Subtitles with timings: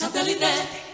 [0.00, 0.89] Satellite.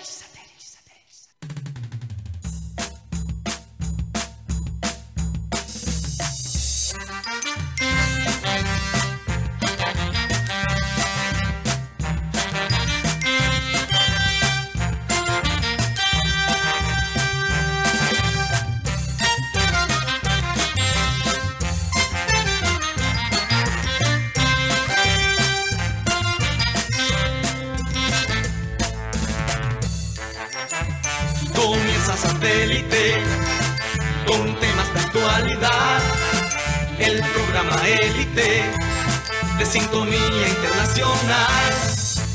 [39.67, 41.73] Sintonía internacional.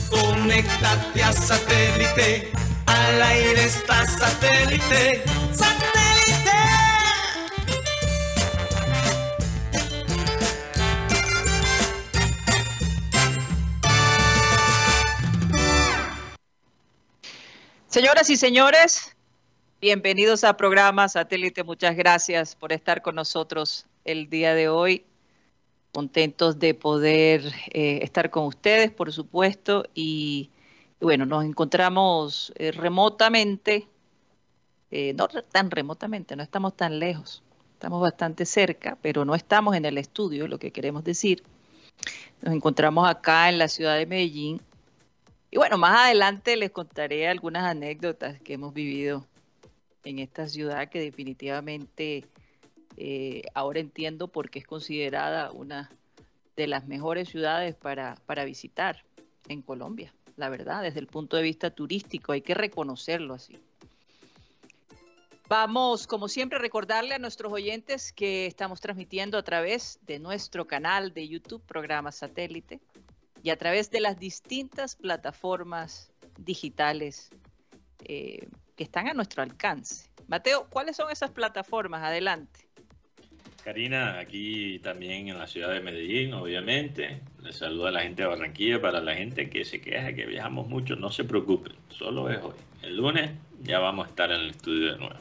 [0.10, 2.52] Conéctate a satélite,
[2.86, 5.24] al aire está satélite.
[5.54, 6.52] ¡Satélite!
[17.88, 19.16] Señoras y señores,
[19.80, 21.64] bienvenidos a programa Satélite.
[21.64, 25.06] Muchas gracias por estar con nosotros el día de hoy
[25.92, 30.50] contentos de poder eh, estar con ustedes, por supuesto, y,
[31.00, 33.88] bueno, nos encontramos eh, remotamente,
[34.90, 39.86] eh, no tan remotamente, no estamos tan lejos, estamos bastante cerca, pero no estamos en
[39.86, 41.44] el estudio, lo que queremos decir.
[42.42, 44.62] Nos encontramos acá en la ciudad de Medellín.
[45.52, 49.26] Y bueno, más adelante les contaré algunas anécdotas que hemos vivido
[50.04, 52.26] en esta ciudad que definitivamente
[53.04, 55.90] eh, ahora entiendo por qué es considerada una
[56.56, 59.04] de las mejores ciudades para, para visitar
[59.48, 63.58] en Colombia, la verdad, desde el punto de vista turístico, hay que reconocerlo así.
[65.50, 71.12] Vamos, como siempre, recordarle a nuestros oyentes que estamos transmitiendo a través de nuestro canal
[71.12, 72.82] de YouTube, programa satélite,
[73.42, 77.32] y a través de las distintas plataformas digitales
[78.04, 80.08] eh, que están a nuestro alcance.
[80.28, 82.04] Mateo, ¿cuáles son esas plataformas?
[82.04, 82.71] Adelante.
[83.62, 87.22] Karina, aquí también en la ciudad de Medellín, obviamente.
[87.44, 88.82] Les saluda a la gente de Barranquilla.
[88.82, 92.56] Para la gente que se queja que viajamos mucho, no se preocupen, solo es hoy.
[92.82, 95.16] El lunes ya vamos a estar en el estudio de nuevo.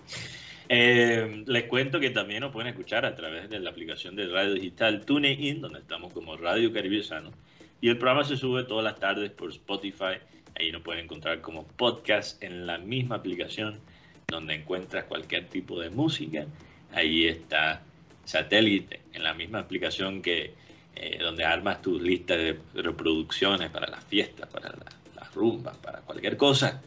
[0.69, 4.55] Eh, les cuento que también nos pueden escuchar a través de la aplicación de radio
[4.55, 7.33] digital TuneIn, donde estamos como Radio Caribesano.
[7.81, 10.19] Y el programa se sube todas las tardes por Spotify.
[10.59, 13.81] Ahí nos pueden encontrar como podcast en la misma aplicación
[14.28, 16.47] donde encuentras cualquier tipo de música.
[16.93, 17.83] Ahí está
[18.31, 20.55] satélite, en la misma aplicación que
[20.95, 24.73] eh, donde armas tu lista de reproducciones para las fiestas, para
[25.15, 26.81] las rumbas, para cualquier cosa.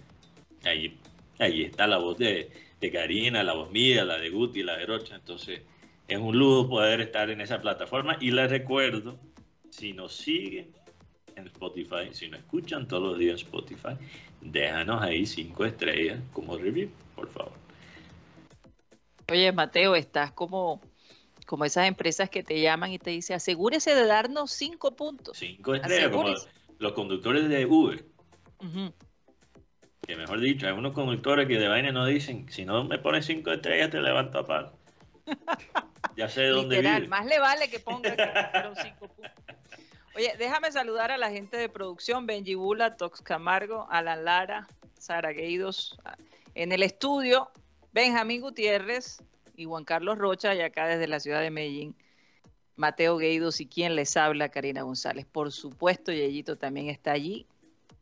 [0.63, 0.97] Ahí,
[1.39, 2.49] ahí está la voz de,
[2.79, 5.15] de, Karina, la voz mía, la de Guti, la de Rocha.
[5.15, 5.61] Entonces,
[6.07, 8.17] es un lujo poder estar en esa plataforma.
[8.21, 9.17] Y les recuerdo,
[9.69, 10.71] si nos siguen
[11.35, 13.97] en Spotify, si nos escuchan todos los días en Spotify,
[14.41, 17.53] déjanos ahí cinco estrellas como review, por favor.
[19.31, 20.81] Oye, Mateo, estás como
[21.45, 25.37] como esas empresas que te llaman y te dicen, asegúrese de darnos cinco puntos.
[25.37, 26.33] Cinco estrellas, como
[26.79, 28.05] los conductores de Uber.
[30.05, 33.25] Que mejor dicho, hay unos conductores que de vaina no dicen, si no me pones
[33.25, 34.73] cinco estrellas te levanto a palo.
[36.17, 37.07] ya sé de dónde vive.
[37.07, 39.31] Más le vale que ponga cinco puntos.
[40.15, 44.67] Oye, déjame saludar a la gente de producción, Benji Bula, Tox Camargo, Alan Lara,
[44.99, 45.97] Sara Gueidos,
[46.53, 47.49] en el estudio,
[47.93, 49.23] Benjamín Gutiérrez,
[49.55, 51.95] y Juan Carlos Rocha, y acá desde la ciudad de Medellín,
[52.75, 55.25] Mateo Gueidos y quien les habla, Karina González.
[55.25, 57.45] Por supuesto, Yeyito también está allí,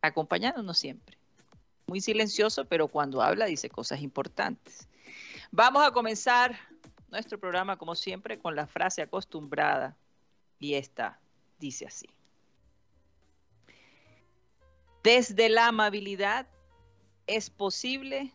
[0.00, 1.18] acompañándonos siempre.
[1.86, 4.88] Muy silencioso, pero cuando habla dice cosas importantes.
[5.50, 6.56] Vamos a comenzar
[7.10, 9.96] nuestro programa, como siempre, con la frase acostumbrada,
[10.58, 11.20] y esta
[11.58, 12.08] dice así.
[15.02, 16.46] Desde la amabilidad
[17.26, 18.32] es posible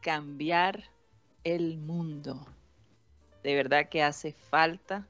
[0.00, 0.90] cambiar
[1.44, 2.46] el mundo.
[3.42, 5.06] De verdad que hace falta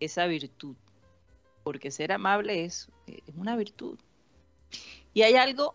[0.00, 0.76] esa virtud,
[1.62, 2.88] porque ser amable es,
[3.36, 3.98] una virtud.
[5.12, 5.74] Y hay algo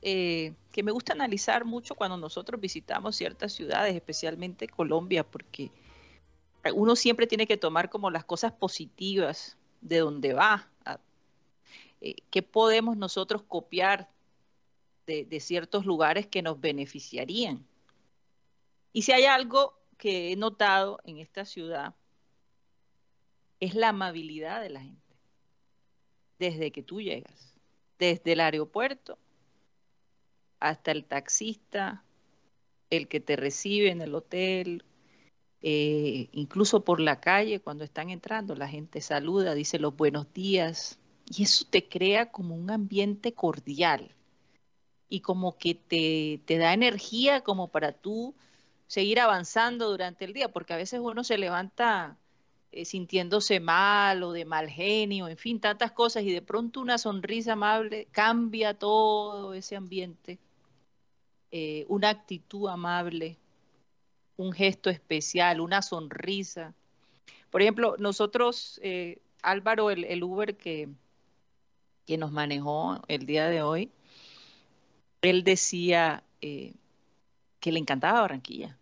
[0.00, 5.70] eh, que me gusta analizar mucho cuando nosotros visitamos ciertas ciudades, especialmente Colombia, porque
[6.74, 10.68] uno siempre tiene que tomar como las cosas positivas de donde va.
[12.00, 14.08] Eh, ¿Qué podemos nosotros copiar
[15.06, 17.67] de ciertos lugares que nos beneficiarían?
[18.92, 21.94] Y si hay algo que he notado en esta ciudad,
[23.60, 25.16] es la amabilidad de la gente.
[26.38, 27.54] Desde que tú llegas,
[27.98, 29.18] desde el aeropuerto
[30.60, 32.04] hasta el taxista,
[32.90, 34.84] el que te recibe en el hotel,
[35.60, 40.98] eh, incluso por la calle cuando están entrando, la gente saluda, dice los buenos días,
[41.26, 44.14] y eso te crea como un ambiente cordial.
[45.08, 48.34] y como que te, te da energía como para tú
[48.88, 52.16] seguir avanzando durante el día, porque a veces uno se levanta
[52.72, 56.98] eh, sintiéndose mal o de mal genio, en fin, tantas cosas, y de pronto una
[56.98, 60.38] sonrisa amable cambia todo ese ambiente,
[61.50, 63.36] eh, una actitud amable,
[64.36, 66.74] un gesto especial, una sonrisa.
[67.50, 70.88] Por ejemplo, nosotros, eh, Álvaro, el, Uber que,
[72.06, 73.90] que nos manejó el día de hoy,
[75.22, 78.77] él decía que le encantaba Barranquilla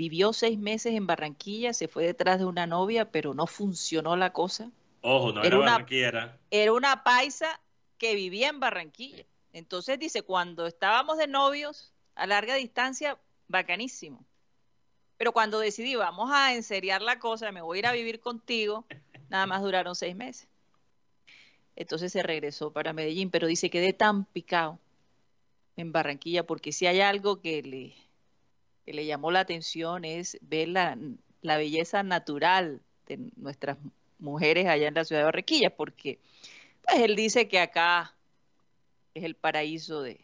[0.00, 4.32] Vivió seis meses en Barranquilla, se fue detrás de una novia, pero no funcionó la
[4.32, 4.70] cosa.
[5.02, 6.38] Ojo, no era, una, Barranquilla.
[6.50, 7.60] Era una paisa
[7.98, 9.26] que vivía en Barranquilla.
[9.52, 14.24] Entonces dice, cuando estábamos de novios a larga distancia, bacanísimo.
[15.18, 18.86] Pero cuando decidí, vamos a enseriar la cosa, me voy a ir a vivir contigo,
[19.28, 20.48] nada más duraron seis meses.
[21.76, 24.78] Entonces se regresó para Medellín, pero dice, quedé tan picado
[25.76, 28.09] en Barranquilla, porque si hay algo que le,
[28.90, 30.98] que le llamó la atención es ver la,
[31.42, 33.78] belleza natural de nuestras
[34.18, 36.18] mujeres allá en la ciudad de Barranquilla, porque
[36.82, 38.16] pues él dice que acá
[39.14, 40.18] es el paraíso de,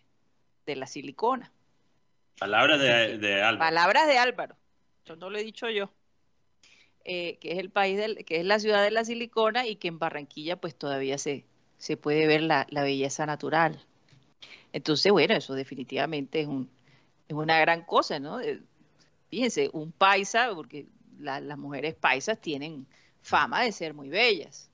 [0.67, 1.53] la silicona.
[2.41, 3.59] Palabras de, Álvaro.
[3.59, 4.57] Palabras de Álvaro.
[5.05, 5.89] Yo no lo he dicho yo.
[7.05, 9.87] Eh, que es el país del, que es la ciudad de la silicona y que
[9.87, 11.45] en Barranquilla pues todavía se,
[11.79, 13.79] se puede ver la, la belleza natural.
[14.73, 16.69] Entonces, bueno, eso definitivamente es un,
[17.29, 18.39] es una gran cosa, ¿no?
[19.31, 20.87] Fíjense, un paisa, porque
[21.19, 22.87] las mujeres paisas tienen
[23.23, 24.71] fama de ser muy bellas.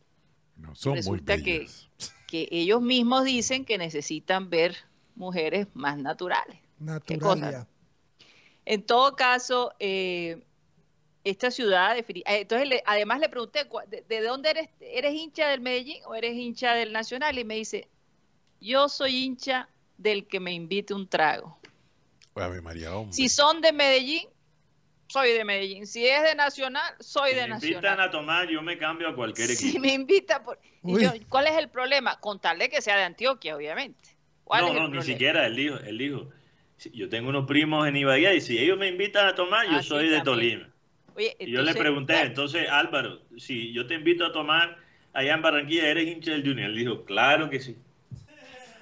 [0.56, 1.88] No son Resulta muy bellas.
[1.98, 2.06] Que,
[2.48, 4.76] que ellos mismos dicen que necesitan ver
[5.14, 6.58] mujeres más naturales.
[6.78, 7.66] Naturales.
[8.64, 10.42] En todo caso, eh,
[11.24, 13.66] esta ciudad, eh, entonces además le pregunté,
[14.08, 14.68] ¿de, dónde eres?
[14.80, 17.38] ¿Eres hincha del Medellín o eres hincha del Nacional?
[17.38, 17.88] Y me dice,
[18.60, 21.58] yo soy hincha del que me invite un trago.
[23.10, 24.28] Si son de Medellín,
[25.06, 25.86] soy de Medellín.
[25.86, 27.60] Si es de Nacional, soy de Nacional.
[27.60, 29.70] Si me invitan a tomar, yo me cambio a cualquier equipo.
[29.70, 30.58] Si me invita, por...
[31.28, 32.18] ¿cuál es el problema?
[32.18, 34.16] Contarle que sea de Antioquia, obviamente.
[34.48, 35.76] no, no, ni siquiera el hijo.
[35.78, 36.30] El hijo.
[36.92, 39.82] Yo tengo unos primos en Ibagué y si ellos me invitan a tomar, yo ah,
[39.82, 40.68] soy de Tolima.
[41.16, 44.78] y yo le pregunté, entonces Álvaro, si yo te invito a tomar
[45.12, 46.70] allá en Barranquilla, ¿eres hincha del Junior?
[46.70, 47.76] Él dijo, claro que sí.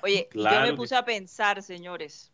[0.02, 2.32] Oye, yo me puse a pensar, señores,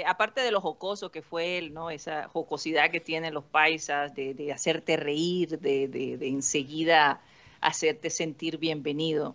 [0.00, 1.90] eh, aparte de lo jocoso que fue él, ¿no?
[1.90, 7.20] Esa jocosidad que tienen los paisas de, hacerte reír, de, enseguida
[7.60, 9.34] hacerte sentir bienvenido.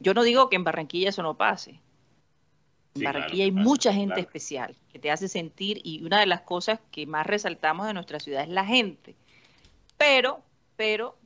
[0.00, 1.80] Yo no digo que en Barranquilla eso no pase.
[2.94, 6.80] En Barranquilla hay mucha gente especial que te hace sentir y una de las cosas
[6.90, 9.14] que más resaltamos de nuestra ciudad es la gente.
[9.96, 10.42] Pero,
[10.76, 11.16] pero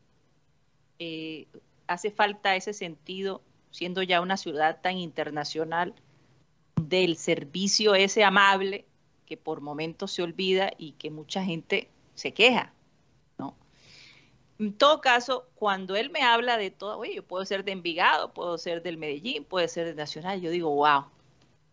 [0.98, 1.46] eh,
[1.86, 3.40] hace falta ese sentido,
[3.70, 5.94] siendo ya una ciudad tan internacional,
[6.76, 8.84] del servicio ese amable
[9.26, 12.72] que por momentos se olvida y que mucha gente se queja,
[13.38, 13.56] ¿no?
[14.58, 18.32] En todo caso, cuando él me habla de todo, oye, yo puedo ser de Envigado,
[18.32, 21.06] puedo ser del Medellín, puede ser de Nacional, yo digo, wow.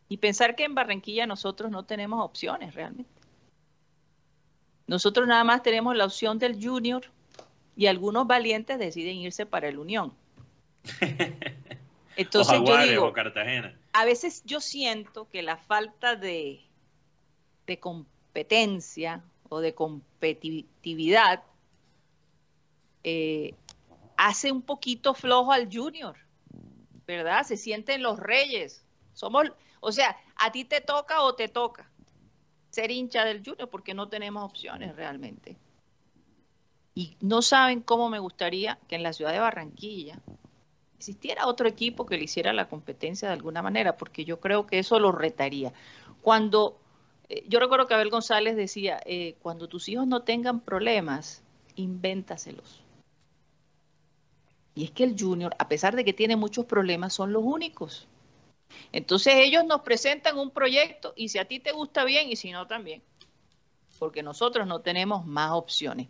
[0.09, 3.12] Y pensar que en Barranquilla nosotros no tenemos opciones realmente.
[4.88, 7.04] Nosotros nada más tenemos la opción del Junior
[7.77, 10.13] y algunos valientes deciden irse para el Unión.
[12.18, 16.61] Entonces yo digo, Cartagena a veces yo siento que la falta de,
[17.80, 21.44] competencia o de competitividad
[23.04, 23.54] eh,
[24.18, 26.18] hace un poquito flojo al junior,
[27.07, 27.44] ¿verdad?
[27.44, 28.83] Se sienten los reyes.
[29.13, 29.45] Somos,
[29.80, 31.89] o sea, a ti te toca o te toca
[32.71, 35.57] ser hincha del junior porque no tenemos opciones realmente.
[36.94, 40.19] Y no saben cómo me gustaría que en la ciudad de Barranquilla
[41.01, 44.77] existiera otro equipo que le hiciera la competencia de alguna manera, porque yo creo que
[44.77, 45.73] eso lo retaría.
[46.21, 46.77] Cuando,
[47.27, 51.43] eh, yo recuerdo que Abel González decía, eh, cuando tus hijos no tengan problemas,
[51.75, 52.83] invéntaselos.
[54.75, 58.07] Y es que el junior, a pesar de que tiene muchos problemas, son los únicos.
[58.91, 62.51] Entonces ellos nos presentan un proyecto y si a ti te gusta bien y si
[62.51, 63.01] no también,
[63.97, 66.09] porque nosotros no tenemos más opciones.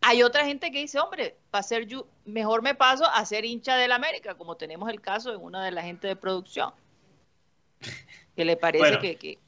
[0.00, 3.76] Hay otra gente que dice, hombre, para ser yo, mejor me paso a ser hincha
[3.76, 6.72] del América, como tenemos el caso de una de la gente de producción.
[8.36, 9.38] Que le parece que...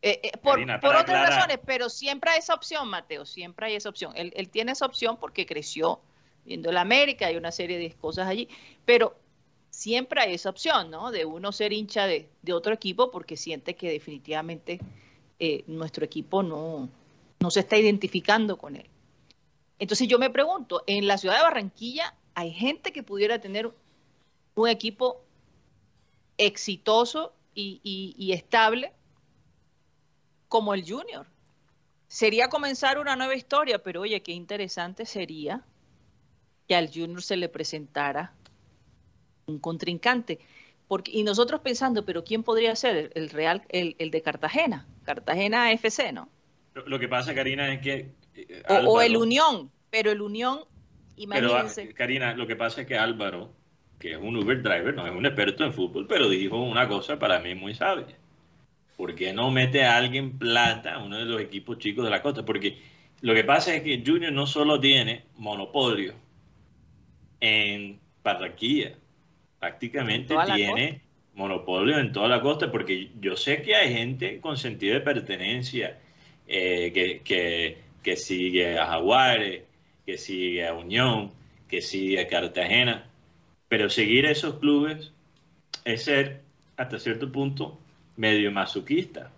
[0.00, 4.12] Eh, eh, por, otras razones, pero siempre hay esa opción, Mateo, siempre hay esa opción.
[4.14, 6.00] Él, él tiene esa opción porque creció
[6.44, 8.48] viendo el América, hay una serie de cosas allí,
[8.84, 9.16] pero
[9.70, 11.10] siempre hay esa opción, ¿no?
[11.10, 14.80] De uno ser hincha de, otro equipo porque siente que definitivamente
[15.38, 16.88] eh, nuestro equipo no,
[17.40, 18.86] no se está identificando con él.
[19.78, 23.70] Entonces yo me pregunto, en la ciudad de Barranquilla hay gente que pudiera tener
[24.54, 25.22] un equipo
[26.36, 28.92] exitoso y, estable
[30.48, 31.26] como el Junior.
[32.06, 35.62] Sería comenzar una nueva historia, pero oye, qué interesante sería
[36.68, 38.32] que al Junior se le presentara
[39.46, 40.38] un contrincante.
[41.06, 43.10] Y nosotros pensando, pero ¿quién podría ser?
[43.14, 46.28] El, Real, el, de Cartagena, Cartagena FC, ¿no?
[46.74, 48.12] Lo, que pasa, Karina, es que...
[48.48, 50.60] Eh, o, el Unión, pero el Unión,
[51.16, 51.82] imagínense.
[51.82, 53.52] Pero, Karina, lo que pasa es que Álvaro
[53.98, 57.18] que es un Uber driver, no es un experto en fútbol, pero dijo una cosa
[57.18, 58.16] para mí muy sabia.
[58.96, 62.22] ¿Por qué no mete a alguien plata a uno de los equipos chicos de la
[62.22, 62.44] costa?
[62.44, 62.78] Porque
[63.20, 66.14] lo que pasa es que Junior no solo tiene monopolio
[67.40, 68.94] en Barranquilla,
[69.58, 71.00] prácticamente tiene
[71.34, 75.98] monopolio en toda la costa, porque yo sé que hay gente con sentido de pertenencia
[76.46, 79.62] eh, que, que, que sigue a Jaguares,
[80.06, 81.32] que sigue a Unión,
[81.68, 83.08] que sigue a Cartagena,
[83.68, 85.12] pero seguir esos clubes
[85.84, 86.40] es ser,
[86.76, 87.78] hasta cierto punto,
[88.16, 89.30] medio masoquista.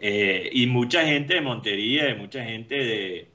[0.00, 3.28] Eh, y mucha gente de Montería, y mucha gente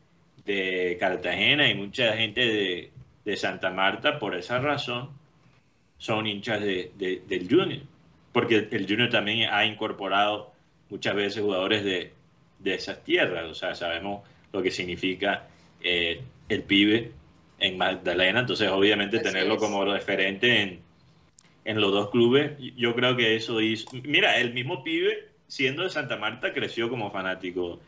[0.46, 2.92] de, Cartagena y mucha gente
[3.26, 5.10] de, Santa Marta, por esa razón,
[5.98, 7.82] son hinchas del Junior.
[8.32, 10.54] Porque el Junior también ha incorporado
[10.90, 12.14] muchas veces jugadores de,
[12.64, 13.46] esas tierras.
[13.50, 15.48] O sea, sabemos lo que significa
[15.82, 17.12] eh, el pibe
[17.60, 20.80] en Magdalena, entonces obviamente tenerlo como referente en,
[21.66, 23.90] en los dos clubes, yo creo que eso hizo...
[24.04, 27.80] Mira, el mismo pibe, siendo de Santa Marta, creció como fanático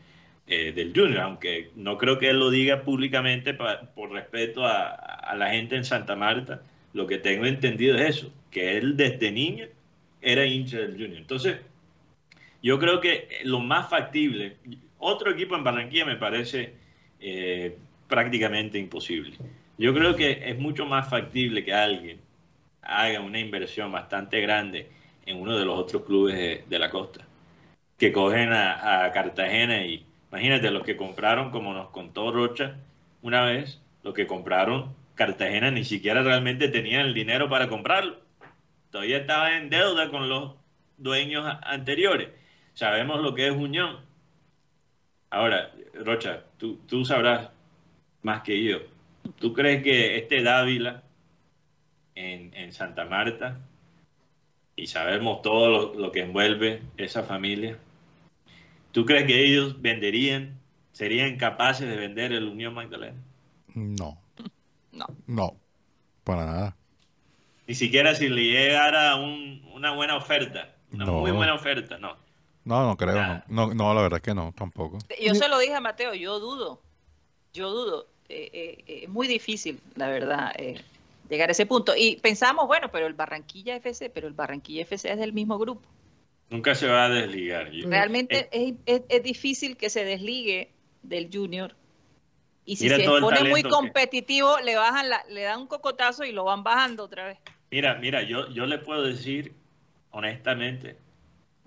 [0.46, 5.36] eh, del Junior, aunque no creo que él lo diga públicamente por respeto a, a,
[5.36, 6.62] la gente en Santa Marta,
[6.92, 9.66] lo que tengo entendido es eso, que él desde niño
[10.20, 11.16] era hincha del Junior.
[11.18, 11.58] Entonces,
[12.62, 14.56] yo creo que lo más factible,
[14.98, 16.74] otro equipo en Barranquilla me parece
[17.20, 17.76] eh,
[18.08, 19.36] prácticamente imposible.
[19.78, 22.20] Yo creo que es mucho más factible que alguien
[22.82, 24.90] haga una inversión bastante grande
[25.26, 27.26] en uno de los otros clubes de, la costa,
[27.96, 32.76] que cogen a, Cartagena y imagínate los que compraron, como nos contó Rocha
[33.22, 38.18] una vez, los que compraron Cartagena ni siquiera realmente tenían el dinero para comprarlo.
[38.90, 40.54] Todavía estaban en deuda con los
[40.96, 42.28] dueños anteriores.
[42.74, 44.00] Sabemos lo que es Unión.
[45.30, 47.50] Ahora, Rocha, tú, tú sabrás
[48.22, 48.78] más que yo.
[49.38, 51.02] ¿Tú crees que este Dávila
[52.14, 53.58] en, Santa Marta,
[54.76, 57.78] y sabemos todo lo, que envuelve esa familia,
[58.92, 60.58] ¿tú crees que ellos venderían,
[60.92, 63.18] serían capaces de vender el Unión Magdalena?
[63.74, 64.18] No.
[64.92, 65.06] No.
[65.28, 65.56] No,
[66.24, 66.76] para nada.
[67.68, 72.16] Ni siquiera si le llegara una buena oferta, una muy buena oferta, no.
[72.64, 73.74] No, no creo, no.
[73.74, 73.94] no.
[73.94, 74.98] la verdad es que no, tampoco.
[75.20, 76.80] Yo se lo dije a Mateo, yo dudo,
[77.52, 78.06] yo dudo.
[78.28, 80.52] Eh, eh, eh, muy difícil, la verdad,
[81.28, 81.94] llegar a ese punto.
[81.96, 85.82] Y pensamos, bueno, pero el Barranquilla FC, pero el Barranquilla FC es del mismo grupo.
[86.48, 87.70] Nunca se va a desligar.
[87.72, 90.70] Realmente es, difícil que se desligue
[91.02, 91.74] del Junior.
[92.64, 96.62] Y si se pone muy competitivo, le bajan le dan un cocotazo y lo van
[96.62, 97.38] bajando otra vez.
[97.70, 99.54] Mira, mira, yo, yo le puedo decir
[100.10, 100.96] honestamente,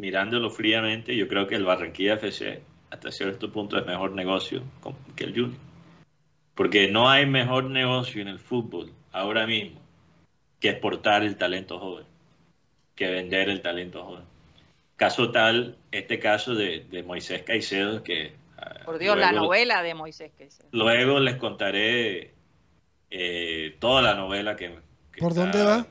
[0.03, 4.61] mirándolo fríamente, yo creo que el Barranquilla FC hasta cierto punto es mejor negocio
[5.15, 5.61] que el Junior.
[6.55, 9.79] Porque no hay mejor negocio en el fútbol ahora mismo
[10.59, 12.05] que exportar el talento joven,
[12.95, 14.25] que vender el talento joven.
[14.97, 18.35] Caso tal, este caso de, Moisés Caicedo, que...
[18.57, 20.67] Ah, Por Dios, la novela de Moisés Caicedo.
[20.73, 22.33] Luego les contaré
[23.09, 24.75] eh, toda la novela que...
[25.17, 25.87] ¿Por dónde va?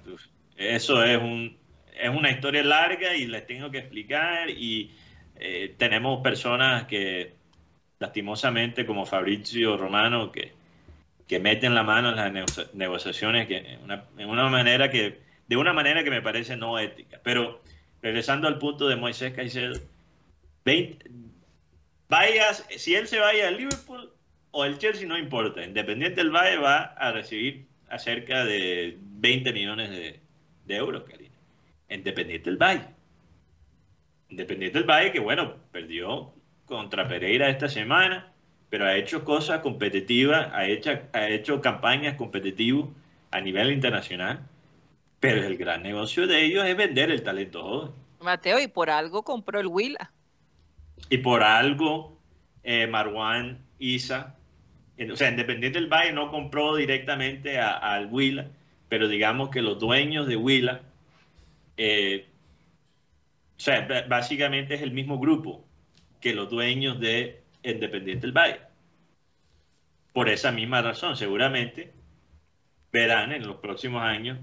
[0.54, 1.56] Eso es, un,
[2.02, 4.90] es una historia larga y les tengo que explicar y
[5.36, 7.34] eh, tenemos personas que
[8.00, 10.52] lastimosamente como Fabrizio Romano, que,
[11.28, 16.02] que meten la mano en las negociaciones que, en, una, manera que, de una manera
[16.02, 17.20] que me parece no ética.
[17.22, 17.62] Pero
[18.02, 19.80] regresando al punto de Moisés Caicedo,
[22.08, 24.12] vayas, si él se vaya al Liverpool
[24.50, 25.64] o el Chelsea, no importa.
[25.64, 30.20] Independiente del Valle va a recibir acerca de 20 millones de,
[30.66, 31.31] de euros, Karina.
[31.94, 32.86] Independiente del Valle.
[34.28, 36.32] Independiente del Valle, que bueno, perdió
[36.64, 38.32] contra Pereira esta semana,
[38.70, 42.88] pero ha hecho cosas competitivas, ha hecho, ha hecho campañas competitivas
[43.30, 44.40] a nivel internacional,
[45.20, 47.90] pero el gran negocio de ellos es vender el talento joven.
[48.20, 50.12] Mateo, y por algo compró el Huila.
[51.10, 52.18] Y por algo
[52.62, 54.36] eh, Marwan Isa,
[55.10, 58.46] o sea, Independiente del Valle no compró directamente al Huila,
[58.88, 60.82] pero digamos que los dueños de Huila,
[61.76, 62.28] eh,
[63.56, 65.64] o sea, básicamente es el mismo grupo
[66.20, 68.60] que los dueños de Independiente del Valle.
[70.12, 71.92] Por esa misma razón, seguramente
[72.92, 74.38] verán en los próximos años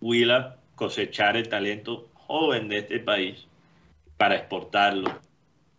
[0.00, 3.46] Willa cosechar el talento joven de este país
[4.16, 5.18] para exportarlo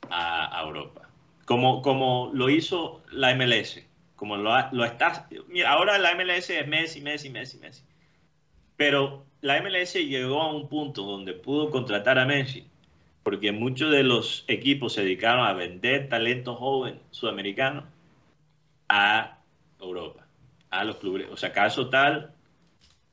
[0.10, 1.10] a, Europa.
[1.46, 3.82] Como, como lo hizo la MLS,
[4.16, 5.28] como lo, lo está...
[5.68, 7.84] Ahora la MLS es Messi, Messi, Messi, Messi.
[8.76, 12.66] Pero la MLS llegó a un punto donde pudo contratar a Messi,
[13.24, 17.86] porque muchos de los equipos se dedicaron a vender talento joven sudamericano
[18.90, 19.38] a
[19.80, 20.26] Europa,
[20.70, 21.28] a los clubes.
[21.32, 22.34] O sea, caso tal,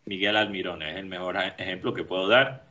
[0.04, 2.64] Miguel Almirón es el mejor ejemplo que puedo dar.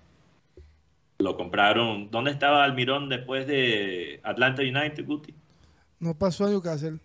[1.18, 2.12] Lo compraron.
[2.12, 5.34] ¿Dónde estaba Almirón después de Atlanta United, Guti?
[6.00, 7.00] No pasó a Newcastle.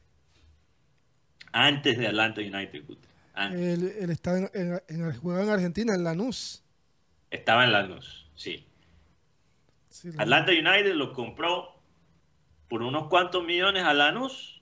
[1.52, 3.10] Antes de Atlanta United, Guti.
[3.49, 6.62] Él, estaba en, en, jugaba en Argentina, en Lanús.
[7.30, 8.66] Estaba en Lanús, sí.
[10.18, 11.80] Atlanta United lo compró
[12.68, 14.61] por unos cuantos millones a Lanús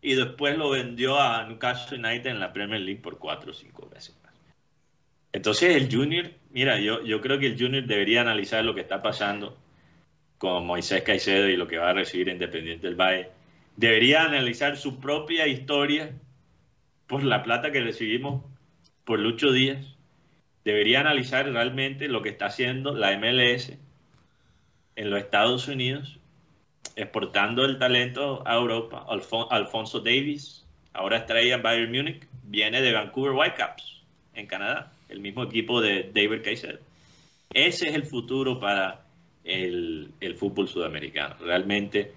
[0.00, 3.88] y después lo vendió a Newcastle United en la Premier League por cuatro o cinco
[3.88, 4.32] veces más.
[5.32, 9.02] Entonces el Junior, mira, yo, yo creo que el Junior debería analizar lo que está
[9.02, 9.56] pasando
[10.38, 13.28] con Moisés Caicedo y lo que va a recibir Independiente del Valle.
[13.76, 16.12] Debería analizar su propia historia
[17.12, 18.42] por la plata que recibimos
[19.04, 19.84] por Lucho Díaz.
[20.64, 23.74] Debería analizar realmente lo que está haciendo la MLS
[24.96, 26.18] en los Estados Unidos,
[26.96, 29.06] exportando el talento a Europa.
[29.50, 30.64] Alfonso Davis,
[30.94, 34.00] ahora estrella Bayern Múnich, viene de Vancouver Whitecaps,
[34.32, 36.80] en Canadá, el mismo equipo de David Kaiser.
[37.52, 39.04] Ese es el futuro para
[39.44, 41.34] el fútbol sudamericano.
[41.40, 42.14] Realmente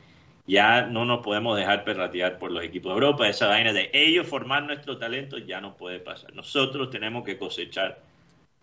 [0.48, 3.28] ya no nos podemos dejar perratear por los equipos de Europa.
[3.28, 6.34] Esa vaina de ellos formar nuestro talento ya no puede pasar.
[6.34, 8.00] Nosotros tenemos que cosechar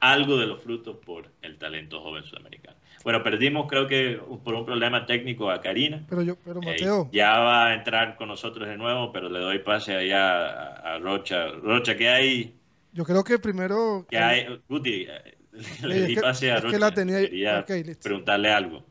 [0.01, 2.77] algo de los frutos por el talento joven sudamericano.
[3.05, 6.05] Bueno, perdimos creo que por un problema técnico a Karina.
[6.09, 7.09] Pero yo, pero eh, Mateo.
[7.13, 11.49] ya va a entrar con nosotros de nuevo, pero le doy pase allá a, Rocha.
[11.49, 12.55] Rocha, ¿qué hay?
[12.93, 14.07] Yo creo que primero...
[14.09, 14.47] ¿Qué hay?
[14.69, 15.37] Guti, eh,
[15.83, 16.79] le di pase a Rocha.
[16.79, 17.21] la tenía...
[17.21, 17.65] Quería
[18.01, 18.85] preguntarle algo.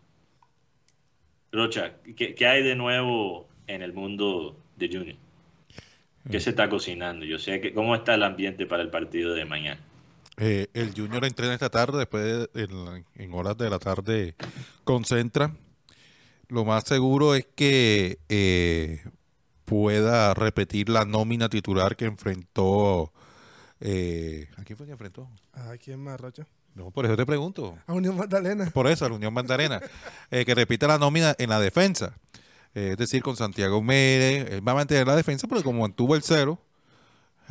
[1.52, 5.18] Rocha, ¿qué, hay de nuevo en el mundo de Junior?
[6.30, 7.26] ¿Qué se está cocinando?
[7.26, 9.82] Yo sé que cómo está el ambiente para el partido de mañana.
[10.38, 14.36] Eh, el Junior entrena esta tarde, después en, horas de la tarde
[14.84, 15.56] concentra.
[16.48, 19.04] Lo más seguro es que eh,
[19.66, 23.12] pueda repetir la nómina titular que enfrentó.
[23.80, 25.30] Eh, ¿A quién fue que enfrentó?
[25.54, 26.48] ¿A quién más, Rocha?
[26.76, 27.78] No, por eso te pregunto.
[27.86, 28.70] A Unión Magdalena.
[28.72, 29.82] Por eso, a la Unión Magdalena.
[30.32, 32.16] Eh, que repita la nómina en la defensa.
[32.74, 34.62] Eh, es decir, con Santiago Mérez.
[34.66, 36.58] va a mantener la defensa porque como mantuvo el cero.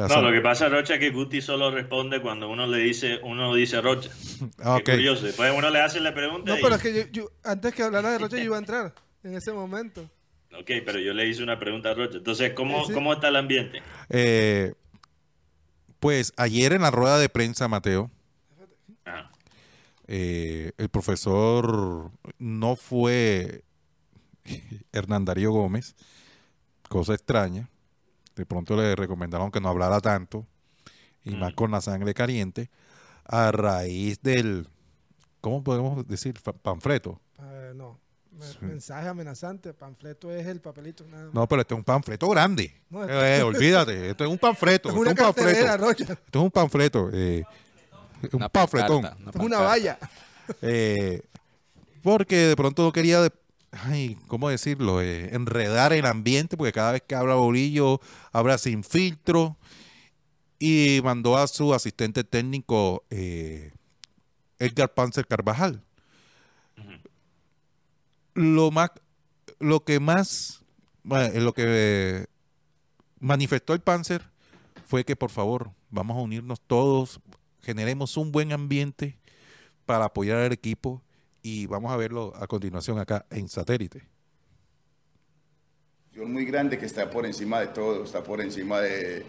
[0.09, 3.55] No, lo que pasa, Rocha, es que Guti solo responde cuando uno le dice, uno
[3.55, 4.11] dice Rocha.
[4.63, 4.95] Ah, okay.
[4.95, 5.27] curioso.
[5.27, 6.55] Después uno le hace la pregunta.
[6.55, 9.35] No, pero es que yo, antes que hablara de Rocha, yo iba a entrar en
[9.35, 10.09] ese momento.
[10.59, 12.19] Ok, pero yo le hice una pregunta a Rocha.
[12.19, 13.83] Entonces, ¿cómo, ¿cómo está el ambiente?
[14.09, 14.73] Eh,
[15.99, 18.11] pues ayer en la rueda de prensa, Mateo,
[20.13, 23.63] eh, el profesor no fue
[24.93, 25.95] Hernán Darío Gómez,
[26.89, 27.71] cosa extraña.
[28.35, 30.49] De pronto le recomendaron que no hablara tanto,
[31.23, 31.55] y más mm.
[31.55, 32.71] con la sangre caliente,
[33.25, 34.67] a raíz del,
[35.41, 36.41] ¿cómo podemos decir?
[36.61, 37.21] Panfleto.
[37.41, 38.01] Eh, no,
[38.63, 41.05] mensaje amenazante, panfleto es el papelito.
[41.33, 42.75] No, pero este es un panfleto grande.
[43.09, 44.89] Eh, olvídate, esto es un panfleto.
[44.89, 45.91] es, un panfleto.
[45.91, 47.11] Esto es un panfleto
[48.33, 49.09] un panfletón.
[49.35, 49.99] una, valla.
[50.63, 51.23] Eh,
[52.03, 53.33] porque de pronto no quería,
[53.71, 55.01] ay, ¿cómo decirlo?
[55.01, 58.01] Eh, enredar el ambiente, porque cada vez que habla Bolillo,
[58.33, 59.57] habla sin filtro.
[60.59, 63.71] Y mandó a su asistente técnico, eh,
[64.59, 65.85] Edgar Panzer Carvajal.
[68.35, 68.91] Lo más,
[69.61, 70.65] lo que más,
[71.05, 72.27] lo que
[73.21, 74.29] manifestó el Panzer
[74.87, 77.21] fue que por favor vamos a unirnos todos,
[77.63, 79.17] generemos un buen ambiente
[79.87, 81.03] para apoyar al equipo
[81.43, 84.03] y vamos a verlo a continuación acá en satélite.
[86.17, 89.25] Muy grande que está por encima de todo, está por encima de,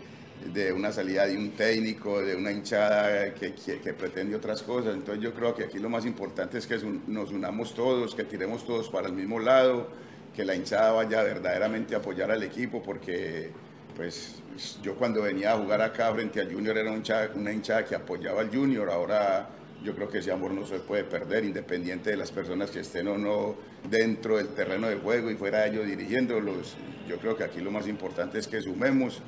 [0.74, 4.96] una salida de un técnico, de una hinchada que, que, pretende otras cosas.
[4.96, 8.65] Entonces yo creo que aquí lo más importante es que nos unamos todos, que tiremos
[8.65, 9.89] todos para el mismo lado,
[10.36, 13.52] que la hinchada vaya verdaderamente a apoyar al equipo, porque
[13.95, 14.41] pues
[14.82, 16.91] yo cuando venía a jugar acá frente al Junior era
[17.36, 19.49] una hinchada que apoyaba al Junior, ahora
[19.84, 23.08] yo creo que ese amor no se puede perder, independiente de las personas que estén
[23.08, 23.56] o no
[23.89, 26.75] dentro del terreno de juego y fuera ellos dirigiéndolos.
[27.08, 29.21] Yo creo que aquí lo más importante es que sumemos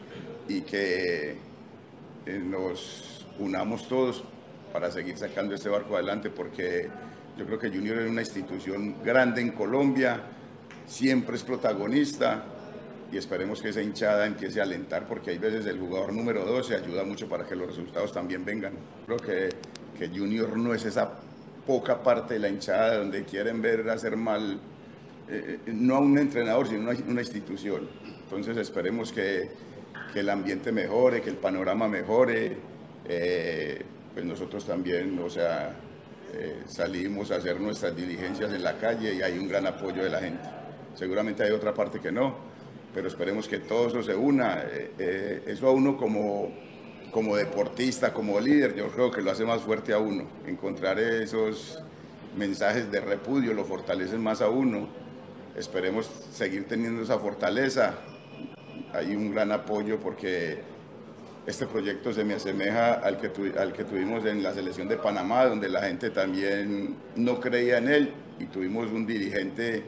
[0.47, 1.38] y que
[2.26, 4.23] eh, nos unamos todos
[4.71, 6.89] para seguir sacando este barco adelante, porque
[7.38, 10.21] yo creo que Junior es una institución grande en Colombia,
[10.86, 12.45] siempre es protagonista,
[13.12, 16.76] y esperemos que esa hinchada empiece a alentar porque hay veces el jugador número 12
[16.76, 18.74] ayuda mucho para que los resultados también vengan.
[19.06, 19.50] Creo que,
[19.98, 21.20] que Junior no es esa
[21.66, 24.60] poca parte de la hinchada donde quieren ver hacer mal,
[25.30, 27.88] eh, eh, no a un entrenador, sino a una, institución.
[28.24, 29.50] Entonces esperemos que,
[30.12, 32.58] que, el ambiente mejore, que el panorama mejore.
[33.06, 33.82] Eh,
[34.13, 35.76] pues nosotros también, o sea,
[36.68, 40.20] salimos a hacer nuestras diligencias en la calle y hay un gran apoyo de la
[40.20, 40.48] gente.
[40.94, 42.53] Seguramente hay otra parte que no,
[42.94, 44.64] pero esperemos que todo eso se una.
[44.98, 46.52] eso a uno como
[47.14, 50.26] como deportista, como líder, yo creo que lo hace más fuerte a uno.
[50.48, 51.82] Encontrar esos
[52.36, 54.90] mensajes de repudio lo fortalecen más a uno.
[55.56, 57.94] Esperemos seguir teniendo esa fortaleza.
[58.92, 60.58] Hay un gran apoyo porque
[61.46, 65.46] este proyecto se me asemeja al que, al que tuvimos en la selección de Panamá,
[65.46, 69.84] donde la gente también no creía en él y tuvimos un dirigente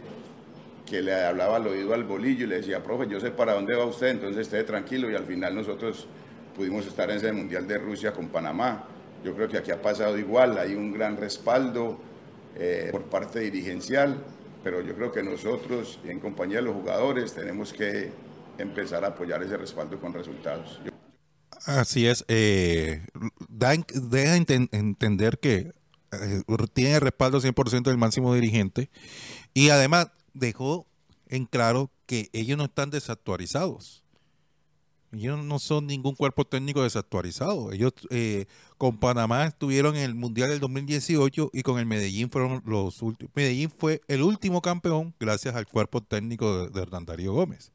[0.85, 3.75] que le hablaba al oído al bolillo y le decía, profe, yo sé para dónde
[3.75, 6.07] va usted, entonces esté tranquilo y al final nosotros
[6.55, 8.87] pudimos estar en ese Mundial de Rusia con Panamá.
[9.23, 11.99] Yo creo que aquí ha pasado igual, hay un gran respaldo
[12.55, 14.23] eh, por parte dirigencial,
[14.63, 18.11] pero yo creo que nosotros, en compañía de los jugadores, tenemos que
[18.57, 20.79] empezar a apoyar ese respaldo con resultados.
[21.65, 23.01] Así es, eh,
[23.49, 25.71] deja entender que
[26.11, 26.43] eh,
[26.73, 28.89] tiene respaldo 100% del máximo dirigente
[29.53, 30.85] y además dejó
[31.27, 34.05] en claro que ellos no están desactualizados
[35.15, 37.71] ellos no son ningún cuerpo técnico desactualizado.
[37.71, 38.45] Ellos eh,
[38.77, 43.31] con Panamá estuvieron en el Mundial del 2018 y con el Medellín fueron los últimos.
[43.35, 47.71] Medellín fue el último campeón gracias al cuerpo técnico de, Hernán Darío Gómez.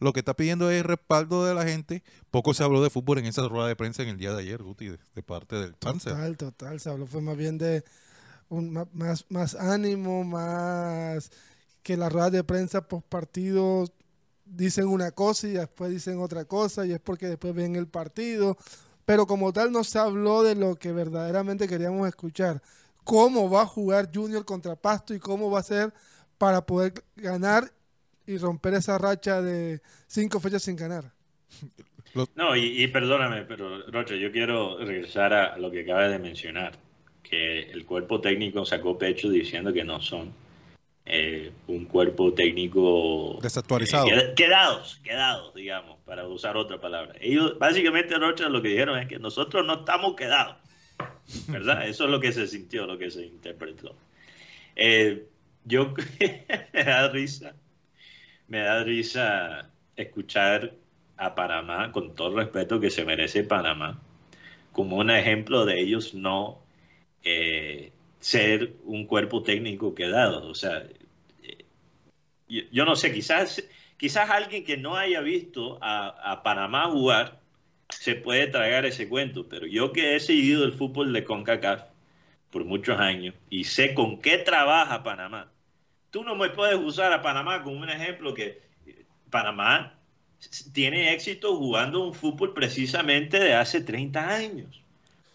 [0.00, 2.02] Lo que está pidiendo es respaldo de la gente.
[2.30, 4.62] Poco se habló de fútbol en esa rueda de prensa en el día de ayer,
[4.62, 6.12] Guti, de, parte del Panzer.
[6.12, 6.80] Total, total.
[6.80, 7.84] Se habló fue más bien de
[8.92, 11.30] más, más ánimo, más
[11.82, 13.86] que la rueda de prensa post partido
[14.44, 18.56] dicen una cosa y después dicen otra cosa y es porque después ven el partido.
[19.04, 22.62] Pero como tal no se habló de lo que verdaderamente queríamos escuchar.
[23.04, 25.94] Cómo va a jugar Junior contra Pasto y cómo va a ser
[26.36, 27.72] para poder ganar
[28.26, 31.10] y romper esa racha de cinco fechas sin ganar.
[32.34, 36.72] No, y, perdóname, pero Rocha, yo quiero regresar a lo que acabas de mencionar,
[37.22, 40.32] que el cuerpo técnico sacó pecho diciendo que no son
[41.10, 44.08] eh, un cuerpo técnico desactualizado.
[44.08, 47.14] Eh, quedados, quedados, digamos, para usar otra palabra.
[47.18, 50.56] Ellos, básicamente, Rocha, lo que dijeron es que nosotros no estamos quedados,
[51.46, 51.88] ¿verdad?
[51.88, 53.96] Eso es lo que se sintió, lo que se interpretó.
[54.76, 55.24] Eh,
[55.64, 55.94] yo
[56.74, 57.54] me da risa,
[58.46, 60.74] me da risa escuchar
[61.16, 63.98] a Panamá, con todo el respeto que se merece Panamá,
[64.72, 66.60] como un ejemplo de ellos no
[68.20, 70.48] ser un cuerpo técnico quedado.
[70.48, 70.86] O sea,
[72.48, 73.62] yo, no sé, quizás,
[73.96, 77.40] quizás alguien que no haya visto a, Panamá jugar
[77.88, 81.82] se puede tragar ese cuento, pero yo que he seguido el fútbol de CONCACAF
[82.50, 85.50] por muchos años y sé con qué trabaja Panamá.
[86.10, 88.60] Tú no me puedes usar a Panamá como un ejemplo que
[89.30, 89.98] Panamá
[90.72, 94.82] tiene éxito jugando un fútbol precisamente de hace 30 años.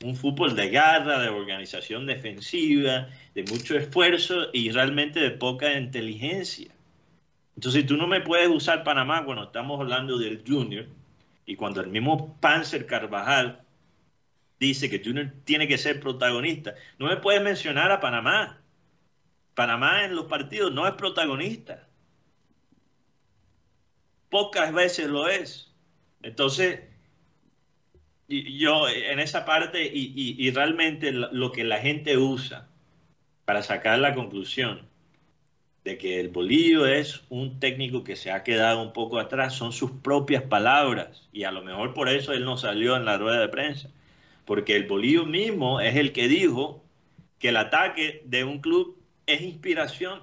[0.04, 6.73] Un fútbol de garra, de organización defensiva, de mucho esfuerzo y realmente de poca inteligencia.
[7.56, 10.88] Entonces tú no me puedes usar Panamá cuando estamos hablando del Junior
[11.46, 13.64] y cuando el mismo Panzer Carvajal
[14.60, 16.74] dice que Junior tiene que ser protagonista.
[16.98, 18.62] No me puedes mencionar a Panamá.
[19.56, 21.88] Panamá en los partidos no es protagonista.
[24.30, 25.72] Pocas veces lo es.
[26.24, 26.80] Entonces,
[28.28, 32.68] yo en esa parte y, y realmente lo que la gente usa
[33.46, 34.93] para sacar la conclusión
[35.84, 39.74] de que el Bolillo es un técnico que se ha quedado un poco atrás, son
[39.74, 41.28] sus propias palabras.
[41.34, 43.90] Y a lo mejor por eso él no salió en la rueda de prensa.
[44.46, 46.84] Porque el Bolillo mismo es el que dijo
[47.40, 50.22] que el ataque de un club es inspiración.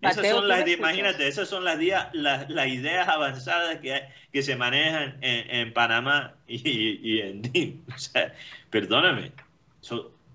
[0.00, 1.78] esas son las, imagínate, esas son las,
[2.12, 7.84] las, ideas avanzadas que, que se manejan en, Panamá y, en DIN.
[7.94, 8.34] O sea,
[8.70, 9.32] perdóname,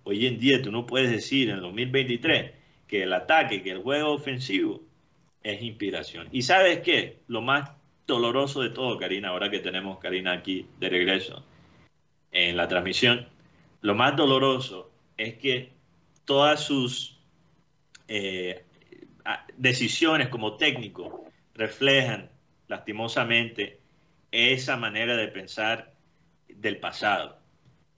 [0.04, 2.52] hoy en día tú no puedes decir en 2023
[2.88, 4.84] que el ataque, que el juego ofensivo
[5.44, 6.28] es inspiración.
[6.32, 7.20] ¿Y sabes qué?
[7.28, 7.72] Lo más
[8.08, 11.44] doloroso de todo, Karina, ahora que tenemos Karina aquí de regreso
[12.32, 13.28] en la transmisión,
[13.82, 15.72] lo más doloroso es que
[16.26, 17.20] todas sus
[18.08, 18.66] eh,
[19.58, 22.30] decisiones como técnico reflejan
[22.68, 23.80] lastimosamente
[24.32, 25.94] esa manera de pensar
[26.48, 27.43] del pasado.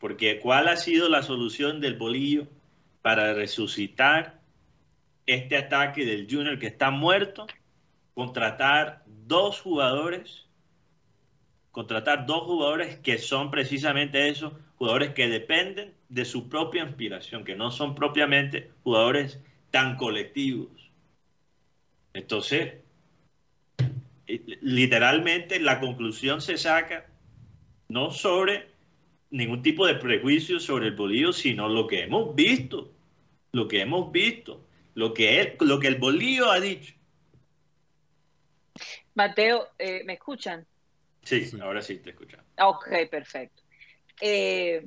[0.06, 2.48] Porque ¿cuál ha sido la solución del bolillo
[3.02, 4.39] para resucitar
[5.26, 7.48] este ataque del Junior que está muerto?
[8.13, 10.46] Contratar dos jugadores,
[11.72, 17.56] contratar dos jugadores que son precisamente eso, jugadores que dependen de su propia inspiración, que
[17.56, 19.39] no son propiamente jugadores
[19.72, 20.70] tan colectivos.
[22.13, 22.76] Entonces,
[24.28, 27.08] eh, literalmente la conclusión se saca
[27.88, 28.75] no sobre
[29.30, 32.92] ningún tipo de prejuicio sobre el bolillo, sino lo que hemos visto,
[33.52, 36.94] lo que hemos visto, lo que, él, lo que el bolillo ha dicho.
[39.14, 40.66] Mateo, eh, ¿me escuchan?
[41.24, 42.42] Sí, ahora sí te escuchan.
[42.60, 43.64] Ok, perfecto.
[44.22, 44.86] Eh,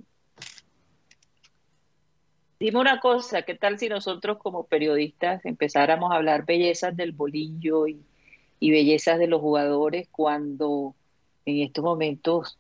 [2.61, 7.87] dime una cosa, ¿qué tal si nosotros como periodistas empezáramos a hablar bellezas del bolillo
[7.87, 8.01] y,
[8.61, 10.95] y bellezas de los jugadores cuando
[11.45, 12.59] en estos momentos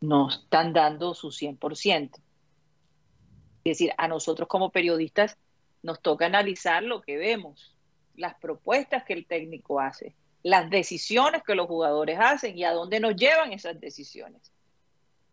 [0.00, 2.10] no están dando su 100%?
[3.64, 5.36] Es decir, a nosotros como periodistas
[5.82, 7.76] nos toca analizar lo que vemos,
[8.16, 13.00] las propuestas que el técnico hace, las decisiones que los jugadores hacen y a dónde
[13.00, 14.52] nos llevan esas decisiones.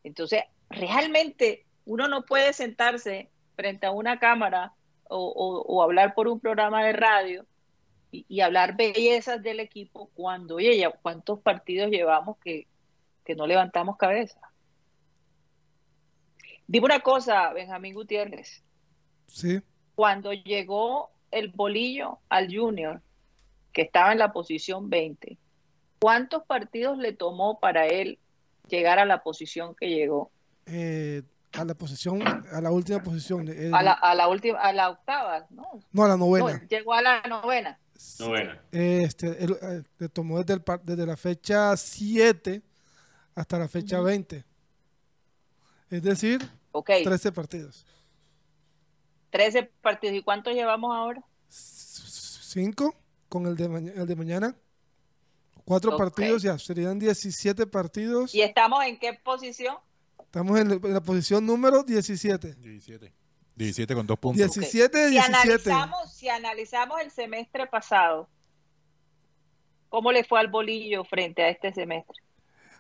[0.04, 4.74] Entonces, realmente uno no puede sentarse frente a una cámara
[5.08, 7.46] o, hablar por un programa de radio
[8.12, 12.68] y, y, hablar bellezas del equipo cuando, oye, ya cuántos partidos llevamos que,
[13.24, 14.40] que no levantamos cabeza.
[16.68, 18.64] Dime una cosa, Benjamín Gutiérrez.
[19.28, 19.62] Sí.
[19.96, 23.02] Cuando llegó el bolillo al Junior,
[23.72, 25.38] que estaba en la posición 20,
[26.00, 28.20] ¿cuántos partidos le tomó para él
[28.68, 30.32] llegar a la posición que llegó?
[30.66, 31.22] Eh,
[31.54, 33.48] a la posición, a la última posición.
[33.48, 35.80] El, a, la, a, la, última, a la octava, ¿no?
[35.92, 36.54] No, a la novena.
[36.54, 37.80] No, llegó a la novena.
[38.20, 38.62] Novena.
[38.72, 42.62] Este, él, eh, le tomó desde, el, desde la fecha 7
[43.36, 44.08] hasta la fecha uh -huh.
[44.08, 44.46] 20.
[45.90, 47.04] Es decir, okay.
[47.04, 47.86] 13 partidos.
[49.30, 50.16] 13 partidos.
[50.16, 51.24] ¿Y cuántos llevamos ahora?
[51.50, 52.96] 5
[53.30, 54.56] con el de, ma el de mañana.
[55.66, 56.06] Cuatro okay.
[56.06, 58.34] partidos ya, serían 17 partidos.
[58.36, 59.78] ¿Y estamos en qué posición?
[60.20, 62.56] Estamos en, en la posición número 17.
[62.56, 63.14] 17.
[63.56, 64.38] 17 con dos puntos.
[64.38, 65.12] 17 okay.
[65.12, 65.64] 17.
[65.64, 68.30] Si analizamos, si analizamos el semestre pasado,
[69.90, 72.22] ¿cómo le fue al bolillo frente a este semestre?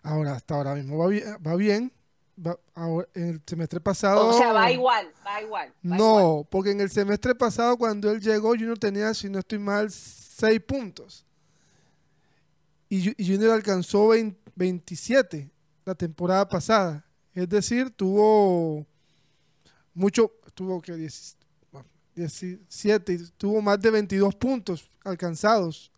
[0.03, 1.37] Ahora, hasta ahora mismo va bien.
[1.45, 1.91] Va bien.
[2.37, 4.27] Va, ahora, en el semestre pasado.
[4.27, 5.69] O sea, va igual, va igual.
[5.69, 6.47] Va no, igual.
[6.49, 10.59] porque en el semestre pasado, cuando él llegó, Junior tenía, si no estoy mal, 6
[10.61, 11.25] puntos.
[12.89, 15.49] Y, y Junior alcanzó 20, 27
[15.85, 17.05] la temporada pasada.
[17.33, 18.85] Es decir, tuvo
[19.93, 21.37] mucho, tuvo que 10,
[22.15, 25.91] 17, tuvo más de 22 puntos alcanzados.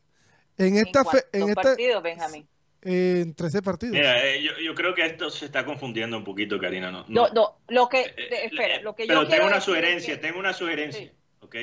[0.57, 2.47] En esta ¿En, fe, en esta, partidos, Benjamín?
[2.89, 3.93] Eh, en 13 partidos.
[3.93, 6.89] Mira, eh, yo, yo, creo que esto se está confundiendo un poquito, Karina.
[6.89, 10.21] No, no, no lo que, eh, espera, lo que pero yo tengo una sugerencia, que...
[10.21, 11.11] tengo una sugerencia, sí.
[11.41, 11.55] ¿ok?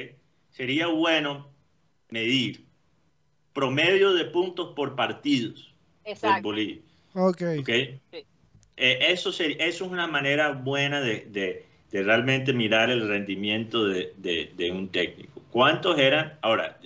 [0.51, 1.51] Sería bueno
[2.11, 2.67] medir
[3.55, 6.35] promedio de puntos por partidos Exacto.
[6.35, 6.83] del Bolillo.
[7.15, 7.43] Ok.
[7.61, 8.01] okay?
[8.13, 8.27] Sí.
[8.77, 13.87] Eh, eso, sería, eso es una manera buena de, de, de realmente mirar el rendimiento
[13.87, 15.41] de, de, un técnico.
[15.51, 16.39] ¿Cuántos eran?
[16.43, 16.79] Ahora,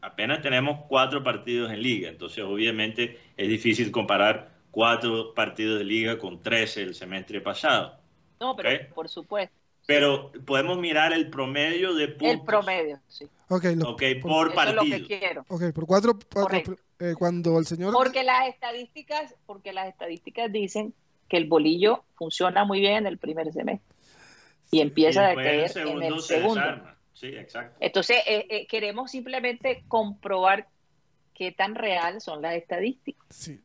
[0.00, 6.18] apenas tenemos cuatro partidos en liga, entonces obviamente es difícil comparar cuatro partidos de liga
[6.18, 7.96] con 13 el semestre pasado.
[8.40, 8.86] No, pero ¿okay?
[8.94, 9.56] por supuesto.
[9.86, 12.28] Pero podemos mirar el promedio de puntos.
[12.28, 13.26] El promedio, sí.
[13.48, 14.82] Ok, lo, okay por, por partido.
[14.82, 15.44] Es lo que quiero.
[15.48, 17.94] Ok, por cuatro, cuatro eh, cuando el señor...
[17.94, 20.92] Porque las estadísticas, porque las estadísticas dicen
[21.28, 23.96] que el bolillo funciona muy bien en el primer semestre
[24.70, 26.60] y empieza y a caer en el segundo.
[27.14, 27.76] Sí, exacto.
[27.80, 30.68] Entonces, eh, eh, queremos simplemente comprobar
[31.38, 33.24] qué tan real son las estadísticas.
[33.30, 33.62] Sí.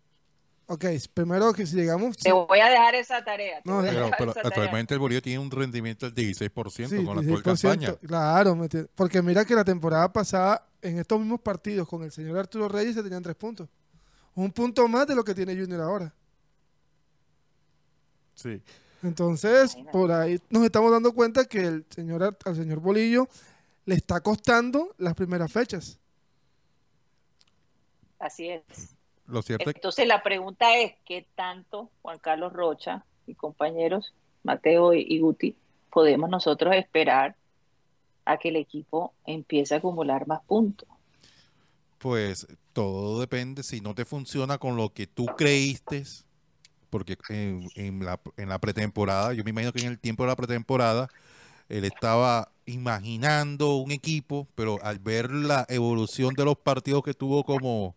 [0.68, 2.16] Ok, primero que si llegamos...
[2.18, 3.60] Te voy a dejar esa tarea.
[3.66, 7.44] No, pero, pero actualmente el Bolillo tiene un rendimiento del 16% sí, con la actual
[7.44, 7.96] campaña.
[7.96, 8.58] Claro,
[8.96, 12.96] porque mira que la temporada pasada, en estos mismos partidos con el señor Arturo Reyes
[12.96, 13.68] se tenían tres puntos.
[14.36, 16.14] Un punto más de lo que tiene Junior ahora.
[18.36, 18.62] Sí.
[19.02, 23.28] Entonces, por ahí nos estamos dando cuenta que el señor, al señor Bolillo
[23.86, 26.00] le está costando las primeras fechas.
[28.24, 28.96] Así es.
[29.28, 35.20] Lo cierto Entonces, la pregunta es: ¿qué tanto Juan Carlos Rocha y compañeros, Mateo y
[35.20, 35.58] Guti,
[35.92, 37.36] podemos nosotros esperar
[38.24, 40.88] a que el equipo empiece a acumular más puntos?
[41.98, 43.62] Pues todo depende.
[43.64, 46.04] Si no te funciona con lo que tú creíste
[46.90, 50.28] porque en, en, la, en, la, pretemporada, yo me imagino que en el tiempo de
[50.28, 51.10] la pretemporada,
[51.68, 57.44] él estaba imaginando un equipo, pero al ver la evolución de los partidos que tuvo
[57.44, 57.96] como,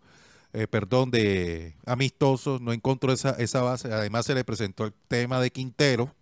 [0.56, 3.92] eh, perdón, de amistosos, no encontró esa, esa base.
[3.92, 6.14] Además se le presentó el tema de Quintero.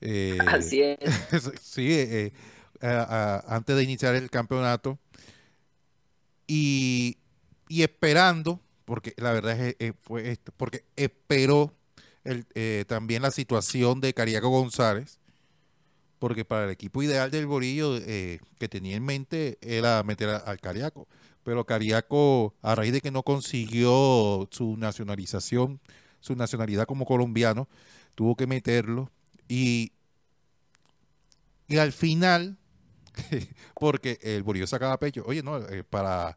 [0.00, 0.98] Eh, Así es.
[1.62, 2.32] sí, eh,
[2.80, 4.98] a, a, antes de iniciar el campeonato.
[6.46, 7.18] Y,
[7.68, 11.74] y esperando porque la verdad es, es, fue esto, porque esperó
[12.24, 15.18] el, eh, también la situación de Cariaco González,
[16.18, 20.36] porque para el equipo ideal del Borillo eh, que tenía en mente era meter a-
[20.38, 21.06] al Cariaco.
[21.48, 25.80] Pero Cariaco, a raíz de que no consiguió su nacionalización,
[26.20, 27.70] su nacionalidad como colombiano,
[28.14, 29.10] tuvo que meterlo.
[29.48, 29.92] Y,
[31.66, 32.58] y al final,
[33.80, 36.36] porque el Borillo sacaba pecho, oye, no, eh, para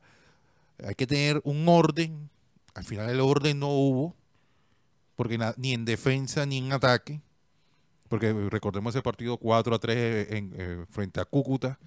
[0.82, 2.30] hay que tener un orden.
[2.74, 4.15] Al final el orden no hubo,
[5.17, 7.19] porque ni en defensa ni en ataque,
[8.08, 11.78] porque recordemos ese partido 4 a 3 en, eh, frente a Cúcuta.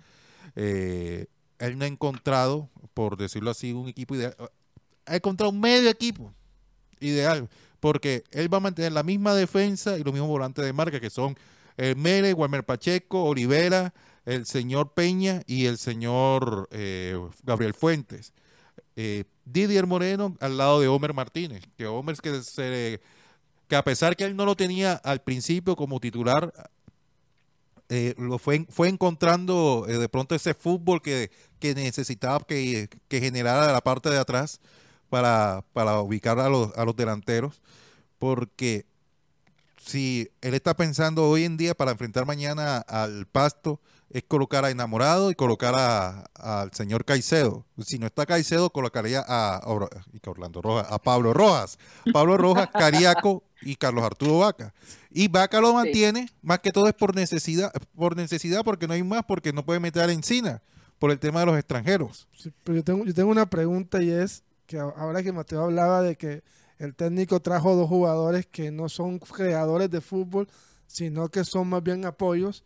[0.57, 1.25] eh,
[1.59, 4.35] él no ha encontrado, por decirlo así, un equipo ideal.
[5.07, 6.33] Ha encontrado un medio equipo
[7.01, 7.49] ideal,
[7.81, 11.11] porque él va a mantener la misma defensa y los mismos volantes de marca, que
[11.11, 11.37] son
[11.77, 13.93] el Mere, Walmer Pacheco, Olivera,
[14.25, 18.33] el señor Peña y el señor eh, Gabriel Fuentes
[18.97, 23.01] eh, Didier Moreno al lado de Homer Martínez, que Homer que se
[23.69, 26.53] que a pesar que él no lo tenía al principio como titular,
[27.95, 31.31] eh, lo fue, fue encontrando eh, de pronto ese fútbol que,
[31.61, 34.61] que necesitaba que, que generara la parte de atrás
[35.09, 37.63] para, para ubicar a los, a los delanteros,
[38.19, 38.85] porque
[39.77, 43.81] si él está pensando hoy en día para enfrentar mañana al Pasto,
[44.11, 47.65] es colocar a Enamorado y colocar a- al señor Caicedo.
[47.85, 49.61] Si no está Caicedo, colocaría a,
[50.27, 51.79] Orlando Rojas, a Pablo Rojas.
[52.13, 54.73] Pablo Rojas, Cariaco y Carlos Arturo Vaca.
[55.11, 59.03] Y Vaca lo mantiene, más que todo es por necesidad, por necesidad, porque no hay
[59.03, 60.63] más, porque no puede meter a Encina
[60.99, 62.29] por el tema de los extranjeros.
[62.37, 66.03] Sí, pero yo tengo, yo tengo una pregunta y es que ahora que Mateo hablaba
[66.03, 66.43] de que
[66.79, 70.49] el técnico trajo dos jugadores que no son creadores de fútbol,
[70.87, 72.65] sino que son más bien apoyos.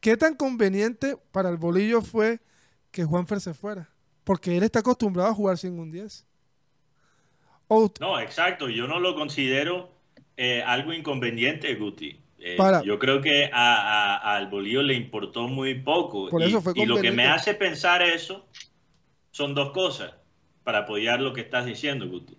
[0.00, 2.40] ¿Qué tan conveniente para el bolillo fue
[2.90, 3.88] que Juanfer se fuera?
[4.24, 6.26] Porque él está acostumbrado a jugar sin un 10.
[7.68, 8.68] O No, exacto.
[8.68, 9.90] Yo no lo considero
[10.36, 12.20] eh, algo inconveniente, Guti.
[12.38, 16.28] Eh, Para- Yo creo que a- a- al Bolívar le importó muy poco.
[16.28, 18.46] Por y, eso fue y lo que me hace pensar eso
[19.30, 20.12] son dos cosas
[20.62, 22.36] para apoyar lo que estás diciendo, Guti.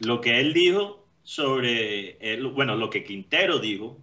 [0.00, 3.98] Lo que él dijo sobre, el- bueno, lo que Quintero dijo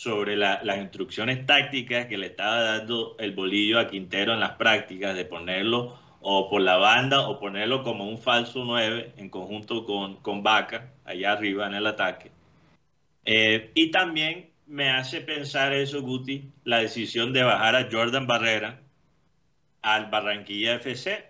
[0.00, 4.52] sobre la- las instrucciones tácticas que le estaba dando el bolillo a Quintero en las
[4.52, 9.84] prácticas de ponerlo o por la banda o ponerlo como un falso 9 en conjunto
[9.84, 12.30] con, con Vaca allá arriba en el ataque.
[13.26, 18.80] Eh, y también me hace pensar eso, Guti, la decisión de bajar a Jordan Barrera
[19.82, 21.26] al Barranquilla FC,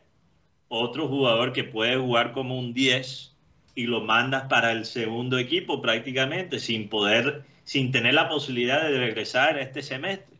[0.69, 3.35] otro jugador que puede jugar como un 10
[3.75, 8.99] y lo mandas para el segundo equipo prácticamente sin poder, sin tener la posibilidad de
[8.99, 10.37] regresar este semestre.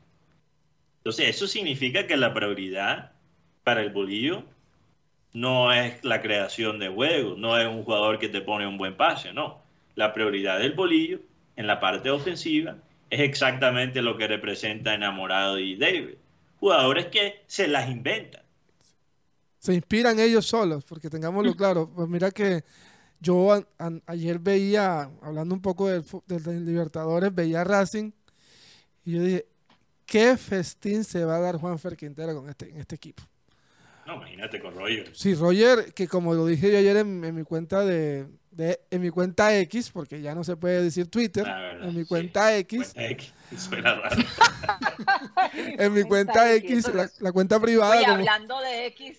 [0.99, 3.13] Entonces, eso significa que la prioridad
[3.65, 4.45] para el bolillo
[5.33, 8.97] no es la creación de juego, no es un jugador que te pone un buen
[8.97, 9.63] pase, no.
[9.95, 11.21] La prioridad del bolillo
[11.57, 12.77] en la parte ofensiva
[13.11, 16.17] es exactamente lo que representa Enamorado y David.
[16.59, 18.43] Jugadores que se las inventan.
[19.59, 21.91] se inspiran ellos solos, porque tengámoslo claro.
[21.95, 22.65] Pues mira que
[23.21, 28.11] yo a- a- ayer veía, hablando un poco del, del- Libertadores, veía a Racing
[29.05, 29.47] y yo dije,
[30.07, 33.23] ¿qué festín se va a dar Juan Fer Quintero con este, en este equipo?
[34.07, 35.11] No, imagínate con Roger.
[35.15, 39.01] Sí, Roger, que como lo dije yo ayer en, en mi cuenta de, de- en
[39.03, 42.09] mi cuenta X, porque ya no se puede decir Twitter, verdad, en mi sí.
[42.09, 43.33] cuenta X, Cuenta X.
[43.57, 44.17] Suena raro.
[45.55, 49.19] en mi cuenta X, la, la cuenta privada, Oye, como- hablando de X,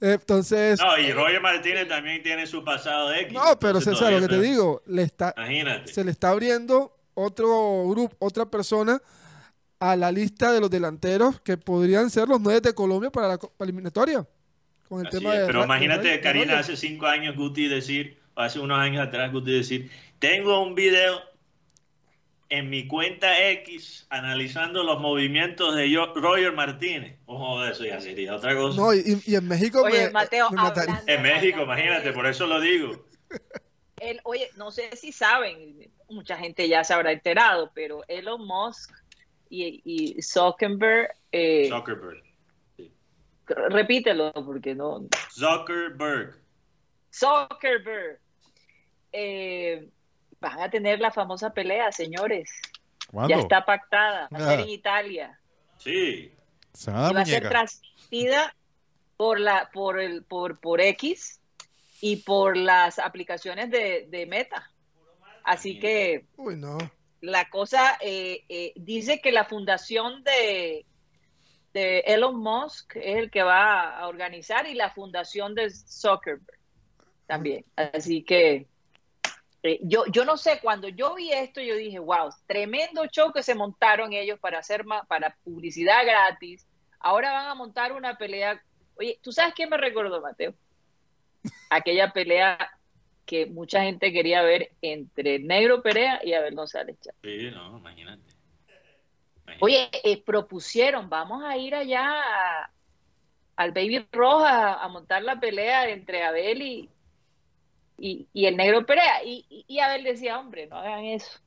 [0.00, 3.32] entonces, No, y Roger Martínez también tiene su pasado de X.
[3.34, 5.92] no, pero César, lo que te digo, le está, Imagínate.
[5.92, 9.00] se le está abriendo otro grupo, otra persona
[9.80, 13.38] a la lista de los delanteros que podrían ser los nueve de Colombia para la
[13.38, 14.26] co- para la eliminatoria.
[14.88, 18.18] Con el Así tema es, de pero imagínate, de Karina, hace cinco años Guti decir,
[18.34, 21.20] hace unos años atrás Guti decir, tengo un video
[22.50, 27.18] en mi cuenta X analizando los movimientos de yo- Roger Martínez.
[27.26, 28.80] Ojo, eso ya sería otra cosa.
[28.80, 30.94] No, y, y en México Oye, me, Mateo, me mataría.
[30.94, 33.04] hablando- en México, imagínate, de- por eso lo digo.
[34.00, 38.92] él, oye, no sé si saben, mucha gente ya se habrá enterado, pero Elon Musk
[39.50, 42.22] y, y Zuckerberg, eh, Zuckerberg.
[43.70, 46.36] repítelo porque no, Zuckerberg.
[47.12, 48.20] Zuckerberg,
[49.12, 49.88] eh,
[50.40, 52.50] van a tener la famosa pelea, señores.
[53.10, 53.34] ¿Cuándo?
[53.34, 54.62] Ya está pactada, va a ser Ah.
[54.62, 55.40] en Italia.
[55.78, 56.32] Sí.
[56.72, 58.54] Se van a y va a ser transmitida
[59.16, 61.40] por la por el por por X
[62.00, 64.70] y por las aplicaciones de, de Meta.
[65.44, 66.76] Así que Uy, no.
[67.20, 70.84] la cosa eh, eh, dice que la fundación de
[71.72, 76.58] de Elon Musk es el que va a organizar y la fundación de Zuckerberg
[77.26, 77.64] también.
[77.76, 78.66] Así que
[79.62, 83.42] Eh, yo, yo no sé, cuando yo vi esto, yo dije, wow, tremendo show que
[83.42, 86.66] se montaron ellos para hacer para publicidad gratis.
[87.00, 88.62] Ahora van a montar una pelea.
[88.96, 90.54] Oye, ¿tú sabes qué me recordó, Mateo?
[91.70, 92.70] Aquella pelea
[93.26, 97.18] que mucha gente quería ver entre Negro Perea y Abel González Chávez.
[97.22, 98.22] Sí, no, imagínate.
[99.44, 99.58] Imagínate.
[99.60, 102.70] Oye, eh, propusieron, vamos a ir allá a-
[103.56, 106.90] al Baby Roja a montar la pelea entre Abel y,
[107.98, 109.22] y, y el Negro Perea.
[109.24, 111.40] Y, y- y Abel decía, hombre, no hagan eso.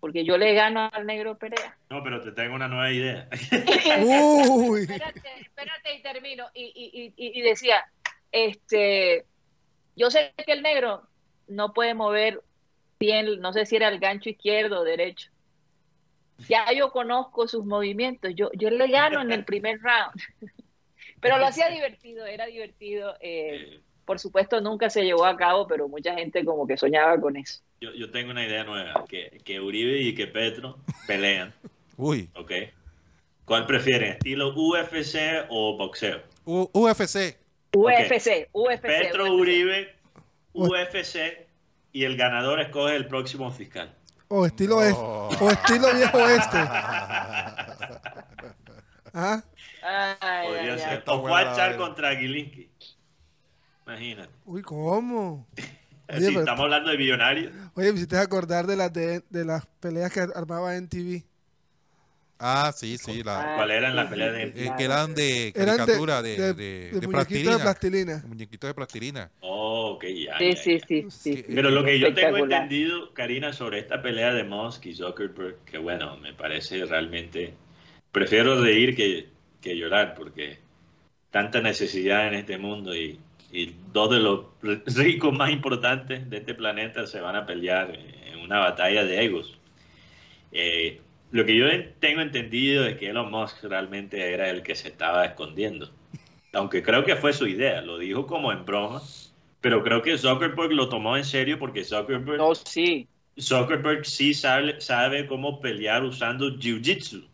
[0.00, 1.76] Porque yo le gano al Negro Perea.
[1.90, 3.28] No, pero te tengo una nueva idea.
[4.04, 4.82] Uy.
[4.82, 6.46] espérate, espérate y termino.
[6.54, 7.84] Y, y- y- y decía,
[8.30, 9.24] este,
[9.96, 11.08] yo sé que el negro
[11.48, 12.42] no puede mover
[12.98, 15.30] bien, no sé si era el gancho izquierdo o derecho.
[16.48, 20.20] Ya yo conozco sus movimientos, yo, yo le gano en el primer round.
[21.20, 23.14] Pero lo hacía divertido, era divertido.
[23.20, 27.18] eh, Eh, por supuesto, nunca se llevó a cabo, pero mucha gente como que soñaba
[27.20, 27.60] con eso.
[27.80, 31.52] yo, yo tengo una idea nueva, que, que Uribe y que Petro pelean,
[31.96, 32.52] Uy, ¿ok?
[33.44, 36.22] ¿Cuál prefieren, estilo UFC o boxeo?
[36.46, 37.36] U- UFC.
[37.74, 38.82] UFC, UFC.
[38.82, 39.32] Petro UFC.
[39.40, 39.94] Uribe,
[40.54, 41.46] UFC,
[41.92, 43.94] y el ganador escoge el próximo fiscal.
[44.28, 45.28] O estilo, es- No.
[45.28, 46.56] o estilo viejo oeste.
[49.12, 49.42] ¿Ah?
[49.82, 50.88] Ay, Podría ay, ser.
[50.88, 50.96] ay.
[50.98, 51.76] Está O Juachar vaina.
[51.76, 52.70] contra Gilinski.
[53.86, 54.30] Imagínate.
[54.46, 55.46] Uy, ¿cómo?
[55.56, 55.62] si
[56.16, 57.52] Oye, pero- estamos hablando de millonarios.
[57.74, 61.24] Oye, me hiciste acordar de las, de, de las peleas que armaba en TV.
[62.38, 63.22] Ah, sí, sí.
[63.22, 64.76] La, ¿Cuál eran las peleas de- eh, claro.
[64.76, 67.52] que eran de Eran caricatura, de, de, de, muñequitos plastilina.
[67.56, 68.16] de plastilina.
[68.18, 69.30] De muñequitos de plastilina.
[69.40, 70.38] Oh, ok, ya.
[70.38, 70.86] Sí, ya, sí, ya.
[70.86, 71.34] sí, sí.
[71.36, 75.58] Sí, Pero lo que yo tengo entendido, Karina, sobre esta pelea de Musk y Zuckerberg,
[75.64, 77.54] que bueno, me parece realmente.
[78.12, 79.28] Prefiero reír que,
[79.62, 80.58] que llorar, porque
[81.30, 83.18] tanta necesidad en este mundo y,
[83.54, 84.46] y dos de los
[84.96, 89.56] ricos más importantes de este planeta se van a pelear en una batalla de egos.
[90.52, 91.00] Eh,
[91.30, 94.88] lo que yo en- tengo entendido es que Elon Musk realmente era el que se
[94.88, 95.90] estaba escondiendo.
[96.52, 99.02] Aunque creo que fue su idea, lo dijo como en broma,
[99.60, 103.08] pero creo que Zuckerberg lo tomó en serio porque Zuckerberg, No, sí.
[103.40, 107.24] Zuckerberg sí sabe, sabe cómo pelear usando Jiu-Jitsu.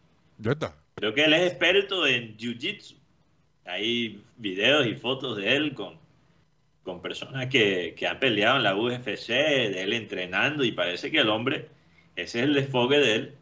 [0.95, 2.95] Creo que él es experto en Jiu-Jitsu.
[3.67, 6.00] Hay videos y fotos de él con,
[6.83, 11.19] con personas que, que han peleado en la UFC, de él entrenando, y parece que
[11.19, 11.69] el hombre,
[12.17, 13.35] ese es el desfogue de él,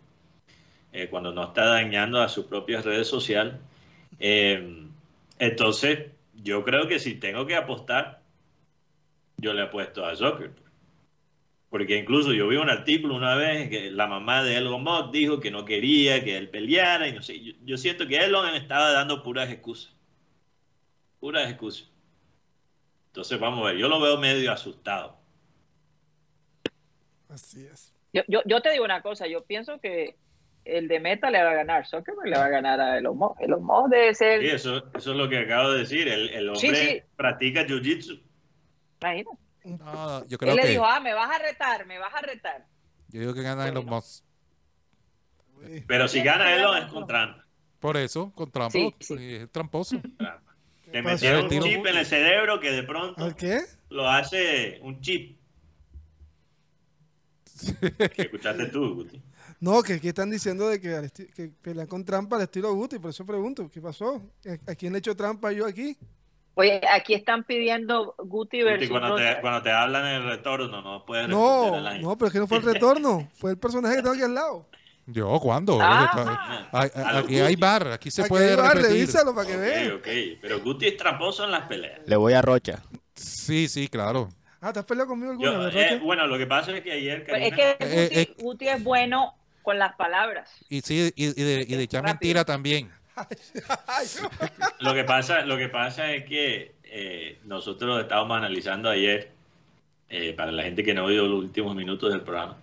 [0.93, 3.55] eh, cuando no está dañando a sus propias redes sociales.
[4.19, 4.87] Eh,
[5.39, 8.23] entonces, yo creo que si tengo que apostar,
[9.37, 10.69] yo le apuesto a Zuckerberg.
[11.71, 15.39] Porque incluso yo vi un artículo una vez que la mamá de Elon Musk dijo
[15.39, 17.41] que no quería que él peleara y no sé.
[17.41, 19.93] Yo, yo siento que Elon estaba dando puras excusas.
[21.21, 21.91] Puras excusas.
[23.09, 25.19] Entonces vamos a ver, yo lo veo medio asustado.
[27.29, 27.95] Así es.
[28.13, 30.17] Yo, yo, yo te digo una cosa, yo pienso que
[30.65, 33.41] el de Meta le va a ganar, Zuckerberg le va a ganar a Elon Musk.
[33.41, 36.09] Elon Musk debe ser, Sí, eso, eso es lo que acabo de decir.
[36.09, 37.03] El, el hombre Sí, sí.
[37.17, 38.23] practica jiu-jitsu.
[39.01, 39.39] imagínate.
[39.65, 42.21] No, yo creo Él le que dijo, ah, me vas a retar, me vas a
[42.23, 42.67] retar.
[43.09, 44.25] yo digo que gana Elon Musk.
[45.87, 47.45] Pero si gana Elon es con trampa.
[47.79, 49.15] Por eso, con trampa, Sí, sí.
[49.37, 50.01] es tramposo.
[50.17, 50.48] trampa.
[50.91, 51.89] Te metieron un Tiro chip Guti.
[51.91, 53.35] en el cerebro que de pronto
[53.91, 55.39] lo hace un chip.
[58.15, 59.23] Que escuchaste tú, Guti.
[59.61, 63.27] No, que aquí están diciendo de que, pelean con trampa al estilo Guti, por eso
[63.27, 64.23] pregunto, ¿qué pasó?
[64.47, 65.97] ¿A, a quién le echo trampa yo aquí?
[66.59, 70.83] Oye, aquí están pidiendo Guti Guti, versus cuando, te, cuando te hablan en el retorno,
[70.83, 74.03] no puedes No, no, pero es que no fue el retorno, fue el personaje que
[74.03, 74.69] tengo aquí al lado.
[75.11, 75.79] Yo, ¿cuándo?
[75.81, 76.69] Ah.
[77.19, 78.91] Aquí hay bar, aquí se Aquí puede va, repetir.
[78.99, 79.87] revísalo para que vean.
[79.93, 80.39] Ok, ok.
[80.43, 82.01] Pero Guti es tramposo en las peleas.
[82.07, 82.83] Le voy a Rocha.
[83.15, 84.29] Sí, sí, claro.
[84.61, 86.93] Ah, ¿te has peleado conmigo alguna Yo, vez, eh, bueno, lo que pasa es que
[86.93, 88.35] ayer, Pues es que Eh, Guti, eh.
[88.43, 90.51] Guti es bueno con las palabras.
[90.69, 92.15] Y sí, y, y de, y de echar Rápido.
[92.15, 92.91] mentira también.
[94.81, 99.31] lo que pasa, lo que pasa es que eh, nosotros estábamos analizando ayer,
[100.11, 102.57] eh, para la gente que no ha oído los últimos minutos del programa,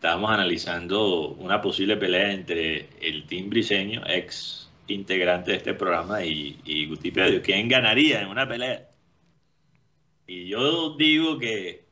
[0.00, 6.58] estábamos analizando una posible pelea entre el Team Briseño, ex integrante de este programa, y,
[6.64, 7.42] y Guti Pedro.
[7.42, 8.88] ¿Quién ganaría en una pelea?
[10.26, 11.84] Y yo digo que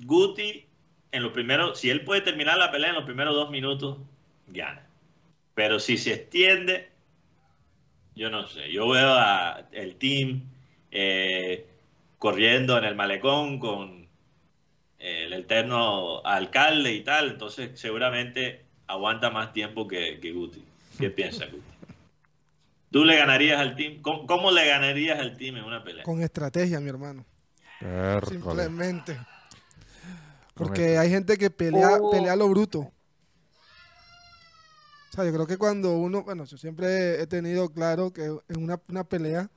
[0.00, 0.66] Guti,
[1.10, 3.96] en los primeros, si él puede terminar la pelea en los primeros dos minutos,
[4.46, 4.86] gana.
[5.54, 6.90] Pero si se extiende,
[8.14, 8.70] yo no sé.
[8.70, 10.42] Yo veo a el team
[10.90, 11.66] eh,
[12.18, 13.97] corriendo en el malecón con
[14.98, 17.28] el eterno alcalde y tal.
[17.30, 20.64] Entonces, seguramente aguanta más tiempo que, que Guti.
[20.98, 21.64] ¿Qué piensas, Guti?
[22.90, 24.00] ¿Tú le ganarías al team?
[24.00, 26.04] ¿Cómo, cómo le ganarías al team en una pelea?
[26.04, 27.24] Con estrategia, mi hermano.
[28.28, 29.18] Simplemente.
[30.54, 32.10] Porque hay gente que pelea, Oh.
[32.10, 32.80] pelea a lo bruto.
[32.80, 32.92] O
[35.12, 38.80] sea, yo creo que cuando uno, bueno, yo siempre he tenido claro que en una,
[38.88, 39.48] una pelea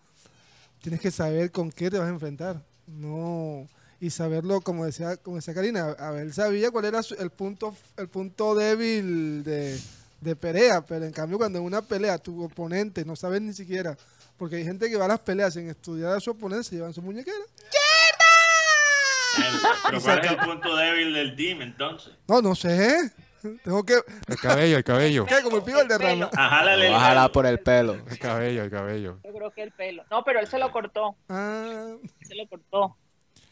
[0.82, 2.62] tienes que saber con qué te vas a enfrentar.
[2.88, 3.68] No,
[4.02, 7.30] y saberlo, como decía, como decía Karina, a ver, él sabía cuál era su- el
[7.30, 9.80] punto, el punto débil de,
[10.20, 13.96] de pelea, pero en cambio cuando en una pelea tu oponente no sabes ni siquiera,
[14.38, 16.94] porque hay gente que va a las peleas sin estudiar a su oponente, se llevan
[16.94, 17.38] su muñequera.
[19.38, 19.44] El-
[19.86, 22.14] Pero ¿cuál es el punto débil del team entonces?
[22.28, 23.12] No, no sé.
[23.64, 23.96] Tengo que.
[24.28, 25.26] El cabello, el cabello.
[25.26, 25.42] ¿Qué?
[25.42, 26.30] Como el pibe del derrama.
[26.34, 27.32] Jálale el Ojalá pelo.
[27.32, 27.94] por el pelo.
[28.10, 29.20] El cabello, el cabello.
[29.24, 30.04] Yo creo que el pelo.
[30.12, 31.16] No, pero él se lo cortó.
[31.30, 31.88] Ah,
[32.22, 32.98] Se lo cortó.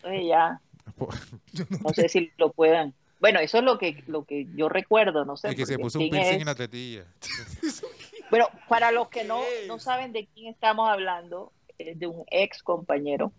[0.01, 0.61] Entonces ya.
[1.83, 2.93] No sé si lo puedan.
[3.19, 5.49] Bueno, eso es lo que, lo que yo recuerdo, no sé.
[5.49, 7.05] El que se puso un piercing es- en la tetilla.
[8.29, 12.61] Bueno, para los que no, no saben de quién estamos hablando, es de un ex
[12.61, 13.31] compañero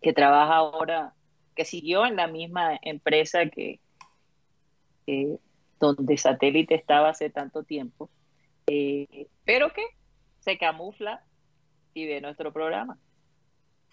[0.00, 1.12] que trabaja ahora,
[1.56, 3.80] que siguió en la misma empresa que,
[5.06, 5.38] que
[5.80, 8.08] donde satélite estaba hace tanto tiempo,
[8.68, 9.84] eh, pero que
[10.38, 11.24] se camufla
[11.92, 12.98] y ve nuestro programa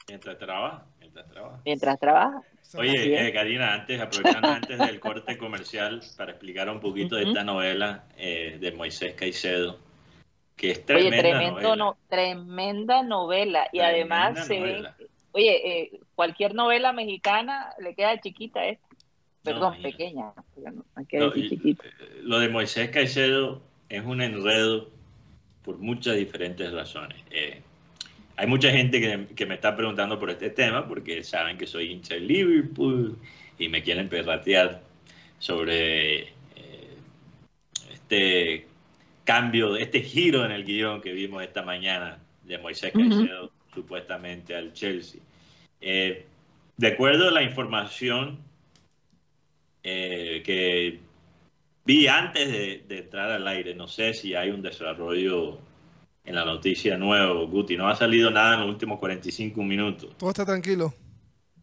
[0.07, 1.61] Mientras trabaja, mientras trabaja.
[1.65, 2.41] mientras trabaja.
[2.77, 3.29] Oye, es.
[3.29, 8.05] eh, Karina, antes, aprovechando antes del corte comercial, para explicar un poquito de esta novela
[8.17, 9.79] eh, de Moisés Caicedo,
[10.55, 11.75] que es Oye, tremenda tremendo, novela.
[11.75, 13.67] no, tremenda novela.
[13.71, 14.95] Y Tremenda además se novela.
[14.99, 18.87] ve, oye, eh, cualquier novela mexicana le queda chiquita esta.
[19.43, 20.33] Perdón, pequeña.
[20.55, 21.83] no- No, chiquita.
[22.21, 24.89] Lo de Moisés Caicedo es un enredo
[25.63, 27.17] por muchas diferentes razones.
[27.29, 27.61] Eh,
[28.35, 31.91] hay mucha gente que, que me está preguntando por este tema porque saben que soy
[31.91, 33.17] hincha de Liverpool
[33.57, 34.81] y me quieren perratear
[35.37, 36.97] sobre eh,
[37.91, 38.67] este
[39.23, 42.91] cambio, este giro en el guion que vimos esta mañana de Moisés.
[42.91, 45.21] Caicedo supuestamente al Chelsea.
[45.81, 46.25] Eh,
[46.77, 48.39] de acuerdo a la información
[49.83, 50.99] eh, que
[51.85, 55.59] vi antes de, de entrar al aire, no sé si hay un desarrollo
[56.23, 57.75] en la noticia nuevo, Guti.
[57.75, 60.17] No ha salido nada en los últimos 45 minutos.
[60.17, 60.93] todo está tranquilo.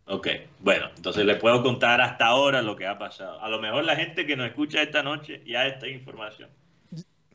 [0.06, 0.26] Ok,
[0.58, 3.40] bueno, entonces le puedo contar hasta ahora lo que ha pasado.
[3.40, 6.50] A lo mejor la gente que nos escucha esta noche ya está información.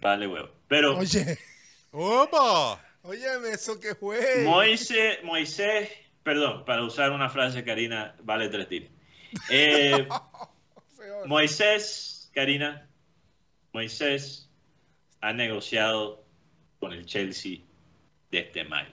[0.02, 0.50] Vale, huevo.
[0.68, 1.38] Pero Oye,
[1.92, 2.84] ¡Opa!
[3.02, 4.44] óyeme, eso que fue.
[4.44, 5.90] Moisés, Moisés,
[6.22, 8.90] perdón, para usar una frase, Karina, vale tres tiros.
[9.50, 10.08] Eh.
[11.28, 12.90] Moisés, Karina,
[13.72, 14.50] Moisés
[15.22, 16.25] ha negociado
[16.80, 17.60] con el Chelsea
[18.32, 18.92] desde mayo.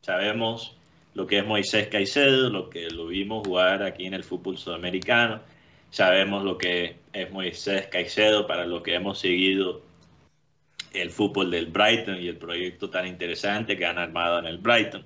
[0.00, 0.76] Sabemos
[1.14, 5.40] lo que es Moisés Caicedo, lo que lo vimos jugar aquí en el fútbol sudamericano.
[5.90, 9.82] Sabemos lo que es Moisés Caicedo para lo que hemos seguido
[10.92, 15.04] el fútbol del Brighton y el proyecto tan interesante que han armado en el Brighton.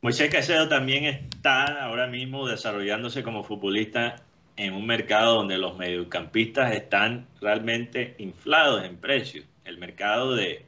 [0.00, 4.16] Moisés Caicedo también está ahora mismo desarrollándose como futbolista
[4.56, 9.44] en un mercado donde los mediocampistas están realmente inflados en precio.
[9.64, 10.64] El mercado de...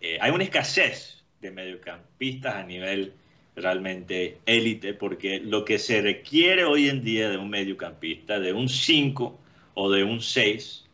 [0.00, 3.14] eh, hay una escasez de mediocampistas a nivel
[3.54, 8.68] realmente élite, porque lo que se requiere hoy en día de un mediocampista, de un
[8.68, 9.38] 5
[9.74, 10.86] o de un 6,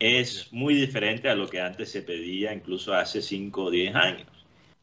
[0.00, 4.28] es muy diferente a lo que antes se pedía, incluso hace 5 o 10 años.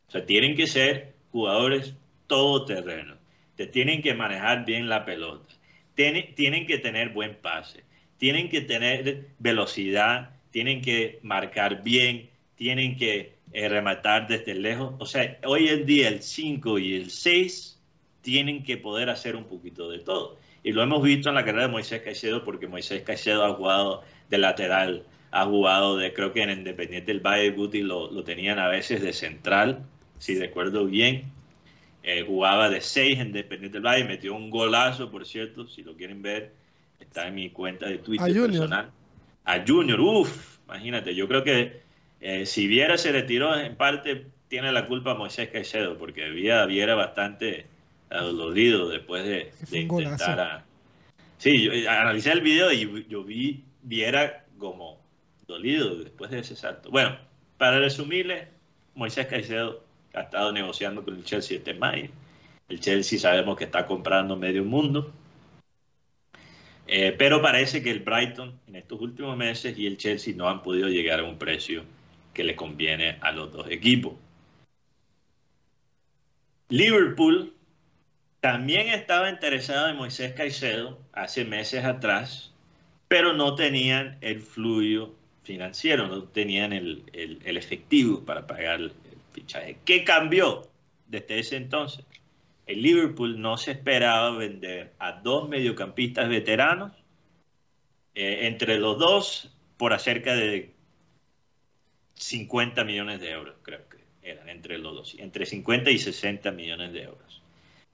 [0.08, 1.96] O sea, tienen que ser jugadores
[2.28, 3.16] todoterreno.
[3.56, 5.54] Te tienen que manejar bien la pelota.
[5.96, 7.84] Tienen, tienen que tener buen pase.
[8.18, 10.37] Tienen que tener velocidad.
[10.52, 12.30] Tienen que marcar bien.
[12.56, 14.96] Tienen que eh, rematar desde lejos.
[15.00, 17.80] O sea, hoy en día el 5 y el 6
[18.22, 20.38] tienen que poder hacer un poquito de todo.
[20.64, 24.04] Y lo hemos visto en la carrera de Moisés Caicedo, porque Moisés Caicedo ha jugado
[24.30, 28.60] de lateral, ha jugado de, creo que en Independiente del Valle Guti lo, lo tenían
[28.60, 29.86] a veces de central,
[30.18, 31.32] si recuerdo bien.
[32.04, 35.96] Eh, jugaba de 6 en Independiente del Valle, metió un golazo, por cierto, si lo
[35.96, 36.54] quieren ver,
[37.00, 38.92] está en mi cuenta de Twitter personal.
[39.48, 41.82] A Junior, uff, imagínate, yo creo que
[42.20, 46.96] eh, si Viera se retiró, en parte tiene la culpa Moisés Caicedo, porque Viera, Viera
[46.96, 47.66] bastante
[48.10, 50.66] dolorido después de, de intentar a...
[51.38, 55.00] Sí, yo eh, analicé el video y yo vi Viera como
[55.48, 56.90] dolido después de ese salto.
[56.90, 57.18] Bueno,
[57.58, 58.50] para resumirle,
[58.96, 59.82] Moisés Caicedo
[60.14, 62.10] ha estado negociando con el Chelsea este mayo.
[62.68, 65.14] El Chelsea sabemos que está comprando medio mundo.
[66.88, 70.64] Eh, pero parece que el Brighton en estos últimos meses y el Chelsea no han
[70.64, 71.84] podido llegar a un precio
[72.34, 74.14] que le conviene a los dos equipos.
[76.70, 77.54] Liverpool
[78.40, 82.54] también estaba interesado en Moisés Caicedo hace meses atrás,
[83.10, 85.14] pero no tenían el fluido
[85.44, 87.04] financiero, no tenían el
[87.44, 88.92] efectivo para pagar el
[89.34, 89.78] fichaje.
[89.84, 90.68] ¿Qué cambió
[91.08, 92.06] desde ese entonces?
[92.68, 96.92] El Liverpool no se esperaba vender a dos mediocampistas veteranos
[98.14, 100.74] eh, entre los dos por acerca de
[102.16, 106.92] 50 millones de euros, creo que eran entre los dos, entre 50 y 60 millones
[106.92, 107.42] de euros.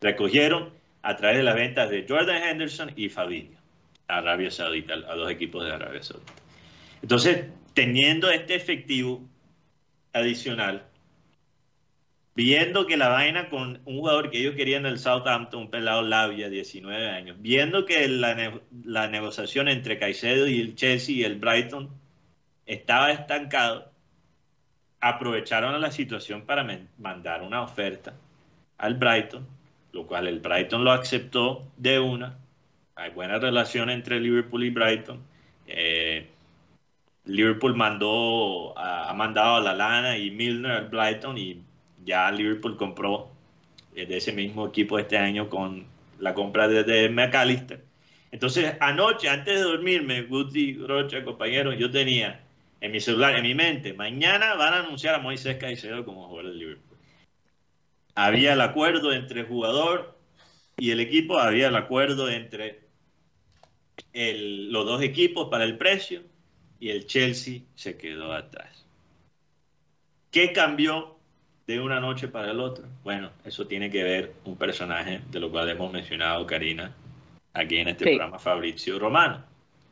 [0.02, 3.60] Recogieron a través de las ventas de Jordan Henderson y Fabinho
[4.08, 6.34] a Arabia Saudita, a dos equipos de Arabia Saudita.
[7.02, 9.22] Entonces, teniendo este efectivo
[10.14, 10.88] adicional,
[12.36, 16.02] viendo que la vaina con un jugador que ellos querían en el Southampton, un pelado
[16.02, 21.36] labia, 19 años, viendo que la, la negociación entre Caicedo y el Chelsea y el
[21.40, 21.90] Brighton
[22.66, 23.92] estaba estancado,
[25.00, 26.66] aprovecharon la situación para
[26.98, 28.14] mandar una oferta
[28.78, 29.46] al Brighton,
[29.92, 32.40] lo cual el Brighton lo aceptó de una.
[32.96, 35.22] Hay buena relación entre Liverpool y Brighton.
[35.68, 36.30] Eh,
[37.26, 41.64] Liverpool mandó, ha mandado a la Lana y Milner al Brighton y
[42.06, 43.32] ya Liverpool compró
[43.94, 45.86] de ese mismo equipo este año con
[46.20, 47.84] la compra de, McAllister.
[48.32, 52.44] Entonces, anoche, antes de dormirme, Guti, Rocha, compañeros, yo tenía
[52.82, 56.52] en mi celular, en mi mente, mañana van a anunciar a Moisés Caicedo como jugador
[56.52, 56.98] del Liverpool.
[58.16, 60.18] Había el acuerdo entre el jugador
[60.78, 62.82] y el equipo, había el acuerdo entre
[64.14, 66.24] los dos equipos para el precio
[66.80, 68.86] y el Chelsea se quedó atrás.
[70.32, 71.20] ¿Qué cambió
[71.68, 72.86] de una noche para el otro?
[73.04, 76.94] Bueno, eso tiene que ver un personaje de lo cual hemos mencionado, Karina,
[77.54, 79.44] aquí en este programa, Fabrizio Romano.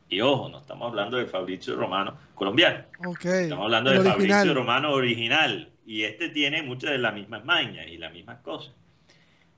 [0.08, 2.84] Y ojo, no estamos hablando de Fabrizio Romano colombiano.
[3.22, 5.70] Estamos hablando de Fabrizio Romano original.
[5.86, 8.74] Y este tiene muchas de las mismas mañas y las mismas cosas.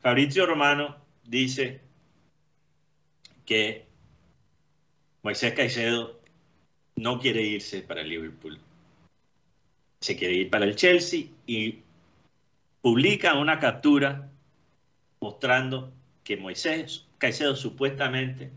[0.01, 1.81] Fabrizio Romano dice
[3.45, 3.87] que
[5.23, 6.21] Moisés Caicedo
[6.97, 8.59] no quiere irse para el Liverpool.
[10.01, 11.84] Se quiere ir para el Chelsea y
[12.85, 14.31] publica una captura
[15.19, 15.91] mostrando
[16.23, 18.51] que Moisés Caicedo supuestamente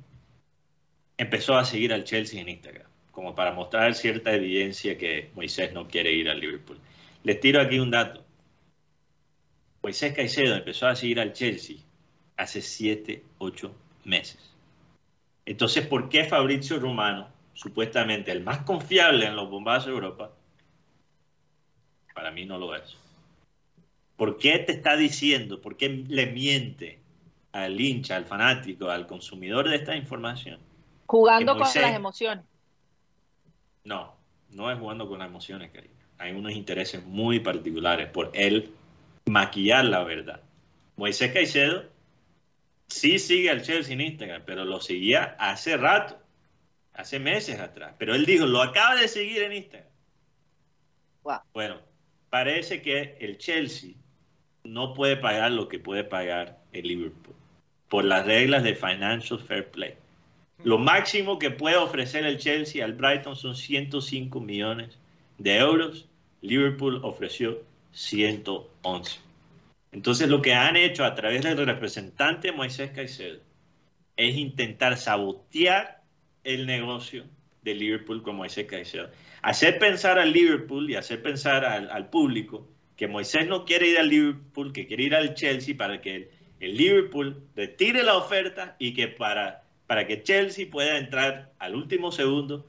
[1.16, 5.88] empezó a seguir al Chelsea en Instagram, como para mostrar cierta evidencia que Moisés no
[5.88, 6.78] quiere ir al Liverpool.
[7.24, 8.26] Les tiro aquí un dato.
[9.82, 11.78] Moisés Caicedo empezó a seguir al Chelsea
[12.36, 14.54] hace 7, 8 meses.
[15.46, 20.34] Entonces, ¿por qué Fabrizio Romano supuestamente el más confiable en los bombazos de Europa,
[22.14, 23.07] para mí no lo es.
[24.18, 27.00] ¿Por qué te está diciendo, por qué le miente
[27.54, 30.60] al hincha, al fanático, al consumidor de esta información?
[31.06, 32.44] Jugando con las emociones.
[33.84, 34.14] No,
[34.50, 35.94] no es jugando con las emociones, Karina.
[36.18, 38.74] Hay unos intereses muy particulares por él
[39.26, 40.42] maquillar la verdad.
[40.96, 41.86] Moisés Caicedo
[42.88, 46.18] sí sigue al Chelsea en Instagram, pero lo seguía hace rato
[46.98, 47.94] hace meses atrás.
[47.98, 49.90] Pero él dijo, lo acaba de seguir en Instagram.
[51.54, 51.80] Bueno,
[52.30, 53.92] parece que el Chelsea
[54.74, 57.36] no puede pagar lo que puede pagar el Liverpool
[57.90, 59.94] por las reglas de Financial Fair Play.
[60.64, 64.98] Lo máximo que puede ofrecer el Chelsea al Brighton son 105 millones
[65.38, 66.08] de euros.
[66.42, 69.20] Liverpool ofreció 111.
[69.92, 73.40] Entonces lo que han hecho a través del representante Moisés Caicedo
[74.18, 76.04] es intentar sabotear
[76.44, 77.24] el negocio
[77.62, 79.10] de Liverpool como ese Caicedo.
[79.42, 82.68] Hacer pensar al Liverpool y hacer pensar al, público
[82.98, 86.30] que Moisés no quiere ir al Liverpool, que quiere ir al Chelsea para que
[86.60, 92.12] el, Liverpool retire la oferta y que para, para que Chelsea pueda entrar al último
[92.12, 92.66] segundo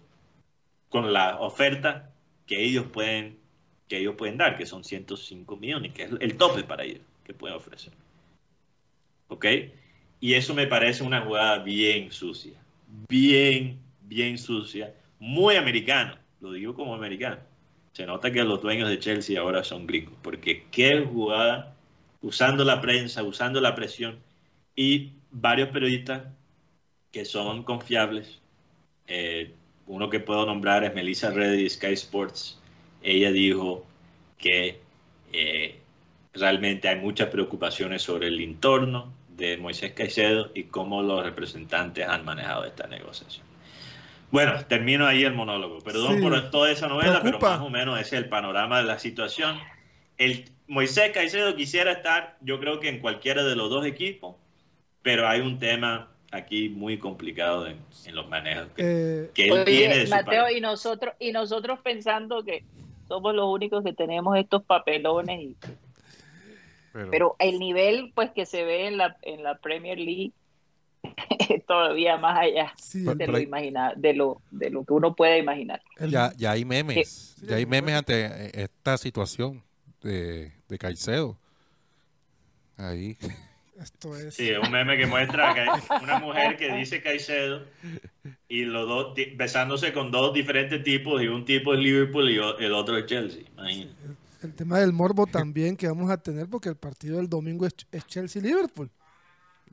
[0.91, 2.12] con la oferta
[2.47, 3.39] que ellos pueden
[3.89, 7.33] que ellos pueden dar, que son 105 millones, que es el tope para ellos que
[7.33, 7.95] pueden ofrecer.
[9.29, 9.47] ¿Ok?
[10.20, 12.61] Y eso me parece una jugada bien sucia
[13.09, 17.39] bien, bien sucia, muy americano, lo digo como americano.
[17.99, 21.74] Se nota que los dueños de Chelsea ahora son gringos, porque qué jugada,
[22.20, 24.20] usando la prensa, usando la presión,
[24.76, 26.22] y varios periodistas
[27.11, 28.40] que son confiables.
[29.09, 29.53] Eh,
[29.88, 32.61] uno que puedo nombrar es Melissa Reddy de Sky Sports.
[33.03, 33.84] Ella dijo
[34.38, 34.78] que
[35.32, 35.80] eh,
[36.34, 42.24] realmente hay muchas preocupaciones sobre el entorno, de Moisés Caicedo y cómo los representantes han
[42.24, 43.47] manejado esta negociación.
[44.31, 45.79] Bueno, termino ahí el monólogo.
[45.81, 48.99] Perdón por toda esa novela, pero más o menos ese es el panorama de la
[48.99, 49.59] situación.
[50.18, 54.37] El Moisés Caicedo quisiera estar, yo creo que en cualquiera de los dos equipos,
[55.03, 57.79] pero hay un tema aquí muy complicado en,
[58.12, 62.64] los manejos que, eh, él tiene de Mateo, y nosotros, y nosotros pensando que
[63.07, 65.57] somos los únicos que tenemos estos papelones y
[67.11, 70.33] pero, el nivel pues que se ve en la, en la Premier League
[71.66, 72.72] todavía más allá
[73.14, 75.82] de, lo imagina, de, lo, de lo que uno puede imaginar.
[76.09, 79.62] Ya, ya hay memes, ya hay memes ante eh, esta situación
[80.02, 81.38] de, de Caicedo.
[82.76, 83.16] Ahí.
[83.80, 84.34] Esto es.
[84.34, 85.68] Sí, es un meme que muestra que hay
[86.02, 87.64] una mujer que dice Caicedo
[88.48, 92.72] y los dos besándose con dos diferentes tipos y un tipo es Liverpool y el
[92.72, 93.42] otro es Chelsea.
[93.52, 93.94] Imagínate.
[94.42, 97.74] El tema del morbo también que vamos a tener porque el partido del domingo es,
[97.92, 98.90] es Chelsea-Liverpool.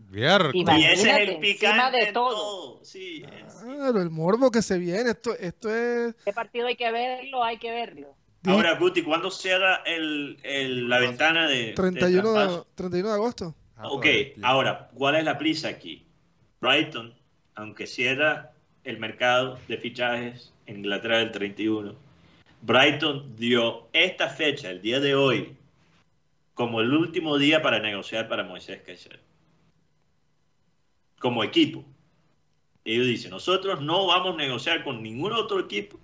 [0.10, 0.66] Miércoles.
[0.80, 2.30] Y ese es el picante de todo.
[2.36, 2.80] todo.
[2.84, 3.24] Sí,
[3.62, 5.10] Claro, el morbo que se viene.
[5.12, 6.16] Esto, esto es.
[6.20, 8.16] Este partido hay que verlo, hay que verlo.
[8.48, 12.68] Ahora, Guti, ¿cuándo cierra el, el- la ventana de, de 31 de, traspaso?
[12.76, 13.56] 31 de agosto.
[13.78, 14.06] Ah, Ok,
[14.44, 16.06] ahora, ¿cuál es la prisa aquí?
[16.62, 17.14] Brighton,
[17.56, 18.52] aunque cierra
[18.84, 21.96] el mercado de fichajes en Inglaterra del 31,
[22.62, 25.56] Brighton dio esta fecha, el día de hoy,
[26.54, 29.18] como el último día para negociar para Moisés Caicedo.
[31.26, 31.84] Como equipo.
[32.84, 35.98] Ellos dicen, nosotros no vamos a negociar con ningún otro equipo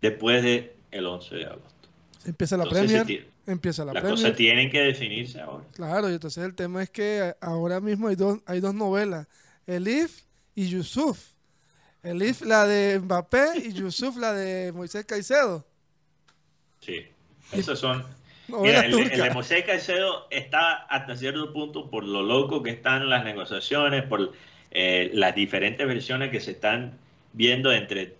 [0.00, 1.88] después del 11 de agosto.
[2.24, 3.06] Empieza la Entonces, Premier.
[3.06, 4.22] tiene- Empieza la Las Premier.
[4.24, 5.66] cosas tienen que definirse ahora.
[5.74, 9.26] Claro, y entonces el tema es que ahora mismo hay dos, hay dos novelas,
[9.66, 10.22] Elif
[10.54, 11.32] y Yusuf.
[12.02, 15.66] Elif la de Mbappé y Yusuf la de Moisés Caicedo.
[16.80, 17.02] Sí,
[17.52, 18.02] esos son...
[18.48, 23.08] Mira, el, el de Moisés Caicedo está hasta cierto punto por lo loco que están
[23.08, 24.32] las negociaciones, por
[24.70, 26.98] eh, las diferentes versiones que se están
[27.32, 28.16] viendo entre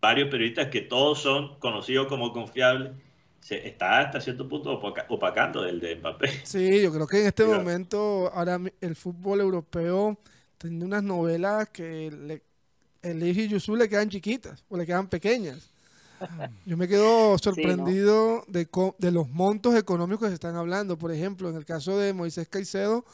[0.00, 2.92] varios periodistas que todos son conocidos como confiables.
[3.40, 6.30] Se está hasta cierto punto opaca- opacando el de Mbappé.
[6.44, 10.18] Sí, yo creo que en este momento ahora el fútbol europeo
[10.58, 12.42] tiene unas novelas que le,
[13.02, 15.71] Elif y Yusuf le quedan chiquitas o le quedan pequeñas.
[16.66, 20.96] Yo me quedo sorprendido de, co- de los montos económicos que se están hablando.
[20.98, 23.04] Por ejemplo, en el caso de Moisés Caicedo,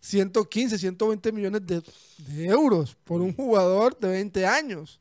[0.00, 1.82] 115, 120 millones de,
[2.28, 5.00] de euros por un jugador de 20 años.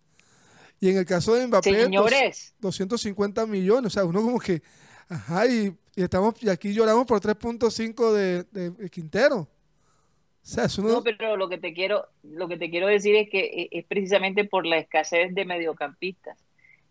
[0.79, 3.87] Y en el caso de Mbappé, dos- Señores, 250 millones.
[3.87, 4.61] O sea, uno como que,
[5.09, 9.39] ajá, y, y estamos, y aquí lloramos por 3.5 de, de, de Quintero.
[9.39, 13.15] O sea, es uno, no, pero lo que te quiero, lo que te quiero decir
[13.15, 16.37] es que eh, es precisamente por la escasez de mediocampistas.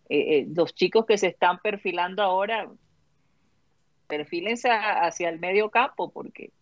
[0.08, 2.70] Eh, eh, los chicos que se están perfilando ahora,
[4.06, 6.52] perfílense hacia el medio campo, porque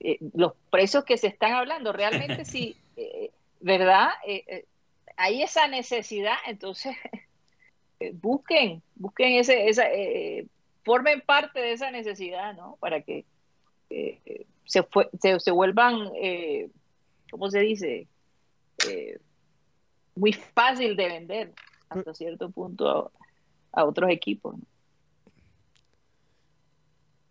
[0.00, 4.10] eh, los precios que se están hablando, realmente sí, eh, ¿verdad?
[5.16, 6.94] Hay esa necesidad, entonces
[8.14, 9.84] busquen, busquen ese, esa,
[10.84, 12.76] formen parte de esa necesidad, ¿no?
[12.78, 13.24] Para que
[14.66, 16.10] se, fue- se, se vuelvan,
[17.30, 18.06] ¿cómo se dice?
[20.14, 21.52] Muy fácil de vender
[21.88, 23.12] hasta cierto punto
[23.72, 24.56] a, a otros equipos.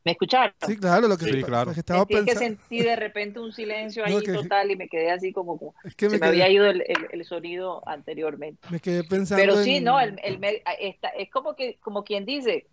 [0.03, 0.53] ¿Me escucharon?
[0.67, 1.73] sí, claro, lo que, Sí, lo claro.
[1.73, 2.39] que estaba Sentí que pensando.
[2.59, 5.73] sentí de repente un silencio ahí No, que- total y me quedé así como, como
[5.83, 8.67] Es que se me me había ido el, el- el sonido anteriormente.
[8.69, 9.41] me quedé pensando.
[9.41, 10.19] Pero sí, en- no, el,
[10.79, 12.67] esta- es como que como quien dice,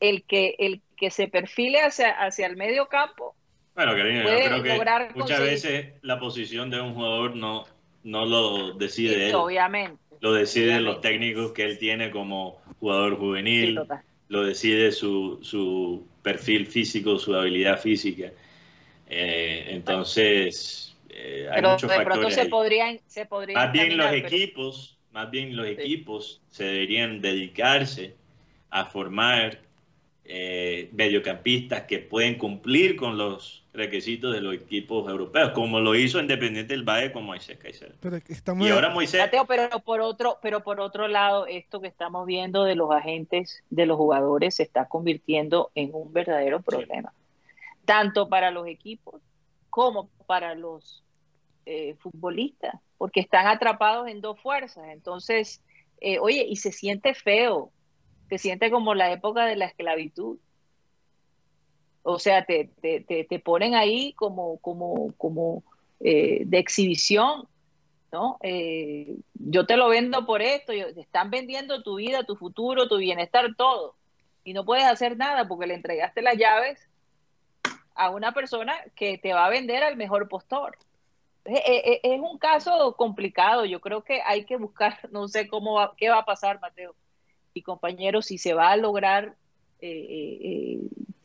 [0.00, 3.36] el que el que se perfile hacia, hacia el medio campo,
[3.76, 7.64] Bueno, Karina, yo Puede creo que muchas conseguir- veces la posición de un jugador no,
[8.02, 10.02] no lo decide sí, él, obviamente.
[10.20, 13.80] Lo deciden los técnicos que él tiene como jugador juvenil,
[14.28, 18.32] lo decide su, su perfil físico, su habilidad física.
[19.08, 23.96] Eh, entonces, eh, hay Pero muchos de pronto factores se podrían, se podrían Más bien
[23.96, 28.14] los equipos, más bien los equipos se deberían dedicarse
[28.70, 29.60] a formar
[30.24, 36.20] eh, mediocampistas que pueden cumplir con los requisitos de los equipos europeos, como lo hizo
[36.20, 37.92] Independiente del Valle con Moisés Caicedo.
[38.00, 41.88] Pero estamos Y ahora Moisés, Mateo, pero por otro, pero por otro lado, esto que
[41.88, 47.12] estamos viendo de los agentes, de los jugadores, se está convirtiendo en un verdadero problema,
[47.84, 49.20] tanto para los equipos
[49.70, 51.02] como para los
[51.66, 54.84] eh, futbolistas, porque están atrapados en dos fuerzas.
[54.90, 55.60] Entonces,
[56.00, 57.72] eh, oye, y se siente feo,
[58.28, 60.38] se siente como la época de la esclavitud.
[62.04, 65.64] O sea, te, te, te, te ponen ahí como, como, como
[66.00, 67.48] eh, de exhibición
[68.14, 68.38] ¿no?
[68.44, 72.98] Eh, yo te lo vendo por esto, te están vendiendo tu vida, tu futuro, tu
[72.98, 73.96] bienestar, todo.
[74.44, 76.88] Y no puedes hacer nada porque le entregaste las llaves
[77.96, 80.78] a una persona que te va a vender al mejor postor.
[81.44, 86.08] Es, un caso complicado, yo creo que hay que buscar, no sé cómo va, qué
[86.08, 86.94] va a pasar, Mateo
[87.52, 89.34] y compañeros, si se va a lograr
[89.80, 90.78] eh,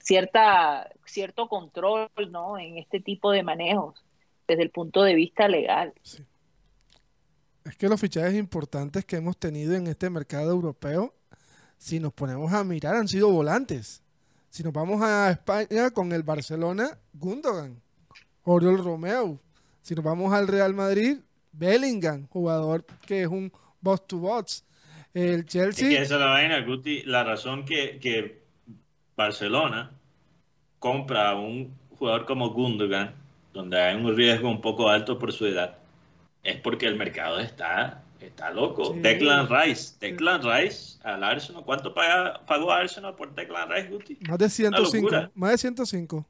[0.09, 2.57] cierta, cierto control ¿no?
[2.57, 4.03] en este tipo de manejos
[4.47, 5.93] desde el punto de vista legal.
[7.63, 11.13] Es que los fichajes importantes que hemos tenido en este mercado europeo,
[11.77, 14.01] si nos ponemos a mirar, han sido volantes.
[14.49, 17.79] Si nos vamos a España con el Barcelona, Gundogan,
[18.45, 19.39] Oriol Romeo.
[19.83, 21.19] Si nos vamos al Real Madrid,
[21.51, 24.65] Bellingham, jugador que es un box to box.
[25.13, 28.41] El es que Chelsea, esa es la vaina, Guti, la razón que, que
[29.15, 29.98] Barcelona
[30.79, 33.13] compra a un jugador como Gundogan
[33.53, 35.77] donde hay un riesgo un poco alto por su edad,
[36.43, 38.93] es porque el mercado está, está loco.
[38.93, 38.99] Sí.
[39.01, 44.17] Declan Rice, Declan Rice al Arsenal, ¿cuánto paga- pagó Arsenal por Declan Rice, Guti?
[44.27, 45.03] Más de 105.
[45.09, 45.31] locura.
[45.35, 46.25] Más de 105.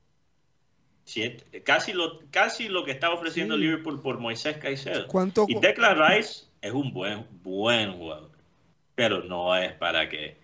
[1.04, 3.62] Siete- casi, lo, casi lo que estaba ofreciendo Sí.
[3.62, 5.08] Liverpool por Moisés Caicedo.
[5.08, 5.46] ¿Cuánto?
[5.48, 8.32] Y Declan Rice es un buen, buen jugador,
[8.96, 10.38] pero no es para que...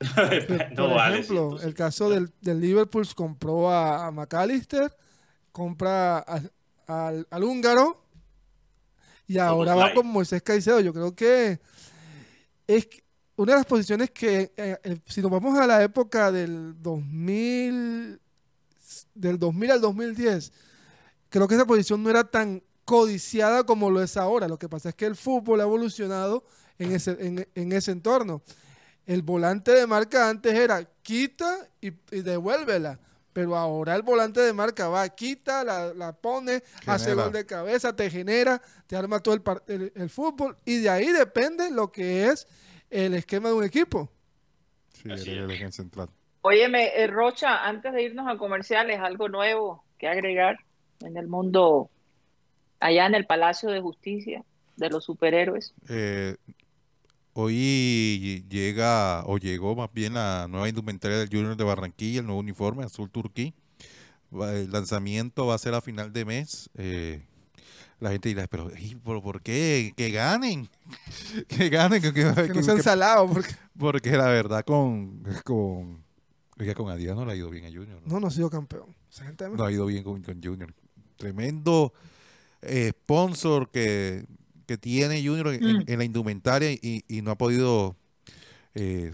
[0.76, 1.60] no Por ejemplo, 105.
[1.62, 4.94] el caso del, del Liverpool compró a, a McAllister,
[5.52, 6.42] compra a-
[6.86, 8.02] al, al húngaro
[9.26, 10.80] y ahora va con Moisés Caicedo.
[10.80, 11.58] Yo creo que
[12.66, 12.88] es
[13.36, 18.20] una de las posiciones que, eh, eh, si nos vamos a la época del 2000,
[19.14, 20.52] del 2000 al 2010,
[21.28, 24.46] creo que esa posición no era tan codiciada como lo es ahora.
[24.46, 26.44] Lo que pasa es que el fútbol ha evolucionado
[26.78, 28.42] en ese, en, en ese entorno.
[29.06, 32.98] El volante de marca antes era quita y, y devuélvela.
[33.32, 37.94] Pero ahora el volante de marca va, quita, la, la pone, hace gol de cabeza,
[37.94, 40.56] te genera, te arma todo el, par- el- el fútbol.
[40.64, 42.48] Y de ahí depende lo que es
[42.88, 44.10] el esquema de un equipo.
[44.94, 45.44] Sí, Así el, es.
[45.44, 46.08] el eje central.
[46.40, 50.56] Óyeme, eh, Rocha, antes de irnos a comerciales, algo nuevo que agregar
[51.00, 51.90] en el mundo,
[52.80, 54.44] allá en el Palacio de Justicia
[54.76, 55.74] de los superhéroes.
[55.90, 56.36] Eh,
[57.38, 62.40] hoy llega, o llegó más bien la nueva indumentaria del Junior de Barranquilla, el nuevo
[62.40, 63.54] uniforme azul turquí.
[64.32, 66.70] El lanzamiento va a ser a final de mes.
[66.74, 67.22] eh,
[67.98, 69.92] la gente dirá, pero "Ey, ¿por, qué?
[69.96, 70.68] Que ganen.
[71.48, 72.02] que ganen.
[72.02, 76.02] Que, que- Que no sean salados, porque porque la verdad con, con,
[76.58, 78.00] oiga, con Adidas no le ha ido bien a Junior.
[78.04, 78.14] ¿no?
[78.14, 78.94] no, no ha sido campeón.
[79.56, 80.74] No ha ido bien con, con Junior.
[81.16, 81.92] Tremendo
[82.60, 84.26] eh, sponsor que,
[84.66, 85.84] que tiene Junior en, en- Mm.
[85.86, 87.96] en la indumentaria y, y no ha podido
[88.74, 89.10] eh,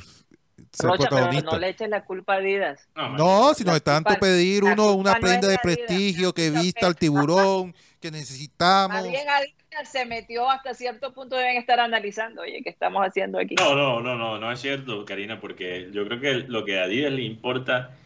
[0.72, 1.50] ser Rocha, pero protagonista.
[1.52, 2.80] no le eches la culpa a Adidas.
[2.96, 5.58] No, si no La es tanto culpa- pedir uno una no es prenda de de
[5.62, 8.96] prestigio que vista al tiburón, que necesitamos.
[8.96, 13.38] Más bien Adidas se metió hasta cierto punto, deben estar analizando, oye, ¿qué estamos haciendo
[13.38, 13.54] aquí?
[13.56, 16.84] No, no, no, no, no es cierto, Karina, porque yo creo que lo que a
[16.84, 17.96] Adidas le importa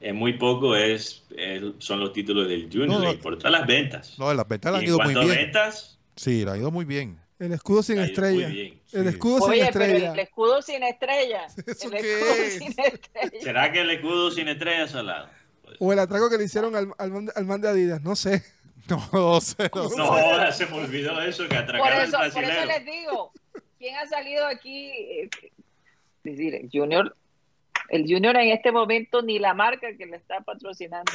[0.00, 3.04] eh, muy poco es, es- son los títulos del Junior, No, no.
[3.06, 4.18] le importan las ventas.
[4.18, 5.28] No, las ventas han ido muy bien.
[5.28, 7.18] ventas, Sí, le ha ido muy bien.
[7.38, 8.48] El escudo sin estrella.
[8.48, 10.12] El escudo sin Oye, pero estrella.
[10.14, 11.46] el escudo sin estrella.
[11.66, 12.54] ¿Eso el qué escudo es?
[12.54, 13.40] sin estrella.
[13.42, 15.28] ¿Será que el escudo sin estrellas al lado?
[15.62, 18.02] Pues, O el atraco que le hicieron al, al, man- al man de Adidas.
[18.02, 18.42] No sé.
[18.88, 19.96] No, no sé, no sé.
[19.96, 23.32] No, ahora se me olvidó eso, que Por atracaron al eso, por eso les digo,
[23.80, 24.90] ¿quién ha salido aquí?
[24.92, 25.50] Eh, Es
[26.22, 27.16] decir, el Junior,
[27.88, 31.10] el Junior en este momento ni la marca que le está patrocinando.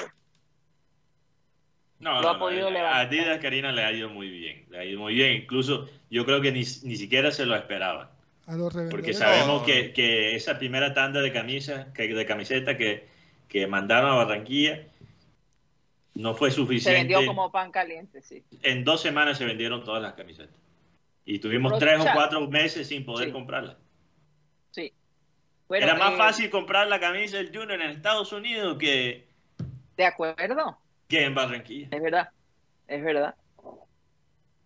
[2.01, 2.99] No, lo no, ha no, podido a.
[2.99, 5.33] Adidas Karina le ha ido muy bien, le ha ido muy bien.
[5.43, 8.09] Incluso yo creo que ni, ni siquiera se lo esperaban.
[8.47, 13.07] A los Porque sabemos que, que esa primera tanda de camisas, que, de camiseta que,
[13.47, 14.81] que mandaron a Barranquilla,
[16.15, 16.99] no fue Se suficiente.
[16.99, 18.43] vendió como pan caliente, sí.
[18.63, 20.55] En dos semanas se vendieron todas las camisetas.
[21.23, 23.31] Y tuvimos tres o cuatro meses sin poder Sí.
[23.33, 23.77] comprarlas.
[24.71, 24.91] sí.
[25.67, 29.27] Bueno, Era más eh, fácil comprar la camisa del Junior en Estados Unidos que,
[29.95, 30.77] De acuerdo,
[31.11, 31.87] que en Barranquilla.
[31.91, 32.29] es verdad,
[32.87, 33.35] es verdad.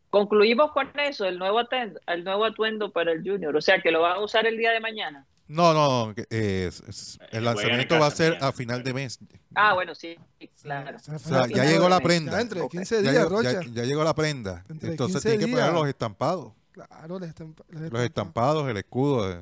[0.10, 3.54] Concluimos con eso, el nuevo, atuendo, el nuevo atuendo para el Junior.
[3.56, 5.26] O sea, que lo van a usar el día de mañana.
[5.48, 8.48] No, no, eh, es- es- Eh, el lanzamiento va a ser mañana.
[8.48, 9.20] a final de mes.
[9.54, 10.18] Ah, bueno, sí,
[10.62, 10.98] claro.
[10.98, 12.32] O sea, ya la- llegó la prenda.
[12.32, 12.72] Ya entre Ok.
[12.72, 13.70] 15 Ya días, llegó, ya- Rocha.
[13.74, 14.64] ya llegó la prenda.
[14.70, 15.76] Entre Entonces 15 tiene que poner días.
[15.76, 16.54] los estampados.
[16.72, 19.42] Claro, los estampa- los Los estampa- estampados, el escudo, eh,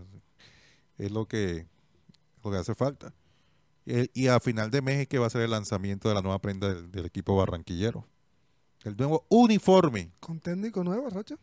[0.97, 1.67] es lo que,
[2.43, 3.13] lo que hace falta.
[3.85, 6.21] Y, y a final de mes es que va a ser el lanzamiento de la
[6.21, 8.05] nueva prenda del, del equipo barranquillero.
[8.83, 10.11] El nuevo uniforme.
[10.19, 11.35] ¿Con técnico nuevo, Rocha?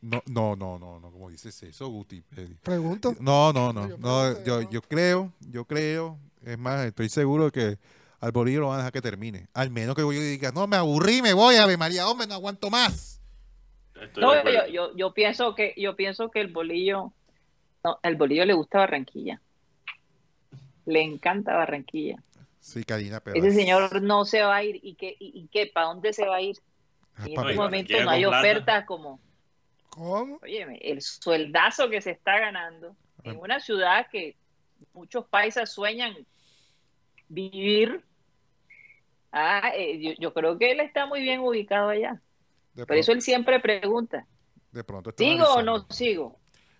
[0.00, 2.22] No, no, no, no, no, como dices eso, Guti.
[2.36, 3.14] Eh, Pregunto.
[3.20, 7.50] No, no, no, Yo no, yo, yo creo, yo creo, es más, estoy seguro de
[7.50, 7.78] que
[8.20, 9.48] al Bolillo lo van a dejar que termine.
[9.54, 12.70] Al menos que yo diga, no, me aburrí, me voy, Ave María, hombre, no aguanto
[12.70, 13.20] más.
[14.00, 17.12] Estoy No, yo, yo, yo pienso que yo pienso que el bolillo,
[17.82, 19.42] no, el bolillo le gusta Barranquilla.
[20.88, 22.16] Le encanta Barranquilla.
[22.60, 25.48] Sí, Karina, pero Ese es- señor no se va a ir y que y, y
[25.48, 26.56] qué, ¿para dónde se va a ir?
[27.18, 29.20] es En este momento no hay ofertas como,
[29.90, 30.38] ¿Cómo?
[30.42, 34.34] óyeme, el sueldazo que se está ganando en una ciudad que
[34.94, 36.14] muchos paisas sueñan
[37.28, 38.02] vivir.
[39.30, 42.18] Ah, eh, yo, yo creo que él está muy bien ubicado allá.
[42.72, 44.26] De Por eso él siempre pregunta,
[44.72, 46.38] de pronto ¿sigo o no sigo?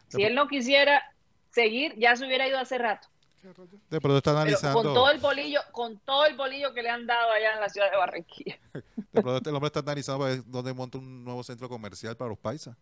[0.09, 1.03] Si él no quisiera
[1.51, 3.09] seguir, ya se hubiera ido hace rato.
[3.43, 4.83] De pronto está Pero analizando.
[4.83, 7.69] con todo el bolillo, con todo el bolillo que le han dado allá en la
[7.69, 8.59] ciudad de Barranquilla.
[9.13, 12.31] De pronto el hombre está analizando para ver dónde monta un nuevo centro comercial para
[12.31, 12.77] los paisas.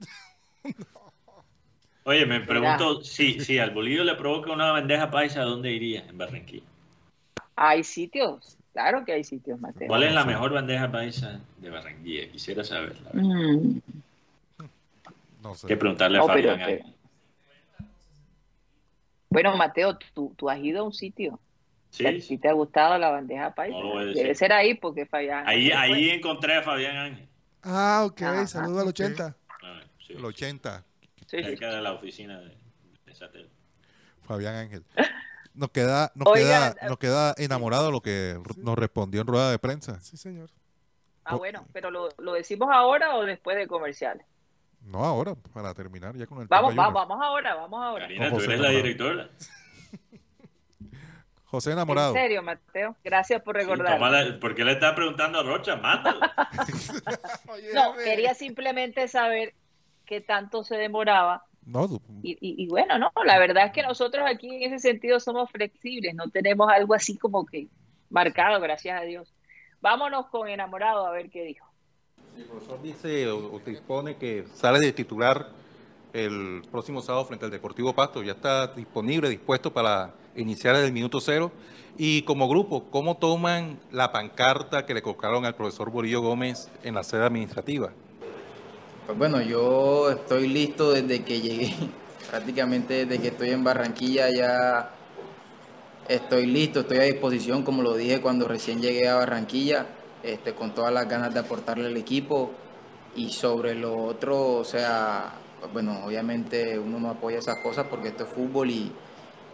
[2.04, 6.04] Oye, me pregunto si, si al Bolillo le provoca una bandeja paisa, ¿a dónde iría?
[6.06, 6.66] En Barranquilla.
[7.56, 9.86] Hay sitios, Claro que hay sitios, Mateo.
[9.86, 12.28] ¿Cuál es la mejor bandeja paisa de Barranquilla?
[12.32, 13.08] Quisiera saberla.
[13.12, 13.78] Mm,
[15.44, 15.68] No sé.
[15.68, 16.60] Que preguntarle a pero- Fabián.
[16.66, 16.93] pero-
[19.34, 21.40] Bueno, Mateo, tú, tú has ido a un sitio.
[21.90, 23.76] Sí, ¿A ti te ha gustado la bandeja paisa?
[23.78, 23.98] No.
[24.04, 25.44] Debe ser ahí porque Fabián.
[25.46, 27.28] Ahí, no ahí encontré a Fabián Ángel.
[27.62, 28.90] Ah, ok, Ajá, saludo al ok.
[28.90, 29.36] 80.
[29.62, 30.84] Ah, sí, El 80,
[31.26, 31.42] Sí, sí.
[31.42, 32.56] cerca de la oficina de,
[33.06, 33.50] de satélite.
[34.22, 34.84] Fabián Ángel.
[35.54, 39.58] Nos queda, nos Oigan, queda, nos queda enamorado lo que nos respondió en rueda de
[39.58, 40.00] prensa.
[40.00, 40.50] Sí, señor.
[41.24, 44.26] Ah, bueno, pero lo, lo decimos ahora o después de comerciales.
[44.84, 48.04] No ahora, para terminar ya con el Vamos, tema vamos, vamos ahora, vamos ahora.
[48.04, 48.82] Karina, tú José eres la Enamorado.
[48.82, 49.28] directora.
[51.46, 52.12] José En enamorado.
[52.14, 52.96] serio, Mateo.
[53.04, 53.96] Gracias por Sí, recordar.
[53.98, 55.76] tómala- ¿Por qué le estás preguntando a Rocha?
[55.76, 56.20] Mándalo.
[57.74, 59.54] no, quería simplemente saber
[60.04, 61.44] qué tanto se demoraba.
[61.64, 64.88] No, tú- Y, y- y bueno, no, la verdad es que nosotros aquí en ese
[64.90, 67.68] sentido somos flexibles, no tenemos algo así como que
[68.10, 69.32] marcado, gracias a Dios.
[69.80, 71.66] Vámonos con enamorado a ver qué dijo.
[72.36, 75.50] El profesor dice o, dispone que sale de titular
[76.12, 78.24] el próximo sábado frente al Deportivo Pasto.
[78.24, 81.52] Ya está disponible, dispuesto para iniciar el minuto cero.
[81.96, 86.94] Y como grupo, ¿cómo toman la pancarta que le colocaron al profesor Borillo Gómez en
[86.94, 87.92] la sede administrativa?
[89.06, 91.72] Pues bueno, yo estoy listo desde que llegué,
[92.30, 94.90] prácticamente desde que estoy en Barranquilla ya
[96.08, 99.86] estoy listo, estoy a disposición, como lo dije cuando recién llegué a Barranquilla,
[100.24, 102.50] este, con todas las ganas de aportarle al equipo
[103.14, 105.34] y sobre lo otro, o sea,
[105.72, 108.90] bueno, obviamente uno no apoya esas cosas porque esto es fútbol y,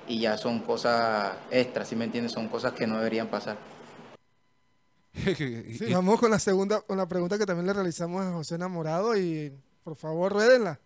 [0.07, 2.33] y ya son cosas extras, ¿sí me entiendes?
[2.33, 3.57] Son cosas que no deberían pasar.
[5.13, 9.17] Sí, vamos con la segunda, con la pregunta que también le realizamos a José Enamorado
[9.17, 9.53] y
[9.83, 10.79] por favor, ruédenla.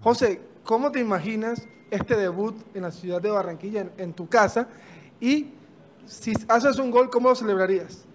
[0.00, 4.68] José, ¿cómo te imaginas este debut en la ciudad de Barranquilla, en, en tu casa?
[5.20, 5.48] Y
[6.06, 8.07] si haces un gol, ¿cómo lo celebrarías?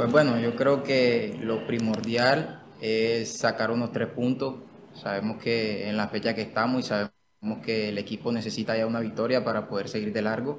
[0.00, 4.54] Pues bueno, yo creo que lo primordial es sacar unos tres puntos.
[4.94, 9.00] Sabemos que en la fecha que estamos y sabemos que el equipo necesita ya una
[9.00, 10.58] victoria para poder seguir de largo.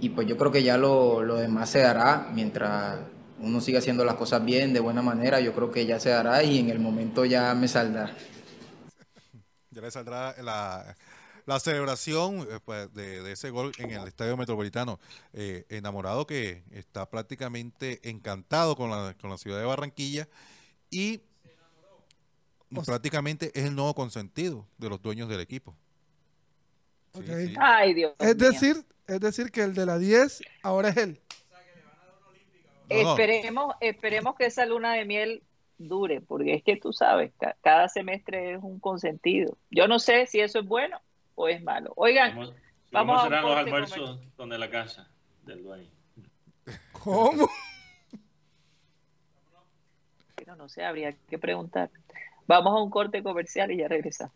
[0.00, 3.00] Y pues yo creo que ya lo, lo demás se dará mientras
[3.38, 5.40] uno siga haciendo las cosas bien, de buena manera.
[5.40, 8.12] Yo creo que ya se dará y en el momento ya me saldrá.
[9.72, 10.96] ya le saldrá la,
[11.46, 14.98] la celebración eh, pues, de, de ese gol en el Estadio Metropolitano.
[15.32, 20.28] Eh, enamorado que está prácticamente encantado con la, con la ciudad de Barranquilla
[20.90, 21.20] y
[22.84, 25.74] prácticamente es el nuevo consentido de los dueños del equipo.
[27.14, 27.26] Sí, Ok.
[27.46, 27.54] sí.
[27.60, 28.50] Ay, Dios Es mío.
[28.50, 28.76] decir,
[29.06, 31.20] es decir que el de la 10 ahora es él.
[32.90, 33.10] No, no.
[33.10, 35.42] Esperemos, esperemos que esa luna de miel
[35.78, 39.56] dure, porque es que tú sabes, ca- cada semestre es un consentido.
[39.70, 41.00] Yo no sé si eso es bueno
[41.34, 41.92] o es malo.
[41.96, 42.52] Oigan, ¿Cómo,
[42.92, 45.08] Vamos cómo a un serán los almuerzos donde la casa
[45.42, 45.90] del dueño?
[46.92, 47.48] ¿Cómo?
[50.36, 51.90] pero no sé, habría que preguntar.
[52.46, 54.34] Vamos a un corte comercial y ya regresamos.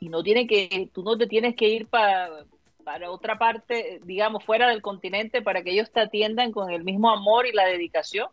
[0.00, 2.44] y no tiene que, tú no te tienes que ir para
[2.90, 7.10] para otra parte, digamos, fuera del continente, para que ellos te atiendan con el mismo
[7.10, 8.28] amor y la dedicación.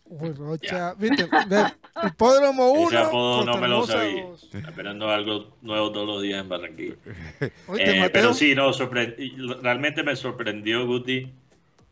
[0.05, 0.93] Uy, Rocha.
[0.95, 1.28] ¿Viste?
[1.47, 1.63] Ve,
[2.07, 2.88] Hipódromo 1.
[2.89, 4.26] Ese apodo no me lo sabía.
[4.53, 6.95] Esperando algo nuevo todos los días en Barranquilla.
[7.78, 9.16] Eh, pero sí, no, sorpre-
[9.61, 11.32] realmente me sorprendió, Guti,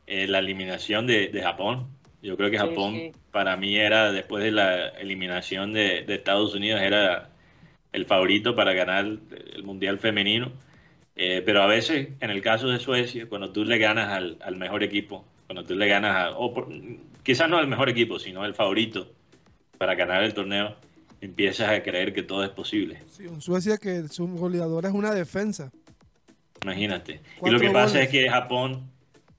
[0.08, 1.88] eh, la eliminación de, de Japón.
[2.24, 3.12] Yo creo que Japón, sí.
[3.32, 7.30] para mí, era, después de la eliminación de, de Estados Unidos, era
[7.92, 10.52] el favorito para ganar el Mundial Femenino.
[11.16, 14.56] Eh, pero a veces, en el caso de Suecia, cuando tú le ganas al, al
[14.56, 16.70] mejor equipo, cuando tú le ganas a, o por-
[17.22, 19.12] quizás no al mejor equipo, sino el favorito
[19.78, 20.78] para ganar el torneo,
[21.22, 23.00] empiezas a creer que todo es posible.
[23.12, 25.72] Sí, un Suecia que su goleadora es una defensa.
[26.64, 27.20] Imagínate.
[27.46, 28.04] Y lo que pasa goles.
[28.06, 28.90] es que Japón,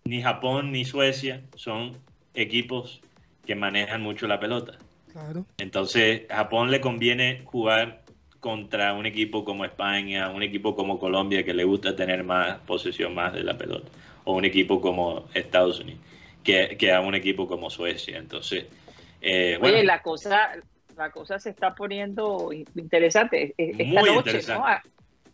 [0.05, 1.97] ni Japón ni Suecia son
[2.35, 3.01] equipos
[3.47, 4.75] que manejan mucho la pelota.
[5.13, 5.47] Claro.
[5.59, 8.03] Entonces, a Japón le conviene jugar
[8.41, 13.15] contra un equipo como España, un equipo como Colombia que le gusta tener más posesión
[13.15, 13.89] más de la pelota,
[14.25, 16.01] o un equipo como Estados Unidos,
[16.43, 18.19] que, que a un equipo como Suecia.
[18.19, 18.67] Entonces,
[19.23, 20.51] eh, bueno, Oye, la cosa,
[20.97, 23.55] la cosa se está poniendo interesante.
[23.57, 24.61] Eh, Esta Muy noche, interesante.
[24.61, 24.67] ¿no?
[24.67, 24.83] ¿A,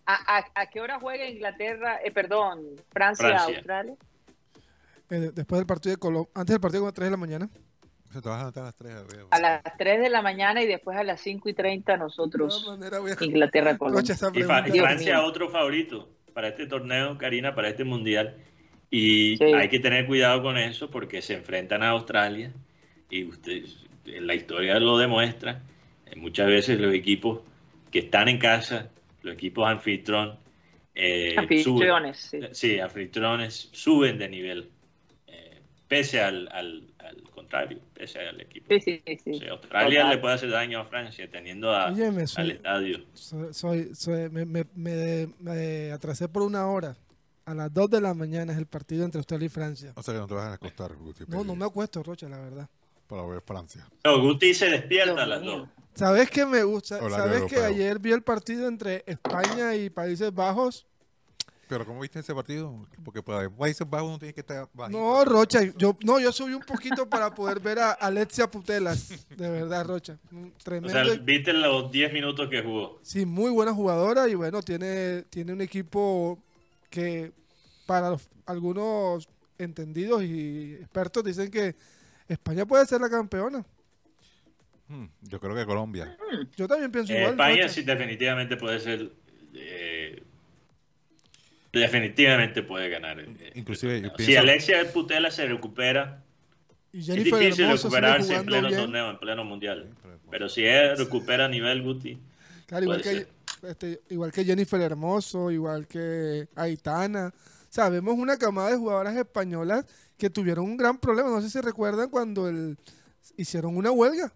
[0.07, 1.98] a, a- a qué hora juega Inglaterra?
[2.05, 2.61] Eh, perdón,
[2.92, 3.57] Francia, Francia.
[3.57, 3.94] Australia.
[5.11, 6.30] Eh, después del partido de Colombia.
[6.34, 7.48] Antes del partido con las 3 de la mañana.
[8.12, 8.92] Se trabajan hasta las 3.
[9.30, 12.68] A las 3 de la mañana y después a las 5 y 30 De nosotros,
[12.68, 14.14] a- Inglaterra, Colombia.
[14.34, 14.42] Y,
[14.80, 18.36] Francia otro favorito para este torneo, Karina, para este mundial.
[18.90, 19.44] Y Sí.
[19.44, 22.52] hay que tener cuidado con eso porque se enfrentan a Australia
[23.08, 23.62] y usted,
[24.04, 25.62] la historia lo demuestra.
[26.07, 27.41] eh, Muchas veces los equipos
[27.92, 28.91] que están en casa,
[29.22, 30.37] los equipos anfitrión,
[30.96, 32.38] eh, Anfitriones, sí.
[32.38, 34.70] suben, sí, anfitriones suben de nivel,
[35.91, 38.67] pese al, al- al contrario, pese al equipo.
[38.79, 39.30] Sí, sí, sí.
[39.33, 40.14] O sea, Australia Total.
[40.14, 42.99] le puede hacer daño a Francia teniendo a- Óyeme, al soy, estadio.
[43.12, 46.96] soy, soy- soy- me, me- me- me atrasé por una hora.
[47.45, 49.92] A las 2 de la mañana es el partido entre Australia y Francia.
[49.96, 52.38] O sea que no te vas a acostar, Guti, No, no me acuesto, Rocha, la
[52.38, 52.68] verdad.
[53.08, 53.88] para ver Francia.
[54.04, 55.50] No, Guti se despierta a Dios las mío.
[55.58, 55.68] dos.
[55.95, 57.00] ¿Sabes qué me gusta?
[57.03, 60.87] Hola, ¿Sabes que ayer vi el partido entre España y Países Bajos?
[61.71, 62.84] Pero ¿cómo viste ese partido?
[63.05, 64.99] Porque para Países Bajos uno tiene que estar bajito.
[64.99, 69.49] No, Rocha, yo no, yo subí un poquito para poder ver a Alexia Putelas, de
[69.49, 70.18] verdad, Rocha.
[70.34, 70.91] O Tremendo.
[71.05, 72.99] sea, viste los 10 minutos que jugó.
[73.05, 76.42] Sí, muy buena jugadora y bueno, tiene, tiene un equipo
[76.91, 77.30] que
[77.87, 81.76] para los- algunos entendidos y expertos dicen que
[82.26, 83.64] España puede ser la campeona.
[84.88, 86.17] Hmm, yo creo que Colombia.
[86.57, 87.30] Yo también pienso Eh, igual.
[87.34, 87.68] España Rocha.
[87.68, 89.13] sí definitivamente puede ser...
[89.55, 89.89] eh,
[91.72, 93.25] definitivamente puede ganar.
[93.55, 94.05] Inclusive, el.
[94.11, 96.22] Si pienso- Alexia Putela se recupera,
[96.92, 98.80] Y es difícil Hermoso recuperarse en pleno bien.
[98.80, 99.88] torneo, en pleno mundial.
[100.30, 102.18] Pero si él recupera a nivel Guti,
[102.67, 103.26] Claro, igual puede
[103.63, 107.33] que, este, igual que Jennifer Hermoso, igual que Aitana.
[107.68, 109.84] Sabemos una camada de jugadoras españolas
[110.18, 111.29] que tuvieron un gran problema.
[111.30, 112.76] No sé si recuerdan cuando el,
[113.37, 114.33] hicieron una huelga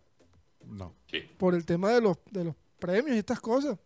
[0.67, 0.95] No.
[1.11, 1.23] Sí.
[1.37, 3.77] por el tema de los, de los premios y estas cosas.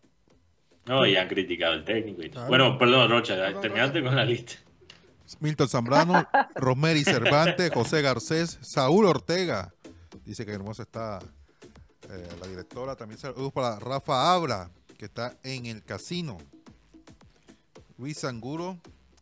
[0.85, 2.47] No, y han criticado al técnico y todo.
[2.47, 2.49] Claro.
[2.49, 4.53] Bueno, perdón, Rocha, Perdón, terminaste con la lista.
[5.39, 9.73] Milton Zambrano, Rosemary Cervantes, José Garcés, Saúl Ortega.
[10.25, 11.19] Dice que hermosa está
[12.09, 12.95] eh, la directora.
[12.95, 16.37] También saludos para Rafa Abra, que está en el casino.
[17.97, 18.79] Luis Sanguro.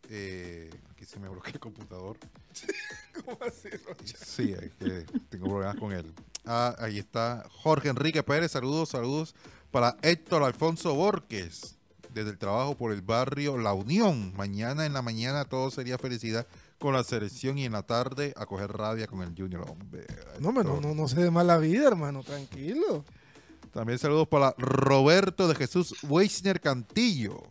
[0.09, 2.17] eh, aquí se me bloquea el computador.
[3.25, 4.17] ¿Cómo así, Rocha?
[4.23, 6.13] Sí, es que tengo problemas con él.
[6.45, 8.51] Ah, ahí está Jorge Enrique Pérez.
[8.51, 9.35] Saludos, saludos
[9.71, 11.77] para Héctor Alfonso Borges.
[12.13, 14.33] Desde el trabajo por el barrio La Unión.
[14.35, 16.47] Mañana en la mañana todo sería felicidad
[16.79, 19.69] con la selección y en la tarde a coger rabia con el Junior.
[19.69, 20.05] Hombre,
[20.39, 23.05] No, no, no, no se dé mala vida, hermano, tranquilo.
[23.71, 27.43] También saludos para Roberto de Jesús Weisner Cantillo.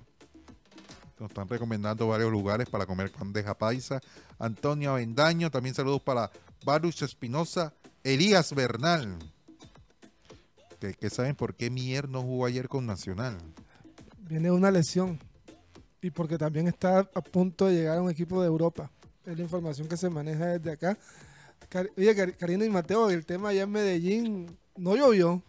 [1.19, 4.01] Nos están recomendando varios lugares para comer bandeja paisa.
[4.39, 5.51] Antonio Avendaño.
[5.51, 6.31] También saludos para
[6.65, 7.73] Baruch Espinosa,
[8.03, 9.17] Elías Bernal.
[10.81, 13.39] Que, que saben por qué Mier no jugó ayer con Nacional.
[14.19, 15.19] Viene una lesión.
[16.03, 18.91] Y porque también está a punto de llegar a un equipo de Europa.
[19.25, 20.97] Es la información que se maneja desde acá.
[21.69, 25.43] Car- Oye, Car- Karina y Mateo, el tema allá en Medellín no llovió.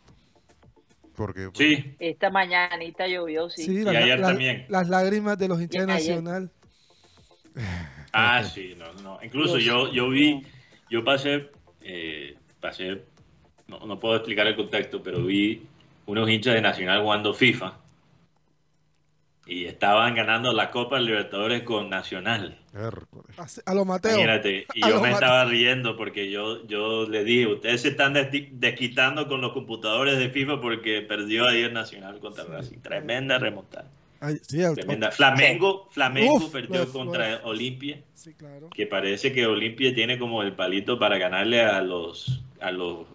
[1.16, 3.64] Porque Sí, Esta mañanita llovió, sí.
[3.66, 4.66] Sí, Y ayer también.
[4.70, 5.94] Las lágrimas de los hinchas de.
[5.94, 6.52] Nacional.
[8.14, 9.20] Ah, sí, no, no.
[9.24, 10.44] Incluso yo, yo vi,
[10.90, 11.50] yo pasé,
[11.82, 13.04] eh, pasé,
[13.68, 15.64] no, no puedo explicar el contexto, pero vi
[16.06, 17.74] unos hinchas de Nacional jugando FIFA
[19.46, 22.58] y estaban ganando la Copa Libertadores con Nacional.
[23.66, 24.12] A lo Mateo.
[24.12, 25.14] Imagínate, y A yo me Mateo.
[25.16, 30.18] estaba riendo porque yo, yo le dije, ustedes se están desqui- desquitando con los computadores
[30.20, 32.80] de FIFA porque perdió ayer Nacional contra Racing.
[32.80, 33.90] Tremenda remontada.
[34.20, 35.12] Ay, sí, Tremenda.
[35.12, 38.02] Flamengo, Flamengo Uf, perdió uf, contra Olimpia.
[38.16, 38.70] sí, claro.
[38.72, 43.06] que parece que Olimpia tiene como el palito para ganarle a los a los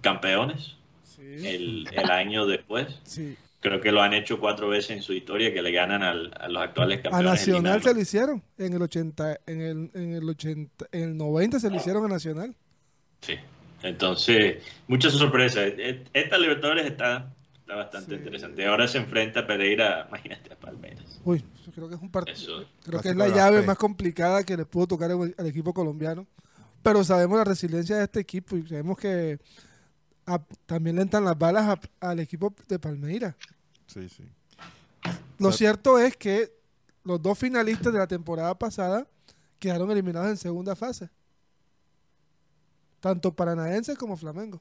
[0.00, 2.86] campeones Sí, el, el año después.
[3.04, 3.36] sí.
[3.62, 6.48] Creo que lo han hecho cuatro veces en su historia que le ganan al- a
[6.48, 7.30] los actuales A campeones.
[7.40, 8.42] Nacional se lo hicieron.
[8.56, 12.08] En el 80, en el, en el 80, en el 90 se lo hicieron a
[12.08, 12.54] Nacional.
[13.20, 13.34] Sí.
[13.82, 15.72] Entonces, muchas sorpresas.
[15.76, 18.14] E- Esta Libertadores está, está bastante Sí.
[18.16, 18.66] interesante.
[18.66, 21.20] Ahora se enfrenta Pereira, imagínate, a Palmeiras.
[21.24, 22.64] Uy, yo creo que es un partido.
[22.82, 23.66] Creo que es la llave fe.
[23.66, 26.26] más complicada que le pudo tocar al equipo colombiano.
[26.82, 29.38] Pero sabemos la resiliencia de este equipo y sabemos que
[30.26, 31.68] a- también le entran las balas
[32.00, 33.34] a- al equipo de Palmeiras.
[33.86, 34.24] Sí, sí.
[35.38, 36.52] Lo O sea- cierto es que
[37.04, 39.06] los dos finalistas de la temporada pasada
[39.58, 41.08] quedaron eliminados en segunda fase.
[43.00, 44.60] Tanto Paranaense como Flamengo.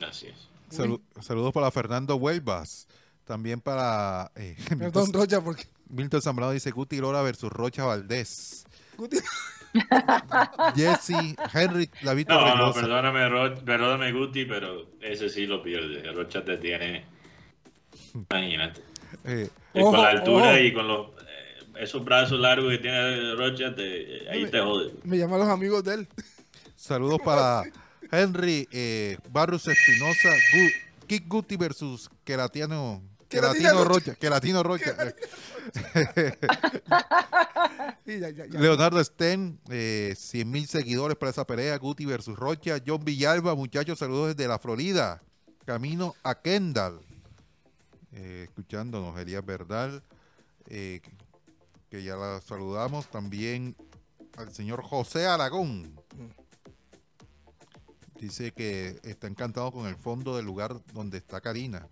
[0.00, 0.36] Así es.
[0.70, 2.86] Salu- saludos para Fernando Huelvas.
[3.24, 8.64] También para eh, Perdón, Milton, Rocha, porque Milton Zambrano dice Guti Lora versus Rocha Valdés.
[8.96, 9.22] Guti-
[10.76, 16.10] Jesse, Henry, David No, no, perdóname, Ro- perdóname, Guti, pero ese sí lo pierde.
[16.12, 17.04] Rocha te tiene.
[18.14, 18.82] Imagínate.
[19.24, 20.58] Eh, Y con la altura ojo.
[20.58, 24.92] y con los, eh, esos brazos largos que tiene Rocha, te, ahí te jode.
[25.04, 26.08] me llaman los amigos de él.
[26.76, 27.62] saludos para
[28.10, 33.02] Henry eh, Barros Espinosa, Gu- Kik Guti versus Queratiano.
[33.28, 34.10] Queratina Queratino Rocha.
[34.10, 34.14] Rocha.
[34.18, 34.96] Queratino Rocha.
[38.50, 41.76] Leonardo Sten, eh, 100 mil seguidores para esa pelea.
[41.78, 42.78] Guti versus Rocha.
[42.84, 45.22] John Villalba, muchachos, saludos desde la Florida.
[45.64, 47.00] Camino a Kendall.
[48.12, 50.02] Eh, escuchándonos, Elías Verdal,
[50.66, 51.12] eh, que-
[51.90, 53.08] que ya la saludamos.
[53.10, 53.76] También
[54.36, 55.94] al señor José Aragón.
[58.18, 61.86] Dice que está encantado con el fondo del lugar donde está Karina.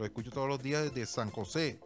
[0.00, 1.78] Lo escucho todos los días desde San José,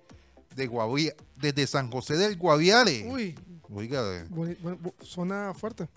[0.55, 3.05] de Guavia, desde San José del Guaviare.
[3.09, 3.35] Uy,
[3.69, 5.89] Oiga, bu- suena fuerte.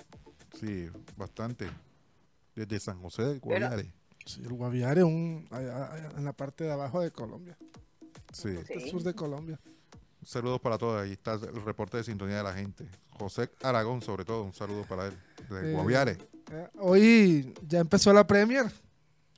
[0.60, 1.70] sí, bastante.
[2.56, 3.94] Desde San José del Guaviare.
[4.26, 7.56] Sí, el Guaviare un, allá- allá en la parte de abajo de Colombia,
[8.34, 8.48] Sí.
[8.48, 8.90] el Sí.
[8.90, 9.60] sur de Colombia.
[10.26, 11.00] Saludos para todos.
[11.00, 12.90] Ahí está el reporte de sintonía de la gente.
[13.12, 15.14] José Aragón, sobre todo, un saludo para él.
[15.52, 16.18] De Eh, Guaviare.
[16.52, 18.66] Eh, Hoy ya empezó la Premier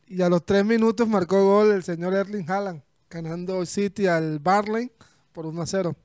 [0.10, 4.92] y a los tres minutos marcó gol el señor Erling Haaland, ganando City al Barley
[5.32, 5.96] por 1 a 0.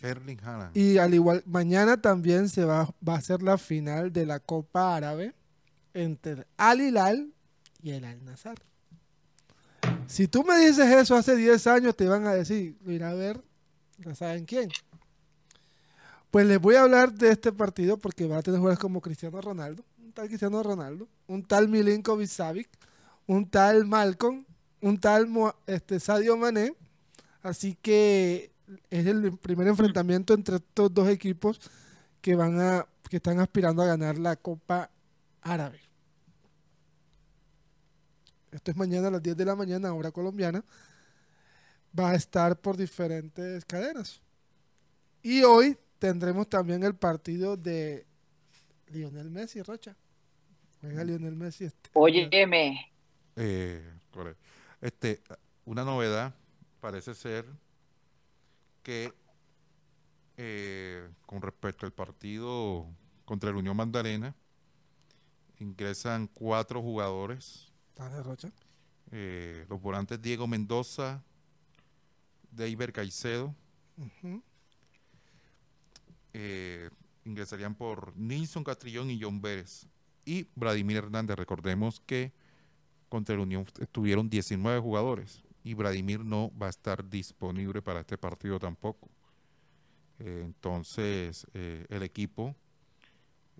[0.00, 0.76] Erling Haaland.
[0.76, 4.96] Y al igual, mañana también se va, va a hacer la final de la Copa
[4.96, 5.34] Árabe
[5.92, 7.32] entre Al Hilal
[7.82, 8.56] y el Al Nazar.
[10.06, 13.14] Si tú me dices eso hace 10 años, te iban a decir, lo irá a
[13.14, 13.42] ver,
[13.98, 14.70] ya saben quién.
[16.30, 19.40] Pues les voy a hablar de este partido porque va a tener jugadores como Cristiano
[19.40, 19.84] Ronaldo,
[20.16, 22.68] tal Cristiano Ronaldo, un tal Milinkovic Savic,
[23.26, 24.46] un tal Malcolm,
[24.80, 25.28] un tal
[25.66, 26.74] este, Sadio Mané.
[27.42, 28.50] Así que
[28.90, 31.60] es el primer enfrentamiento entre estos dos equipos
[32.20, 34.90] que van a que están aspirando a ganar la Copa
[35.42, 35.80] Árabe.
[38.50, 40.64] Esto es mañana a las 10 de la mañana, hora colombiana.
[41.96, 44.20] Va a estar por diferentes cadenas.
[45.22, 48.06] Y hoy tendremos también el partido de
[48.88, 49.94] Lionel Messi, Rocha.
[50.80, 51.64] Juega Lionel Messi.
[51.64, 52.92] Este, Óyeme,
[53.36, 53.82] Eh.
[54.80, 55.20] Este,
[55.64, 56.34] una novedad
[56.80, 57.44] parece ser
[58.82, 59.12] que
[60.36, 62.86] eh, con respecto al partido
[63.24, 64.34] contra el Unión Magdalena,
[65.58, 67.72] ingresan cuatro jugadores.
[68.22, 68.52] Rocha.
[69.10, 71.22] eh, los volantes Diego Mendoza,
[72.50, 73.54] Deiber Caicedo,
[76.34, 76.90] eh,
[77.24, 79.86] ingresarían por Nilson Castrillón y John Vélez.
[80.26, 82.32] Y Vladimir Hernández, recordemos que
[83.08, 88.18] contra el Unión estuvieron 19 jugadores y Vladimir no va a estar disponible para este
[88.18, 89.08] partido tampoco.
[90.18, 92.56] Eh, entonces, eh, el equipo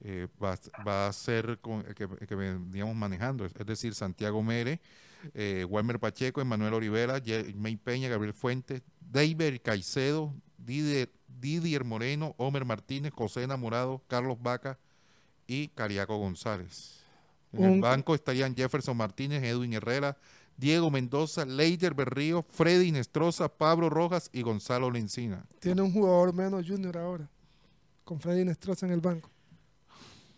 [0.00, 4.80] eh, va, va a ser el que, que veníamos manejando, es, decir, Santiago Mere,
[5.68, 13.12] Walmer Pacheco, Emanuel Olivera, Jermaine Peña, Gabriel Fuentes, David Caicedo, Didier, Didier Moreno, Homer Martínez,
[13.12, 14.78] José Enamorado, Carlos Vaca
[15.46, 17.00] y Cariaco González.
[17.52, 20.16] En el banco estarían Jefferson Martínez, Edwin Herrera,
[20.56, 25.46] Diego Mendoza, Leider Berrío, Freddy Nestroza, Pablo Rojas y Gonzalo Lencina.
[25.60, 27.28] Tiene un jugador menos junior ahora.
[28.04, 29.30] Con Freddy Nestroza en el banco.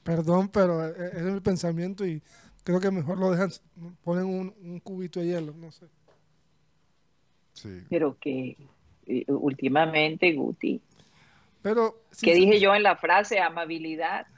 [0.03, 2.23] Perdón, pero e- e- es el pensamiento y
[2.65, 3.51] creo que mejor lo dejan.
[4.03, 5.87] Ponen un, un cubito de hielo, no sé.
[7.53, 7.83] Sí.
[7.91, 8.57] pero que
[9.07, 10.81] eh, últimamente, Guti,
[11.61, 14.29] Pero, sí, que sí, dije yo en la frase amabilidad,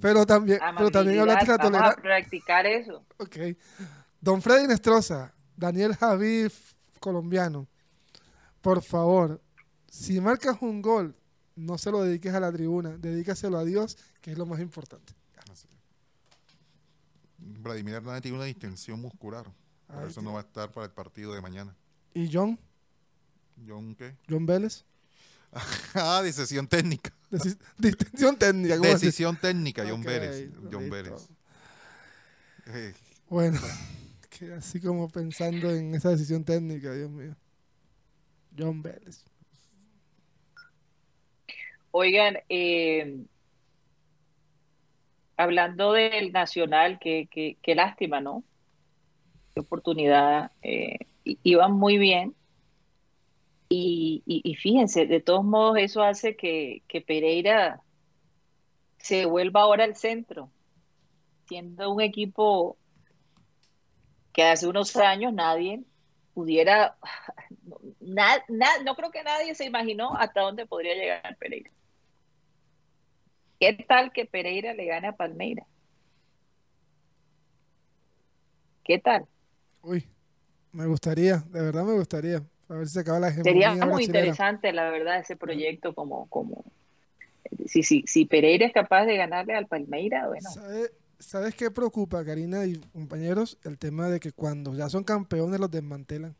[0.00, 2.02] pero también, pero también hablaste de la tolerancia.
[2.02, 3.04] practicar eso.
[3.18, 3.36] Ok.
[4.20, 6.50] Don Freddy Nestroza, Daniel Javid,
[7.00, 7.68] colombiano.
[8.60, 9.42] Por favor,
[9.88, 11.14] si marcas un gol,
[11.56, 15.14] no se lo dediques a la tribuna, dedícaselo a Dios, que es lo más importante.
[17.36, 19.46] Vladimir Hernández tiene una distensión muscular.
[19.86, 21.76] Por eso no va a estar para el partido de mañana.
[22.14, 22.58] ¿Y John?
[23.66, 24.16] ¿John qué?
[24.28, 24.84] John Vélez.
[25.94, 27.12] ah, decisión técnica.
[27.30, 28.76] Deci- Distinción técnica.
[28.78, 30.50] Decisión técnica, John Ok, Vélez.
[30.70, 30.90] John.
[30.90, 31.28] Vélez.
[32.66, 32.94] Eh,
[33.28, 33.60] Bueno,
[34.30, 37.36] que así como pensando en esa decisión técnica, Dios mío.
[38.56, 39.24] John Vélez.
[41.90, 43.24] Oigan, eh,
[45.36, 48.44] hablando del Nacional, qué, qué, qué lástima, ¿no?
[49.54, 50.50] Qué oportunidad.
[50.62, 52.34] eh, iban muy bien.
[53.68, 57.82] Y, fíjense, de todos modos, eso hace que, Pereira
[58.98, 60.50] se vuelva ahora el centro,
[61.46, 62.78] siendo un equipo
[64.32, 65.82] que hace unos años nadie
[66.32, 66.96] pudiera,
[68.00, 71.70] no creo que nadie se imaginó hasta dónde podría llegar Pereira.
[73.60, 75.66] ¿Qué tal que Pereira le gane a Palmeira?
[78.84, 79.26] ¿Qué tal?
[79.82, 80.06] Uy,
[80.72, 82.42] me gustaría, de verdad me gustaría.
[82.68, 86.64] A ver si se acaba la Sería muy interesante, la verdad, ese proyecto como, como
[87.66, 92.24] si, si, si Pereira es capaz de ganarle al Palmeira, bueno, ¿Sabe- ¿Sabes qué preocupa,
[92.24, 93.56] Karina y compañeros?
[93.64, 96.34] El tema de que cuando ya son campeones los desmantelan.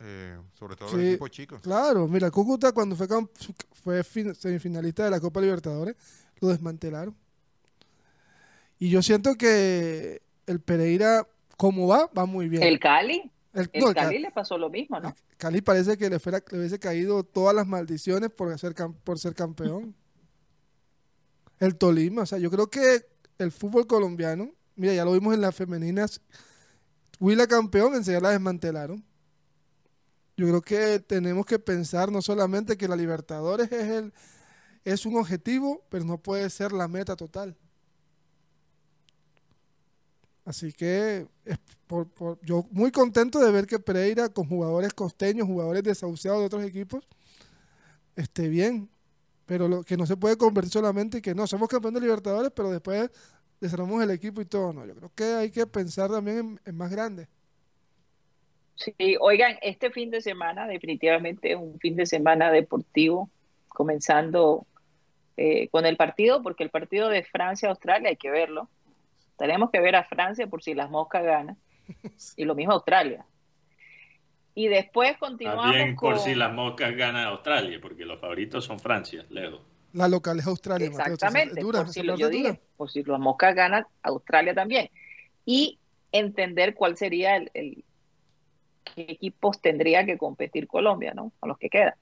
[0.00, 0.94] eh, sobre todo Sí.
[0.96, 1.60] los equipos chicos.
[1.62, 3.28] Claro, mira, Cúcuta cuando fue, cam-
[3.82, 5.96] fue fin- semifinalista de la Copa Libertadores,
[6.40, 7.16] lo desmantelaron.
[8.78, 11.26] Y yo siento que el Pereira,
[11.56, 12.62] como va, va muy bien.
[12.62, 13.28] el Cali,
[13.58, 15.14] El- el no, el Cali Ca- le pasó lo mismo, ¿no?
[15.36, 18.74] Cali parece que le, fuera, le hubiese caído todas las maldiciones por ser,
[19.04, 19.94] por ser campeón.
[21.58, 23.06] El Tolima, o sea, yo creo que
[23.38, 26.20] el fútbol colombiano, mira, ya lo vimos en las femeninas,
[27.20, 29.04] Huila campeón, enseguida la desmantelaron.
[30.36, 34.12] Yo creo que tenemos que pensar no solamente que la Libertadores es, el,
[34.84, 37.56] es un objetivo, pero no puede ser la meta total.
[40.48, 45.46] Así que es por- por- yo muy contento de ver que Pereira con jugadores costeños,
[45.46, 47.06] jugadores desahuciados de otros equipos,
[48.16, 48.88] esté bien.
[49.46, 52.70] Pero lo que no se puede convertir solamente que no, somos campeones de Libertadores, pero
[52.70, 53.10] después
[53.60, 54.72] desarmamos el equipo y todo.
[54.72, 57.28] No, yo creo que hay que pensar también en, en más grande.
[58.76, 63.28] Sí, oigan, este fin de semana definitivamente es un fin de semana deportivo,
[63.68, 64.66] comenzando
[65.36, 68.70] eh, con el partido, porque el partido de Francia-Australia hay que verlo.
[69.38, 71.56] Tenemos que ver a Francia por si las moscas ganan,
[72.36, 73.24] y lo mismo Australia.
[74.54, 76.18] Y después continuamos También por con...
[76.24, 79.60] si las moscas ganan Australia, porque los favoritos son Francia, lejos.
[79.92, 82.50] La local es Australia, Exactamente, dura, por si lo, parte yo es dura.
[82.50, 84.90] dije, por si las moscas ganan, Australia también.
[85.46, 85.78] Y
[86.12, 87.84] entender cuál sería el, el-
[88.94, 91.32] qué equipos tendría que competir Colombia, ¿no?
[91.40, 91.94] Con los que quedan.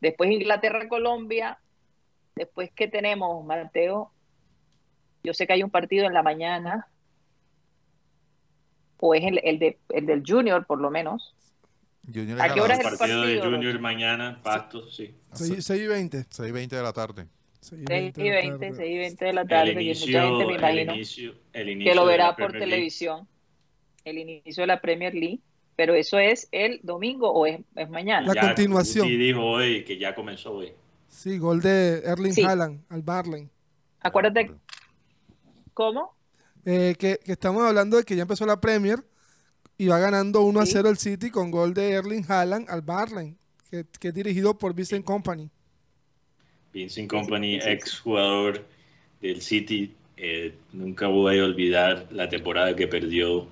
[0.00, 1.58] Después Inglaterra-Colombia.
[2.36, 4.10] Después, ¿qué tenemos, Mateo?
[5.24, 6.86] Yo sé que hay un partido en la mañana,
[8.98, 11.34] o es el, el de, el del Junior, por lo menos.
[12.06, 13.82] Junior ¿A qué hora es el partido de partido, Junior Rocha?
[13.82, 15.14] mañana, Pasto, sí.
[15.32, 16.26] 6, y 20.
[16.28, 17.26] 6 y 20 de la tarde.
[17.60, 18.76] 6 y 6 y de la 20, tarde.
[18.76, 21.34] 6 y 20 de la tarde, El que inicio, mucha gente me el imagino inicio,
[21.54, 22.58] el que inicio lo de la verá por League.
[22.66, 23.28] televisión,
[24.04, 25.40] el inicio de la Premier League,
[25.74, 28.26] pero eso es el domingo o es, es mañana.
[28.28, 29.06] La Ya continuación.
[29.06, 30.72] Guti dijo hoy que ya comenzó hoy.
[31.08, 32.42] Sí, gol de Erling Sí.
[32.44, 33.48] Haaland al Barley.
[34.00, 34.52] Acuérdate,
[35.74, 36.14] ¿cómo?
[36.64, 39.04] Eh, que, que estamos hablando de que ya empezó la Premier
[39.76, 40.72] y va ganando 1 a Sí.
[40.74, 43.36] 0 el City con gol de Erling Haaland al Barley,
[43.70, 45.50] que, que es dirigido por Vincent Company.
[46.72, 48.64] Vincent Company, ex jugador
[49.20, 53.46] del City, eh, nunca voy a olvidar la temporada que perdió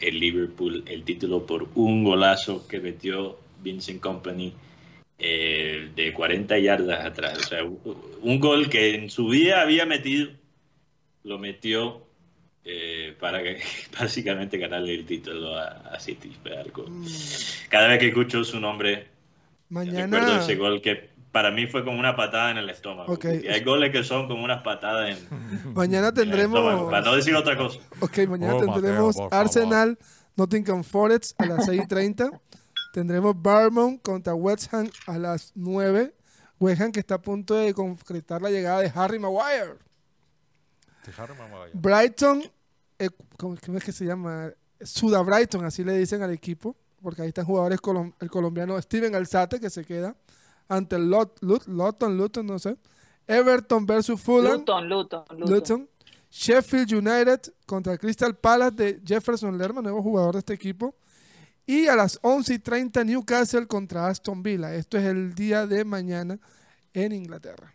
[0.00, 4.52] el Liverpool el título por un golazo que metió Vincent Company
[5.18, 7.38] eh, de 40 yardas atrás.
[7.38, 10.30] O sea, un, gol que en su vida había metido,
[11.38, 12.02] metió
[12.64, 13.60] eh, para que-
[13.98, 16.36] básicamente ganarle el título a, a City.
[16.44, 16.86] Algo-
[17.68, 19.08] Cada vez que escucho su nombre,
[19.70, 23.10] Recuerdo Mañana, ese gol que para mí fue como una patada en el estómago.
[23.14, 23.24] Ok.
[23.42, 27.00] Y hay goles que son como unas patadas en, mañana en el estómago, tendremos, para
[27.06, 27.78] no decir otra cosa.
[28.00, 29.34] ok, mañana Oh, Mateo, tendremos favor.
[29.34, 29.98] Arsenal,
[30.36, 32.30] Nottingham Forest a las 6 y 30.
[32.92, 36.12] tendremos Bournemouth contra West Ham a las 9.
[36.60, 39.76] West Ham que está a punto de concretar la llegada de Harry Maguire.
[41.74, 42.42] Brighton,
[42.98, 44.50] eh, ¿cómo, cómo es que se llama?
[44.80, 49.14] Suda Brighton, así le dicen al equipo, porque ahí están jugadores, colom- el colombiano Steven
[49.14, 50.16] Alzate, que se queda
[50.68, 52.76] ante el Lot, Lut- Luton, Luton, no sé.
[53.26, 55.50] Everton versus Fulham, Luton, Luton, Luton.
[55.54, 55.88] Luton.
[56.30, 60.94] Sheffield United contra Crystal Palace de Jefferson Lerma, nuevo jugador de este equipo.
[61.66, 64.74] Y a las 11 y 30 Newcastle contra Aston Villa.
[64.74, 66.38] Esto es el día de mañana
[66.94, 67.72] en Inglaterra.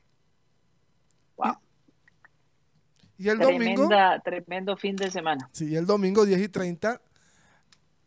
[1.38, 1.54] Wow.
[3.18, 3.90] Y el domingo...
[4.24, 5.50] Tremendo fin de semana.
[5.52, 7.02] Sí, el domingo 10 y 30,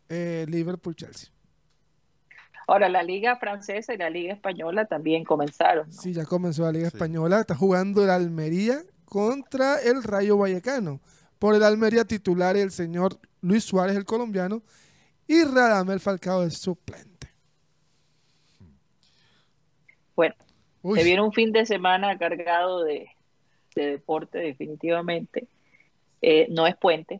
[0.09, 1.29] eh, Liverpool-Chelsea.
[2.67, 5.87] Ahora, la liga francesa y la liga española también comenzaron.
[5.87, 5.93] ¿no?
[5.93, 6.95] Sí, ya comenzó la Liga Sí.
[6.95, 7.41] Española.
[7.41, 11.01] Está jugando el Almería contra el Rayo Vallecano.
[11.37, 14.61] Por el Almería titular el señor Luis Suárez, el colombiano,
[15.27, 17.27] y Radamel Falcao, el suplente.
[20.15, 20.35] Bueno,
[20.81, 23.07] Uy, se viene un fin de semana cargado de,
[23.81, 25.47] de deporte, definitivamente.
[26.21, 27.19] Eh, no es puente,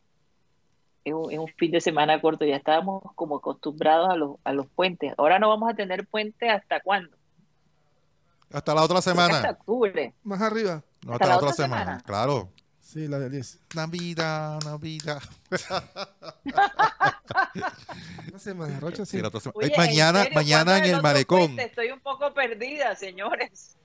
[1.03, 2.45] es un, es un fin de semana corto.
[2.45, 5.13] Ya estábamos como acostumbrados a los, a los puentes.
[5.17, 7.15] Ahora no vamos a tener puente hasta cuándo?
[8.51, 9.49] Hasta la otra Hasta semana.
[9.51, 10.13] octubre.
[10.23, 10.83] más arriba.
[11.05, 11.81] No, hasta la otra semana.
[11.83, 12.03] semana.
[12.05, 12.49] Claro.
[12.79, 13.59] Sí, la del 10.
[13.75, 15.21] Navidad, Navidad.
[18.27, 19.17] Una semana, Rocha, sí.
[19.17, 19.57] Sí, la otra semana.
[19.65, 21.39] Oye, mañana ¿en mañana ¿Cuándo en el malecón.
[21.39, 21.63] puente?
[21.63, 23.77] Estoy un poco perdida, señores.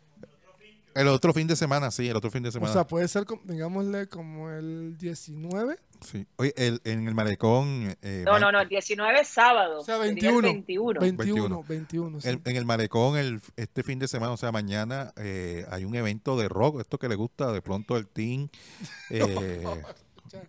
[0.96, 2.72] El otro fin de semana, sí, el otro fin de O semana.
[2.72, 5.76] sea, puede ser, digámosle, como el 19.
[6.00, 6.26] sí.
[6.36, 7.96] Oye, el- en el malecón.
[8.02, 9.80] eh, No, no, no, el 19 es sábado.
[9.80, 11.00] O sea, sería el 21.
[11.00, 11.00] 21.
[11.00, 12.20] 21, 21.
[12.20, 12.28] sí.
[12.28, 15.94] el- en el malecón, el, este fin de semana, o sea, mañana eh, hay un
[15.94, 18.48] evento de rock, esto que le gusta de pronto el team,
[19.10, 19.64] eh,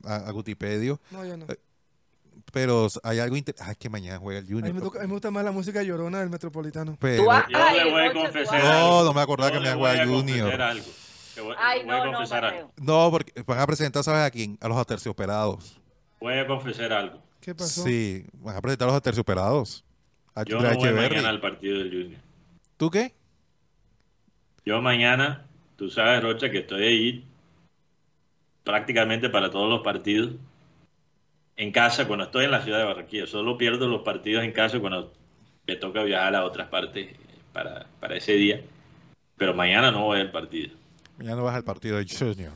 [0.04, 1.46] a, a Gutipedio, No, yo no.
[2.52, 3.70] Pero hay algo interesante.
[3.70, 4.68] Ah, es que mañana juega el A Junior.
[4.68, 6.98] mí, me toca- a mí me gusta más la música llorona del Metropolitano.
[7.00, 9.66] Pero, Tú has- Yo Ay, le voy a confesar No, no me acordaba que me
[9.66, 10.62] le jugaba voy a Junior.
[10.62, 10.86] algo.
[11.44, 12.60] Voy, Ay, voy a no, no, confesar Mateo.
[12.60, 12.74] algo.
[12.78, 14.58] no, porque van a presentar, ¿sabes a quién?
[14.62, 15.80] A los aterciopelados.
[16.20, 17.22] Voy a confesar algo.
[17.40, 17.84] ¿Qué pasó?
[17.84, 19.84] Sí, van a presentar a los aterciopelados.
[20.34, 22.22] A Yo no voy mañana al partido del Junior.
[22.78, 23.14] ¿Tú qué?
[24.66, 25.46] Yo mañana,
[25.78, 27.28] tú sabes, Rocha, que estoy ahí
[28.64, 30.32] prácticamente para todos los partidos
[31.58, 33.28] en casa cuando estoy en la ciudad de Barranquilla.
[33.28, 35.12] Solo pierdo los partidos en casa cuando
[35.66, 37.10] me toca viajar a otras partes
[37.52, 38.62] para, para ese día.
[39.36, 40.76] Pero mañana no voy al partido.
[41.18, 42.54] Mañana vas al partido de Junior.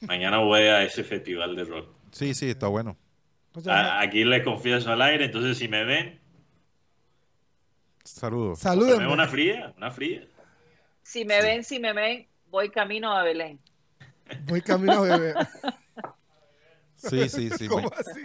[0.00, 1.88] Mañana voy a ese festival de rock.
[2.12, 2.96] Sí, sí, está bueno.
[3.66, 6.18] A- aquí les confieso al aire, entonces si me ven,
[8.04, 8.60] Saludos.
[8.62, 10.22] ven una fría, una fría.
[11.02, 13.60] Si me ven, si me ven, voy camino a Belén.
[14.46, 15.36] Voy camino a beber.
[17.08, 17.66] Sí, sí, sí.
[17.68, 18.20] ¿Cómo ma- así?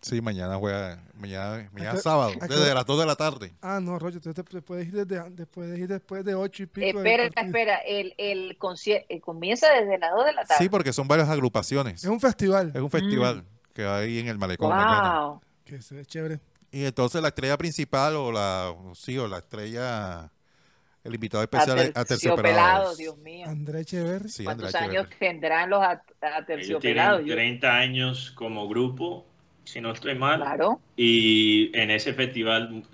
[0.00, 3.52] sí, mañana juega, mañana, mañana sábado, desde las 2 de la tarde.
[3.60, 6.62] Ah, no, Rocha, tú te, te puedes ir desde, después de ir después de 8
[6.62, 6.98] y pico.
[6.98, 10.62] Espera, espera, el, el concierto comienza desde las 2 de la tarde.
[10.64, 12.02] Sí, porque son varias agrupaciones.
[12.02, 12.72] Es un festival.
[12.74, 13.44] Es un festival
[13.74, 15.20] que hay en el malecón mañana.
[15.26, 15.40] wow.
[15.64, 16.40] Que se ve chévere.
[16.70, 20.32] Y entonces la estrella principal o la, sí, o la estrella,
[21.04, 22.98] el invitado especial es Aterciopelados, Aterciopelados.
[22.98, 23.46] Dios mío.
[23.48, 24.28] André Echeverry.
[24.28, 25.82] Sí, ¿Cuántos años tendrán los
[26.20, 27.18] aterciopelados?
[27.18, 29.26] tienen Yo- 30 años como grupo
[29.64, 30.40] si no estoy mal.
[30.40, 30.80] Claro.
[30.96, 32.84] Y en ese festival,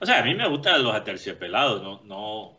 [0.00, 2.56] o sea, a mí me gustan los aterciopelados, no, no,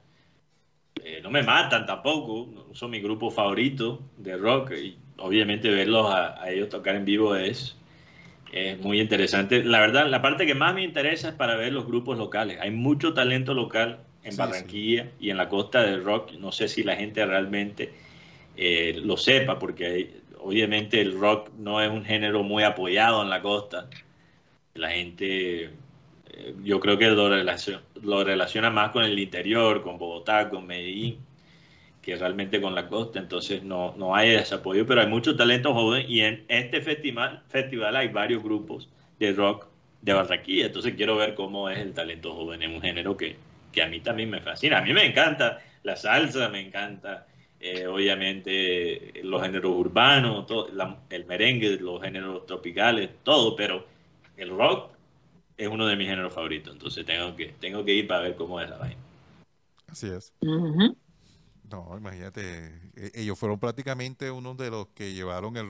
[1.04, 6.12] eh, no me matan tampoco, no son mi grupo favorito de rock y obviamente verlos
[6.14, 7.76] a, a ellos tocar en vivo es,
[8.52, 9.64] es muy interesante.
[9.64, 12.60] La verdad, la parte que más me interesa es para ver los grupos locales.
[12.62, 16.34] Hay mucho talento local en Sí, Barranquilla y en la costa del rock.
[16.34, 17.94] No sé si la gente realmente
[18.56, 23.30] eh, lo sepa, porque hay- obviamente el rock no es un género muy apoyado en
[23.30, 23.90] la costa.
[24.76, 29.98] La gente, eh, yo creo que lo relaciona, lo relaciona más con el interior, con
[29.98, 31.20] Bogotá, con Medellín,
[32.02, 33.20] que realmente con la costa.
[33.20, 37.44] Entonces no, no hay ese apoyo, pero hay mucho talento joven y en este festival,
[37.50, 38.90] festival hay varios grupos
[39.20, 39.68] de rock
[40.02, 40.68] de Barranquilla.
[40.68, 43.38] Entonces quiero ver cómo es el talento joven en un género que,
[43.72, 44.80] que a mí también me fascina.
[44.80, 47.28] A mí me encanta la salsa, me encanta
[47.60, 53.86] eh, obviamente los géneros urbanos, todo, la- el merengue, los géneros tropicales, todo, pero
[54.38, 54.92] el rock
[55.58, 56.74] es uno de mis géneros favoritos.
[56.74, 58.98] Entonces tengo que, tengo que ir para ver cómo es la vaina.
[59.88, 60.34] Así es.
[61.70, 65.70] No, imagínate, e- ellos fueron prácticamente uno de los que llevaron el,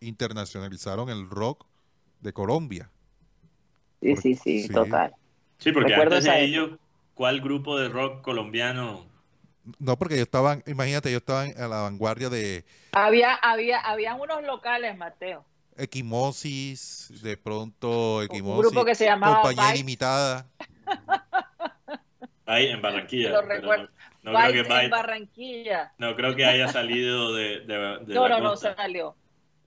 [0.00, 1.66] internacionalizaron el rock
[2.20, 2.90] de Colombia.
[4.00, 4.74] Sí, sí, sí, Sí.
[4.74, 5.12] total.
[5.58, 6.70] Sí, porque Recuerdo antes de ellos,
[7.14, 9.06] ¿cuál grupo de rock colombiano?
[9.78, 14.42] No, porque ellos estaban, imagínate, ellos estaban a la vanguardia de Había, había, habían unos
[14.42, 15.44] locales, Mateo.
[15.76, 19.78] Equimosis, de pronto Un Equimosis, grupo que se llamaba Compañía Vibes.
[19.78, 20.46] Limitada.
[22.46, 23.30] Ahí en Barranquilla.
[23.30, 23.88] Lo recuerdo.
[24.22, 25.92] no, no creo que en Barranquilla.
[25.98, 29.16] no creo que haya salido de, de, de No, la no, no salió.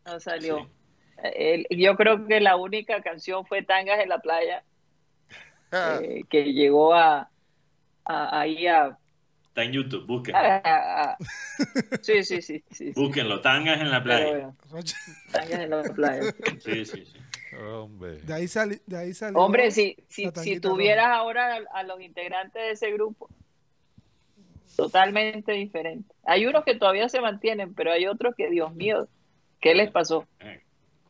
[0.06, 0.58] No salió.
[0.60, 0.70] Sí.
[1.36, 4.64] El- yo creo que la única canción fue Tangas en la playa,
[5.72, 7.30] eh, que llegó a, a-
[8.06, 8.98] ahí a,
[9.48, 10.36] Está en YouTube, busquen.
[10.36, 11.18] a- a- a-
[12.02, 12.92] Sí, sí, sí, sí.
[12.96, 14.52] Búsquenlo, tangas en la playa.
[14.72, 14.86] bueno,
[15.32, 16.34] Tangas en la playa.
[16.60, 17.56] Sí, sí, sí.
[17.56, 18.14] Hombre.
[18.24, 19.38] De ahí, sali, de ahí salió.
[19.38, 23.30] Hombre, si, si, si tuvieras ahora a, a los integrantes de ese grupo,
[24.76, 26.14] totalmente diferente.
[26.26, 29.08] Hay unos que todavía se mantienen, pero hay otros que, Dios mío,
[29.62, 30.26] ¿qué les pasó?
[30.40, 30.62] Eh,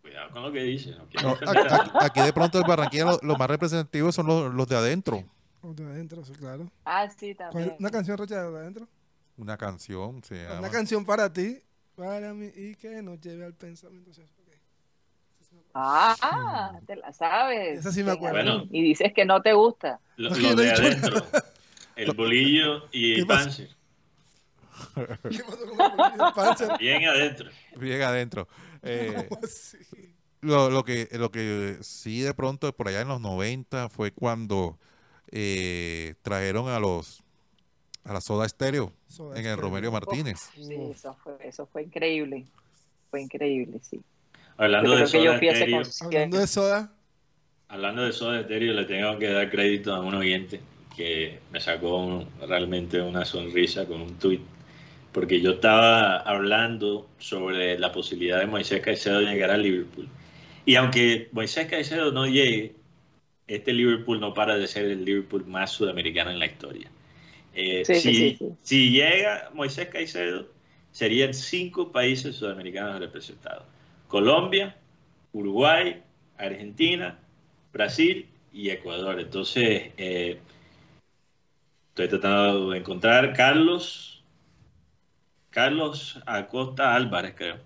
[0.01, 0.77] cuidado con lo que.
[1.21, 4.67] No No, a- aquí de pronto en Barranquilla lo- los más representativos son los, los
[4.67, 5.23] de adentro.
[5.64, 6.69] De adentro, sí, claro.
[6.84, 7.76] Ah, sí, ¿Cuál- también.
[7.80, 8.88] Una canción, Rocha, de adentro.
[9.38, 10.60] Una canción se llama.
[10.60, 11.61] Una canción para ti,
[11.95, 14.14] para mí, y que nos lleve al pensamiento.
[14.14, 14.53] Sí, ok.
[15.73, 17.80] Ah, te la sabes.
[17.80, 18.35] Esa sí me acuerdo.
[18.60, 18.68] Bueno.
[18.72, 19.99] Y dices que no te gusta.
[20.18, 21.26] Lo, No, lo de adentro.
[21.95, 23.45] El bolillo y ¿Qué el pasó?
[23.45, 23.69] panzer.
[25.30, 26.77] ¿Qué pasó con el bolillo de panza?
[26.77, 27.49] Bien adentro.
[27.77, 28.48] Bien adentro.
[28.85, 29.77] Eh, ¿Cómo así?
[30.41, 34.77] lo, lo que lo que sí de pronto por allá en los 90 fue cuando
[35.35, 37.23] eh, trajeron a los
[38.05, 39.55] a la Soda Soda en el Stereo.
[39.55, 40.38] Romelio Martínez.
[40.55, 42.45] Sí, eso fue, eso fue increíble.
[43.10, 43.99] Fue increíble, sí.
[44.57, 46.05] Hablando Yo de Soda concierto.
[46.05, 46.93] Hablando de soda,
[47.69, 50.61] hablando de Soda Stereo, le tengo que dar crédito a un oyente
[50.95, 54.41] que me sacó un- realmente una sonrisa con un tuit,
[55.11, 60.07] porque yo estaba hablando sobre la posibilidad de Moisés Caicedo llegar a Liverpool.
[60.65, 62.76] Y aunque Moisés Caicedo no llegue,
[63.47, 66.89] este Liverpool no para de ser el Liverpool más sudamericano en la historia.
[67.53, 68.49] Eh, Sí, si, sí, sí.
[68.61, 70.47] si llega Moisés Caicedo,
[70.91, 73.65] serían cinco países sudamericanos representados.
[74.07, 74.75] Colombia,
[75.33, 76.01] Uruguay,
[76.37, 77.19] Argentina,
[77.71, 79.19] Brasil y Ecuador.
[79.19, 80.39] Entonces, eh,
[81.89, 84.23] estoy tratando de encontrar Carlos,
[85.49, 87.57] Carlos Acosta Álvarez, creo.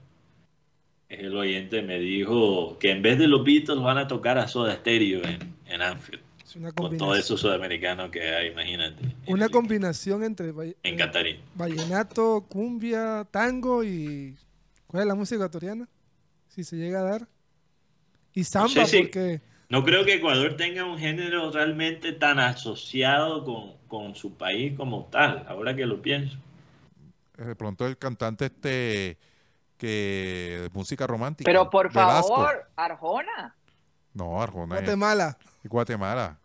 [1.09, 4.47] Es el oyente, me dijo que en vez de los Beatles van a tocar a
[4.47, 6.21] Soda Stereo en, en Anfield.
[6.43, 7.19] es una Con todos combinación.
[7.19, 9.15] esos sudamericanos que hay, imagínate.
[9.27, 11.41] Una combinación entre En eh, Catarín.
[11.55, 14.35] vallenato, cumbia, tango y.
[14.87, 15.87] ¿Cuál es la música ecuatoriana?
[16.47, 17.27] Si se llega a dar.
[18.33, 19.41] Y samba, porque.
[19.69, 25.05] No creo que Ecuador tenga un género realmente tan asociado con, con su país como
[25.11, 26.37] tal, ahora que lo pienso.
[27.35, 29.17] De pronto el cantante este
[29.77, 31.47] que de música romántica.
[31.47, 32.29] Pero por Velasco.
[32.33, 33.55] favor, Arjona.
[34.17, 34.75] No, Arjona.
[34.75, 35.37] es- Guatemala.
[35.63, 36.37] Guatemala.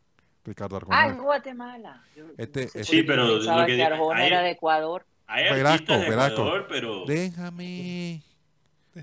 [0.45, 1.07] Ricardo Ah, Arjona.
[1.07, 2.03] en Guatemala.
[2.37, 5.07] Este- este- Sí, pero lo que Arjona hay- era de Ecuador.
[5.27, 6.33] Hay Velasco, artistas de Velasco.
[6.43, 8.23] Ecuador, pero Déjame,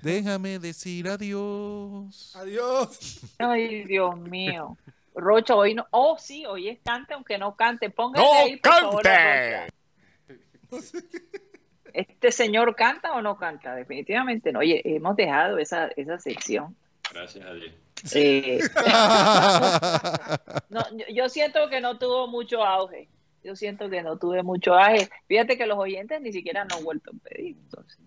[0.04, 2.36] déjame decir adiós.
[2.36, 3.22] Adiós.
[3.40, 4.78] Ay, Dios mío.
[5.16, 5.88] Rocha, hoy no.
[5.92, 7.90] Oh, sí, hoy es cante, aunque no cante.
[7.90, 9.74] Póngale ¡No ahí, por cante!
[11.94, 13.74] ¿Este señor canta o no canta?
[13.76, 14.60] Definitivamente no.
[14.60, 16.76] Oye, hemos dejado esa, esa sección.
[17.12, 17.74] Gracias a Dios.
[18.14, 18.60] Eh,
[20.70, 20.82] no,
[21.14, 23.10] yo, siento que no tuvo mucho auge.
[23.44, 25.10] Yo siento que no tuve mucho auge.
[25.28, 27.58] Fíjate que los oyentes ni siquiera nos han vuelto a pedir.
[27.58, 28.00] Entonces,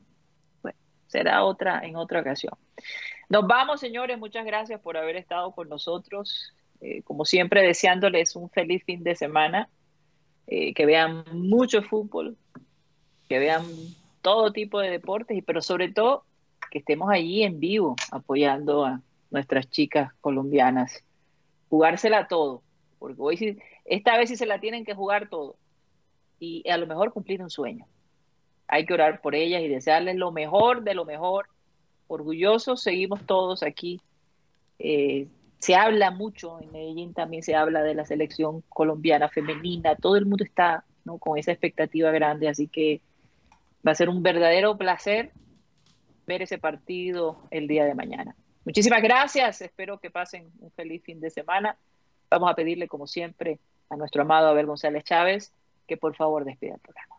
[0.62, 2.54] bueno, será otra en otra ocasión.
[3.28, 4.18] Nos vamos, señores.
[4.18, 6.52] Muchas gracias por haber estado con nosotros.
[6.80, 9.68] Eh, como siempre, deseándoles un feliz fin de semana.
[10.46, 12.36] Eh, que vean mucho fútbol,
[13.28, 13.64] que vean
[14.22, 16.24] todo tipo de deportes, y pero sobre todo
[16.72, 21.04] que estemos allí en vivo apoyando a nuestras chicas colombianas.
[21.68, 22.62] Jugársela todo,
[22.98, 25.56] porque hoy sí, esta vez sí se la tienen que jugar todo.
[26.40, 27.84] Y a lo mejor cumplir un sueño.
[28.68, 31.46] Hay que orar por ellas y desearles lo mejor de lo mejor.
[32.08, 34.00] Orgullosos seguimos todos aquí.
[34.78, 35.28] Eh,
[35.58, 40.24] se habla mucho, en Medellín también se habla de la selección colombiana femenina, todo el
[40.24, 41.18] mundo está ¿no?
[41.18, 43.02] con esa expectativa grande, así que
[43.86, 45.32] va a ser un verdadero placer
[46.26, 48.34] ver ese partido el día de mañana.
[48.64, 51.76] Muchísimas gracias, espero que pasen un feliz fin de semana.
[52.30, 53.58] Vamos a pedirle, como siempre,
[53.90, 55.52] a nuestro amado Abel González Chávez
[55.86, 57.16] que por favor despida el programa.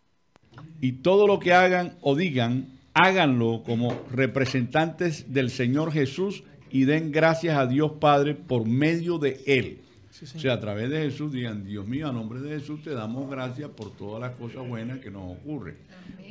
[0.82, 7.12] Y todo lo que hagan o digan, háganlo como representantes del Señor Jesús y den
[7.12, 9.82] gracias a Dios Padre por medio de Él.
[10.10, 13.30] o sea, a través de Jesús digan, Dios mío, a nombre de Jesús te damos
[13.30, 15.78] gracias por todas las cosas buenas que nos ocurren.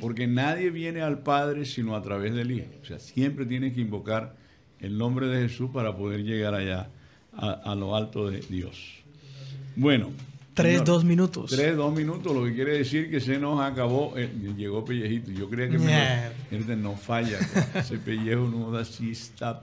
[0.03, 2.67] Porque nadie viene al Padre sino a través del Hijo.
[2.81, 4.35] O sea, siempre tienes que invocar
[4.79, 6.89] el nombre de Jesús para poder llegar allá
[7.31, 9.01] a, a lo alto de Dios.
[9.77, 10.11] Bueno,
[10.53, 11.49] Tres, señor, dos minutos.
[11.49, 14.13] Tres, dos minutos, lo que quiere decir que se nos acabó.
[14.17, 15.31] eh, llegó Pellejito.
[15.31, 17.39] Yo creía que me no falla.
[17.73, 19.59] Ese pellejo no da sí está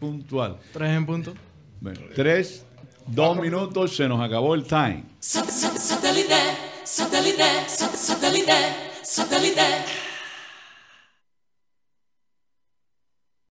[0.00, 0.56] puntual.
[0.72, 1.34] Tres en punto.
[1.80, 2.64] Bueno, tres,
[3.06, 5.04] dos minutos, se nos acabó el time.
[9.06, 10.05] Satellite.